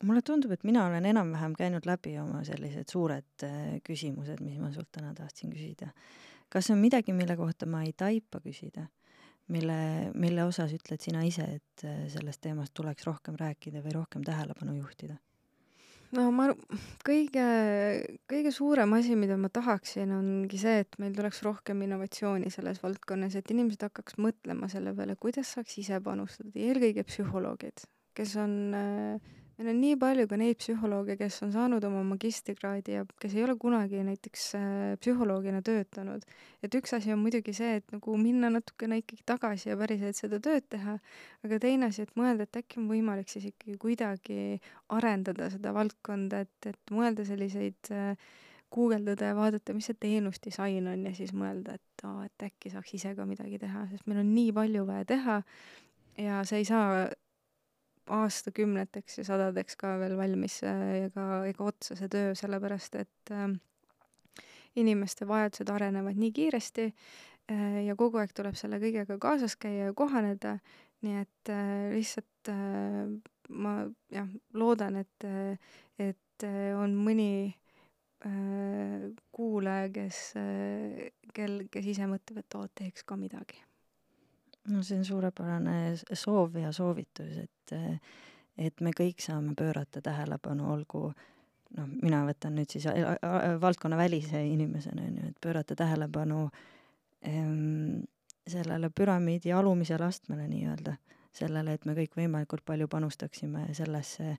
mulle 0.03 0.21
tundub, 0.21 0.51
et 0.51 0.63
mina 0.67 0.85
olen 0.87 1.05
enam-vähem 1.05 1.55
käinud 1.57 1.87
läbi 1.89 2.17
oma 2.21 2.43
sellised 2.47 2.89
suured 2.91 3.47
äh, 3.47 3.77
küsimused, 3.83 4.41
mis 4.45 4.59
ma 4.61 4.71
sult 4.71 4.91
täna 4.91 5.13
tahtsin 5.17 5.53
küsida. 5.53 5.91
kas 6.49 6.69
on 6.71 6.77
midagi, 6.77 7.13
mille 7.13 7.37
kohta 7.37 7.65
ma 7.65 7.83
ei 7.83 7.93
taipa 7.93 8.41
küsida? 8.43 8.87
mille, 9.47 10.11
mille 10.13 10.43
osas 10.43 10.73
ütled 10.75 11.01
sina 11.01 11.23
ise, 11.23 11.45
et 11.59 11.85
äh, 11.87 12.03
sellest 12.11 12.41
teemast 12.41 12.73
tuleks 12.73 13.07
rohkem 13.07 13.37
rääkida 13.39 13.83
või 13.85 13.95
rohkem 14.01 14.25
tähelepanu 14.27 14.75
juhtida? 14.81 15.17
No 16.15 16.27
ma, 16.35 16.47
kõige, 17.07 17.45
kõige 18.29 18.53
suurem 18.55 18.93
asi, 18.97 19.15
mida 19.19 19.37
ma 19.39 19.49
tahaksin, 19.53 20.13
ongi 20.15 20.59
see, 20.61 20.83
et 20.85 20.99
meil 21.01 21.15
tuleks 21.17 21.41
rohkem 21.45 21.81
innovatsiooni 21.87 22.51
selles 22.53 22.79
valdkonnas, 22.83 23.35
et 23.39 23.51
inimesed 23.55 23.87
hakkaks 23.89 24.19
mõtlema 24.23 24.69
selle 24.71 24.95
peale, 24.97 25.17
kuidas 25.19 25.55
saaks 25.57 25.79
ise 25.83 25.99
panustada, 26.03 26.53
eelkõige 26.55 27.03
psühholoogid, 27.07 27.87
kes 28.17 28.37
on 28.41 28.57
äh, 28.77 29.36
meil 29.57 29.71
on 29.71 29.79
nii 29.81 29.97
palju 29.97 30.27
ka 30.29 30.37
neid 30.37 30.59
psühholooge, 30.61 31.15
kes 31.17 31.39
on 31.45 31.51
saanud 31.55 31.83
oma 31.87 32.03
magistrikraadi 32.11 32.97
ja 32.99 33.05
kes 33.21 33.35
ei 33.37 33.43
ole 33.45 33.55
kunagi 33.59 34.03
näiteks 34.05 34.43
äh, 34.59 34.63
psühholoogina 35.01 35.63
töötanud. 35.65 36.25
et 36.63 36.77
üks 36.77 36.93
asi 36.97 37.13
on 37.13 37.23
muidugi 37.23 37.53
see, 37.57 37.79
et 37.81 37.93
nagu 37.93 38.17
minna 38.21 38.51
natukene 38.53 39.01
ikkagi 39.01 39.25
tagasi 39.25 39.71
ja 39.71 39.77
päriselt 39.79 40.19
seda 40.19 40.39
tööd 40.43 40.67
teha, 40.69 40.97
aga 41.45 41.61
teine 41.63 41.89
asi, 41.89 42.05
et 42.05 42.13
mõelda, 42.19 42.45
et 42.45 42.61
äkki 42.61 42.81
on 42.81 42.89
võimalik 42.91 43.33
siis 43.33 43.49
ikkagi 43.49 43.77
kuidagi 43.81 44.59
arendada 44.93 45.49
seda 45.53 45.73
valdkonda, 45.73 46.45
et, 46.45 46.69
et 46.73 46.93
mõelda 46.93 47.25
selliseid 47.25 47.93
äh, 47.95 48.13
guugeldada 48.73 49.31
ja 49.31 49.35
vaadata, 49.35 49.73
mis 49.73 49.87
see 49.89 49.97
teenusdisain 49.99 50.87
on 50.91 51.05
ja 51.07 51.13
siis 51.15 51.33
mõelda, 51.33 51.77
et 51.79 52.05
aa, 52.05 52.27
et 52.27 52.49
äkki 52.49 52.69
saaks 52.73 52.93
ise 52.93 53.13
ka 53.17 53.25
midagi 53.25 53.59
teha, 53.61 53.87
sest 53.91 54.05
meil 54.09 54.21
on 54.21 54.33
nii 54.35 54.51
palju 54.55 54.83
vaja 54.89 55.07
teha 55.07 55.37
ja 56.21 56.41
see 56.45 56.61
ei 56.61 56.67
saa 56.67 57.07
aastakümneteks 58.07 59.19
ja 59.21 59.25
sadadeks 59.27 59.77
ka 59.79 59.95
veel 60.01 60.17
valmis 60.19 60.59
ega, 60.63 61.27
ega 61.49 61.67
otsa 61.67 61.97
see 61.99 62.09
töö, 62.11 62.33
sellepärast 62.37 62.95
et 63.01 63.31
äh, 63.35 63.47
inimeste 64.79 65.27
vajadused 65.27 65.69
arenevad 65.73 66.19
nii 66.19 66.33
kiiresti 66.35 66.87
äh, 66.87 67.79
ja 67.87 67.95
kogu 67.99 68.21
aeg 68.21 68.33
tuleb 68.37 68.57
selle 68.59 68.79
kõigega 68.83 69.19
kaasas 69.21 69.57
käia 69.59 69.89
ja 69.89 69.97
kohaneda, 69.97 70.57
nii 71.05 71.21
et 71.21 71.53
äh, 71.53 71.91
lihtsalt 71.95 72.51
äh, 72.53 73.05
ma 73.49 73.77
jah, 74.13 74.27
loodan, 74.53 74.99
et, 75.03 75.27
et 76.03 76.47
on 76.77 76.97
mõni 76.99 77.31
äh, 78.27 79.07
kuulaja, 79.31 79.87
kes 79.95 80.19
äh,, 80.39 81.07
kel, 81.33 81.63
kes 81.71 81.93
ise 81.95 82.09
mõtleb, 82.11 82.43
et 82.43 82.59
oo, 82.59 82.67
teeks 82.75 83.07
ka 83.07 83.19
midagi 83.19 83.66
no 84.67 84.83
see 84.83 84.97
on 84.99 85.05
suurepärane 85.05 85.95
soov 86.13 86.55
ja 86.61 86.71
soovitus, 86.75 87.37
et, 87.43 87.73
et 88.57 88.81
me 88.81 88.91
kõik 88.95 89.21
saame 89.23 89.55
pöörata 89.57 90.01
tähelepanu, 90.03 90.69
olgu 90.73 91.03
noh, 91.77 91.89
mina 92.01 92.23
võtan 92.27 92.57
nüüd 92.57 92.71
siis 92.71 92.87
valdkonnavälise 93.61 94.43
inimesena, 94.47 95.07
on 95.07 95.17
ju, 95.21 95.31
et 95.31 95.41
pöörata 95.43 95.75
tähelepanu 95.75 96.45
ähm, 97.27 98.03
sellele 98.47 98.89
püramiidi 98.89 99.53
alumisele 99.53 100.07
astmele 100.07 100.47
nii-öelda, 100.51 100.95
sellele, 101.35 101.75
et 101.77 101.85
me 101.85 101.95
kõik 101.97 102.15
võimalikult 102.17 102.65
palju 102.65 102.87
panustaksime 102.91 103.67
sellesse, 103.77 104.37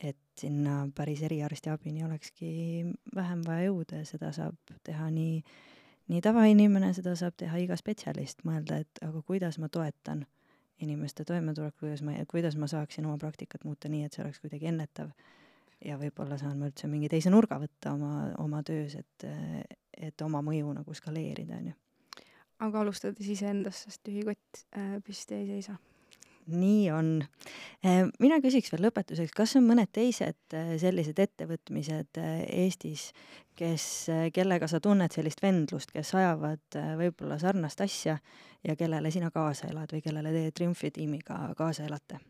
et 0.00 0.18
sinna 0.36 0.82
päris 0.94 1.22
eriarstiabini 1.24 2.04
olekski 2.04 2.50
vähem 3.16 3.40
vaja 3.46 3.70
jõuda 3.70 4.02
ja 4.02 4.08
seda 4.08 4.28
saab 4.36 4.76
teha 4.84 5.08
nii 5.08 5.38
äh, 5.40 5.54
nii 6.12 6.22
tavainimene, 6.22 6.92
seda 6.96 7.16
saab 7.18 7.36
teha 7.40 7.58
iga 7.62 7.76
spetsialist, 7.78 8.44
mõelda, 8.46 8.80
et 8.84 9.00
aga 9.04 9.22
kuidas 9.26 9.58
ma 9.62 9.68
toetan 9.72 10.24
inimeste 10.82 11.24
toimetulekut, 11.24 11.78
kuidas 11.80 12.02
ma, 12.04 12.12
kuidas 12.30 12.56
ma 12.60 12.68
saaksin 12.70 13.06
oma 13.08 13.18
praktikat 13.18 13.64
muuta 13.64 13.88
nii, 13.88 14.04
et 14.06 14.16
see 14.16 14.24
oleks 14.24 14.40
kuidagi 14.42 14.70
ennetav. 14.72 15.10
ja 15.84 15.98
võib-olla 16.00 16.38
saan 16.40 16.56
ma 16.58 16.70
üldse 16.70 16.88
mingi 16.88 17.08
teise 17.12 17.30
nurga 17.30 17.58
võtta 17.60 17.92
oma, 17.92 18.30
oma 18.40 18.62
töös, 18.64 18.94
et, 18.96 19.26
et 19.92 20.22
oma 20.24 20.40
mõju 20.42 20.72
nagu 20.72 20.94
skaleerida, 20.94 21.58
on 21.60 21.66
ju. 21.72 21.74
aga 22.64 22.80
alustades 22.80 23.28
iseendast, 23.28 23.84
sest 23.84 24.02
tühi 24.06 24.24
kott 24.24 24.64
äh, 24.76 24.96
püsti 25.04 25.36
ei 25.36 25.46
seisa 25.50 25.76
nii 26.46 26.90
on. 26.90 27.24
Äh, 27.84 28.06
mina 28.22 28.38
küsiks 28.42 28.70
veel 28.72 28.86
lõpetuseks, 28.86 29.34
kas 29.36 29.56
on 29.58 29.66
mõned 29.68 29.90
teised 29.94 30.54
äh, 30.54 30.74
sellised 30.80 31.18
ettevõtmised 31.22 32.20
äh, 32.20 32.42
Eestis, 32.64 33.10
kes, 33.56 33.86
kellega 34.36 34.68
sa 34.68 34.80
tunned 34.84 35.14
sellist 35.14 35.40
vendlust, 35.42 35.92
kes 35.94 36.12
ajavad 36.18 36.76
võib-olla 37.00 37.38
sarnast 37.40 37.80
asja 37.80 38.18
ja 38.66 38.76
kellele 38.76 39.10
sina 39.10 39.30
kaasa 39.32 39.70
elad 39.70 39.94
või 39.94 40.02
kellele 40.04 40.32
teie 40.34 40.52
Triumfi 40.52 40.92
tiimiga 40.92 41.38
kaasa 41.56 41.86
elate? 41.88 42.20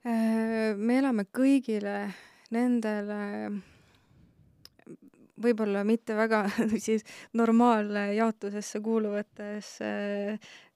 me 0.00 0.94
elame 0.96 1.26
kõigile 1.28 2.06
nendele 2.54 3.18
võib-olla 5.42 5.82
mitte 5.84 6.14
väga 6.16 6.44
siis 6.86 7.04
normaaljaotusesse 7.36 8.80
kuuluvates 8.80 9.74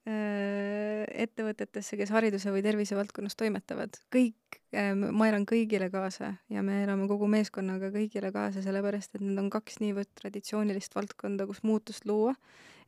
ettevõtetesse, 0.05 1.97
kes 1.97 2.11
hariduse 2.13 2.53
või 2.53 2.63
tervise 2.65 2.97
valdkonnas 2.97 3.37
toimetavad. 3.41 3.97
kõik, 4.13 4.59
ähm, 4.77 5.07
ma 5.17 5.29
elan 5.29 5.47
kõigile 5.47 5.91
kaasa 5.91 6.35
ja 6.51 6.63
me 6.63 6.83
elame 6.85 7.09
kogu 7.09 7.27
meeskonnaga 7.27 7.91
kõigile 7.91 8.33
kaasa, 8.33 8.63
sellepärast 8.63 9.15
et 9.15 9.23
need 9.23 9.39
on 9.39 9.49
kaks 9.51 9.81
niivõrd 9.81 10.11
traditsioonilist 10.21 10.95
valdkonda, 10.95 11.47
kus 11.47 11.63
muutust 11.63 12.05
luua, 12.05 12.35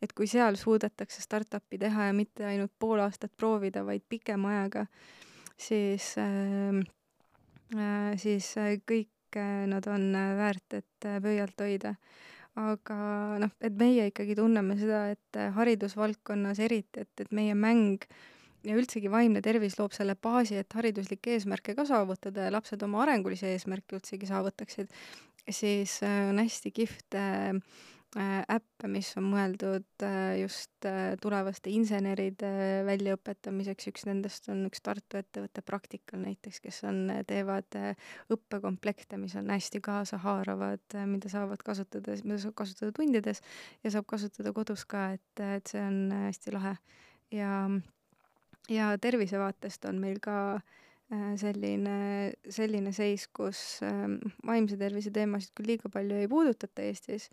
et 0.02 0.12
kui 0.12 0.26
seal 0.26 0.56
suudetakse 0.56 1.22
startup'i 1.22 1.78
teha 1.78 2.10
ja 2.10 2.12
mitte 2.12 2.44
ainult 2.44 2.72
pool 2.78 3.00
aastat 3.00 3.32
proovida, 3.36 3.84
vaid 3.84 4.04
pikema 4.08 4.52
ajaga, 4.58 4.86
siis 5.56 6.18
äh,, 6.18 6.84
äh, 7.72 8.12
siis 8.16 8.56
äh, 8.58 8.76
kõik 8.84 9.08
nad 9.66 9.84
on 9.86 10.12
väärt, 10.12 10.72
et 10.72 11.06
pöialt 11.20 11.60
hoida 11.60 11.96
aga 12.56 12.96
noh, 13.42 13.52
et 13.60 13.76
meie 13.76 14.08
ikkagi 14.10 14.36
tunneme 14.38 14.78
seda, 14.80 15.06
et 15.12 15.38
äh, 15.40 15.52
haridusvaldkonnas 15.56 16.60
eriti, 16.64 17.04
et, 17.04 17.24
et 17.24 17.34
meie 17.36 17.54
mäng 17.58 18.06
ja 18.66 18.76
üldsegi 18.78 19.10
vaimne 19.12 19.42
tervis 19.44 19.76
loob 19.78 19.94
selle 19.94 20.16
baasi, 20.18 20.56
et 20.60 20.72
hariduslikke 20.74 21.36
eesmärke 21.36 21.76
ka 21.78 21.84
saavutada 21.88 22.48
ja 22.48 22.54
lapsed 22.54 22.82
oma 22.82 23.04
arengulisi 23.04 23.46
eesmärke 23.52 23.98
üldsegi 24.00 24.28
saavutaksid. 24.30 24.90
siis 25.46 26.00
on 26.02 26.40
hästi 26.42 26.72
kihvt 26.74 27.14
äppe, 28.16 28.88
mis 28.88 29.08
on 29.18 29.26
mõeldud 29.28 30.04
just 30.40 30.86
tulevaste 31.20 31.72
inseneride 31.74 32.50
väljaõpetamiseks, 32.86 33.88
üks 33.90 34.06
nendest 34.08 34.48
on 34.52 34.62
üks 34.68 34.80
Tartu 34.84 35.18
ettevõte 35.20 35.64
Practical 35.66 36.22
näiteks, 36.22 36.60
kes 36.64 36.80
on, 36.88 37.10
teevad 37.28 37.76
õppekomplekte, 38.32 39.18
mis 39.20 39.36
on 39.36 39.50
hästi 39.52 39.82
kaasahaaravad, 39.84 40.96
mida 41.10 41.32
saavad 41.32 41.60
kasutada, 41.66 42.16
mida 42.24 42.38
saab 42.44 42.56
kasutada 42.62 42.94
tundides 42.96 43.42
ja 43.84 43.92
saab 43.92 44.08
kasutada 44.08 44.54
kodus 44.56 44.86
ka, 44.88 45.10
et, 45.18 45.44
et 45.58 45.74
see 45.74 45.82
on 45.82 46.00
hästi 46.28 46.56
lahe. 46.56 46.76
ja, 47.34 47.52
ja 48.72 48.96
tervise 49.02 49.38
vaatest 49.42 49.84
on 49.90 50.00
meil 50.00 50.22
ka 50.24 50.60
selline, 51.38 52.32
selline 52.50 52.92
seis, 52.94 53.28
kus 53.28 53.80
vaimse 54.46 54.78
tervise 54.80 55.12
teemasid 55.14 55.52
küll 55.54 55.74
liiga 55.74 55.90
palju 55.92 56.18
ei 56.18 56.28
puudutata 56.30 56.82
Eestis, 56.82 57.28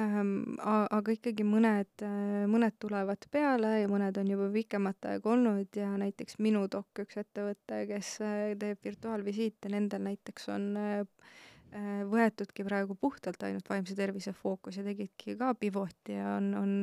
Ähm, 0.00 0.54
aga 0.64 1.12
ikkagi 1.12 1.44
mõned, 1.44 1.90
äh, 2.00 2.44
mõned 2.48 2.78
tulevad 2.80 3.26
peale 3.28 3.74
ja 3.82 3.90
mõned 3.92 4.16
on 4.16 4.30
juba 4.30 4.46
pikemat 4.54 5.04
aega 5.10 5.28
olnud 5.34 5.76
ja 5.76 5.90
näiteks 6.00 6.38
Minudoc, 6.40 6.88
üks 7.02 7.20
ettevõte, 7.20 7.82
kes 7.90 8.14
äh, 8.24 8.38
teeb 8.56 8.80
virtuaalvisiite, 8.88 9.68
nendel 9.74 10.00
näiteks 10.08 10.48
on 10.54 10.64
äh, 10.80 11.04
võetudki 12.08 12.64
praegu 12.64 12.96
puhtalt 12.96 13.44
ainult 13.44 13.68
vaimse 13.68 13.92
tervise 13.96 14.32
fookus 14.32 14.80
ja 14.80 14.86
tegidki 14.88 15.36
ka 15.36 15.52
pivoti 15.60 16.16
ja 16.16 16.38
on, 16.38 16.50
on, 16.56 16.74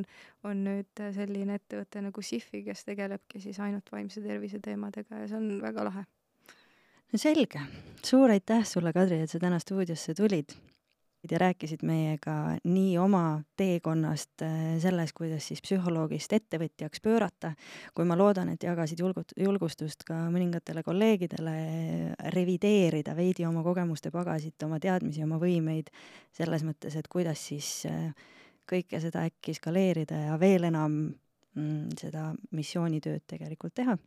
on 0.46 0.64
nüüd 0.70 1.06
selline 1.14 1.58
ettevõte 1.58 2.06
nagu 2.06 2.22
Sifi, 2.22 2.62
kes 2.66 2.86
tegelebki 2.86 3.42
siis 3.42 3.58
ainult 3.58 3.90
vaimse 3.90 4.22
tervise 4.22 4.62
teemadega 4.62 5.24
ja 5.24 5.30
see 5.30 5.42
on 5.42 5.56
väga 5.66 5.90
lahe. 5.90 6.06
no 7.10 7.26
selge, 7.26 7.66
suur 8.06 8.38
aitäh 8.38 8.62
sulle, 8.62 8.94
Kadri, 8.94 9.24
et 9.26 9.30
sa 9.34 9.42
täna 9.42 9.58
stuudiosse 9.58 10.14
tulid 10.14 10.54
ja 11.30 11.38
rääkisid 11.38 11.82
meiega 11.84 12.56
nii 12.64 12.94
oma 12.98 13.42
teekonnast 13.56 14.42
äh, 14.42 14.78
selles, 14.80 15.12
kuidas 15.12 15.48
siis 15.50 15.60
psühholoogist 15.64 16.32
ettevõtjaks 16.32 17.02
pöörata, 17.04 17.52
kui 17.94 18.06
ma 18.08 18.16
loodan, 18.18 18.52
et 18.54 18.64
jagasid 18.64 19.02
julgut-, 19.02 19.34
julgustust 19.36 20.04
ka 20.08 20.16
mõningatele 20.32 20.82
kolleegidele 20.86 21.56
revideerida 22.34 23.16
veidi 23.16 23.46
oma 23.48 23.64
kogemuste 23.66 24.12
pagasit, 24.14 24.56
oma 24.64 24.80
teadmisi, 24.80 25.24
oma 25.24 25.40
võimeid, 25.42 25.92
selles 26.36 26.64
mõttes, 26.66 26.96
et 26.96 27.08
kuidas 27.12 27.42
siis 27.52 27.72
äh, 27.90 28.14
kõike 28.70 29.02
seda 29.02 29.26
äkki 29.28 29.54
skaleerida 29.58 30.24
ja 30.30 30.38
veel 30.40 30.70
enam 30.70 31.02
mm, 31.10 31.90
seda 32.00 32.30
missioonitööd 32.56 33.26
tegelikult 33.28 33.76
teha 33.76 33.98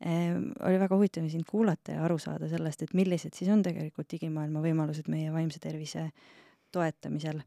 oli 0.00 0.78
väga 0.80 0.96
huvitav 0.96 1.26
sind 1.28 1.44
kuulata 1.48 1.92
ja 1.92 2.04
aru 2.04 2.16
saada 2.18 2.48
sellest, 2.48 2.82
et 2.82 2.94
millised 2.96 3.36
siis 3.36 3.50
on 3.52 3.62
tegelikult 3.62 4.08
digimaailma 4.08 4.62
võimalused 4.64 5.10
meie 5.12 5.32
vaimse 5.32 5.60
tervise 5.60 6.06
toetamisel 6.72 7.40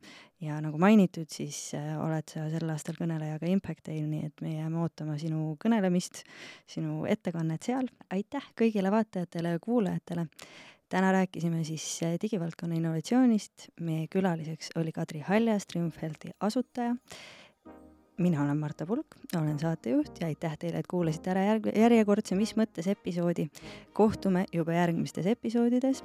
ja 0.43 0.57
nagu 0.61 0.77
mainitud, 0.81 1.29
siis 1.31 1.71
äh, 1.77 1.93
oled 2.01 2.27
sa 2.29 2.45
sel 2.51 2.69
aastal 2.73 2.97
kõneleja 2.99 3.39
ka 3.41 3.49
Impact 3.49 3.87
Dail, 3.87 4.05
nii 4.09 4.27
et 4.27 4.43
me 4.43 4.57
jääme 4.57 4.81
ootama 4.83 5.15
sinu 5.21 5.53
kõnelemist, 5.63 6.23
sinu 6.69 7.03
ettekannet 7.09 7.63
seal. 7.69 7.87
aitäh 8.11 8.49
kõigile 8.59 8.91
vaatajatele 8.91 9.55
ja 9.55 9.63
kuulajatele. 9.63 10.27
täna 10.89 11.11
rääkisime 11.11 11.63
siis 11.63 11.85
äh, 12.03 12.17
digivaldkonna 12.21 12.75
innovatsioonist, 12.75 13.69
meie 13.81 14.07
külaliseks 14.07 14.75
oli 14.75 14.91
Kadri 14.91 15.23
Haljas, 15.25 15.67
Triumfelti 15.67 16.35
asutaja 16.39 16.95
mina 18.17 18.43
olen 18.43 18.57
Marta 18.57 18.85
Pulk, 18.85 19.15
olen 19.37 19.59
saatejuht 19.59 20.21
ja 20.21 20.27
aitäh 20.27 20.57
teile, 20.57 20.79
et 20.79 20.87
kuulasite 20.87 21.31
ära 21.33 21.43
järg-, 21.47 21.71
järjekordse 21.75 22.35
Mis 22.35 22.55
mõttes 22.57 22.87
episoodi. 22.87 23.49
kohtume 23.93 24.45
juba 24.53 24.73
järgmistes 24.73 25.25
episoodides, 25.25 26.03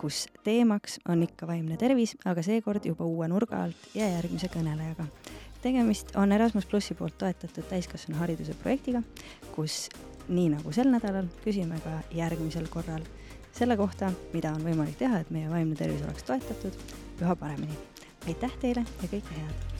kus 0.00 0.26
teemaks 0.44 0.98
on 1.08 1.22
ikka 1.22 1.46
vaimne 1.46 1.76
tervis, 1.76 2.16
aga 2.24 2.42
seekord 2.42 2.86
juba 2.86 3.04
uue 3.04 3.28
nurga 3.28 3.62
alt 3.64 3.88
ja 3.94 4.08
järgmise 4.08 4.48
kõnelejaga. 4.48 5.06
tegemist 5.62 6.16
on 6.16 6.32
Erasmus 6.32 6.66
plussi 6.66 6.94
poolt 6.94 7.18
toetatud 7.18 7.64
täiskasvanuhariduse 7.68 8.54
projektiga, 8.54 9.02
kus 9.54 9.88
nii 10.28 10.48
nagu 10.56 10.72
sel 10.72 10.90
nädalal, 10.90 11.28
küsime 11.44 11.78
ka 11.84 12.00
järgmisel 12.12 12.68
korral 12.68 13.04
selle 13.52 13.76
kohta, 13.76 14.10
mida 14.32 14.50
on 14.50 14.64
võimalik 14.66 14.98
teha, 14.98 15.20
et 15.20 15.30
meie 15.30 15.50
vaimne 15.50 15.76
tervis 15.78 16.02
oleks 16.02 16.26
toetatud 16.26 16.74
üha 17.20 17.36
paremini. 17.36 17.78
aitäh 18.26 18.58
teile 18.60 18.84
ja 19.02 19.08
kõike 19.08 19.38
head! 19.38 19.73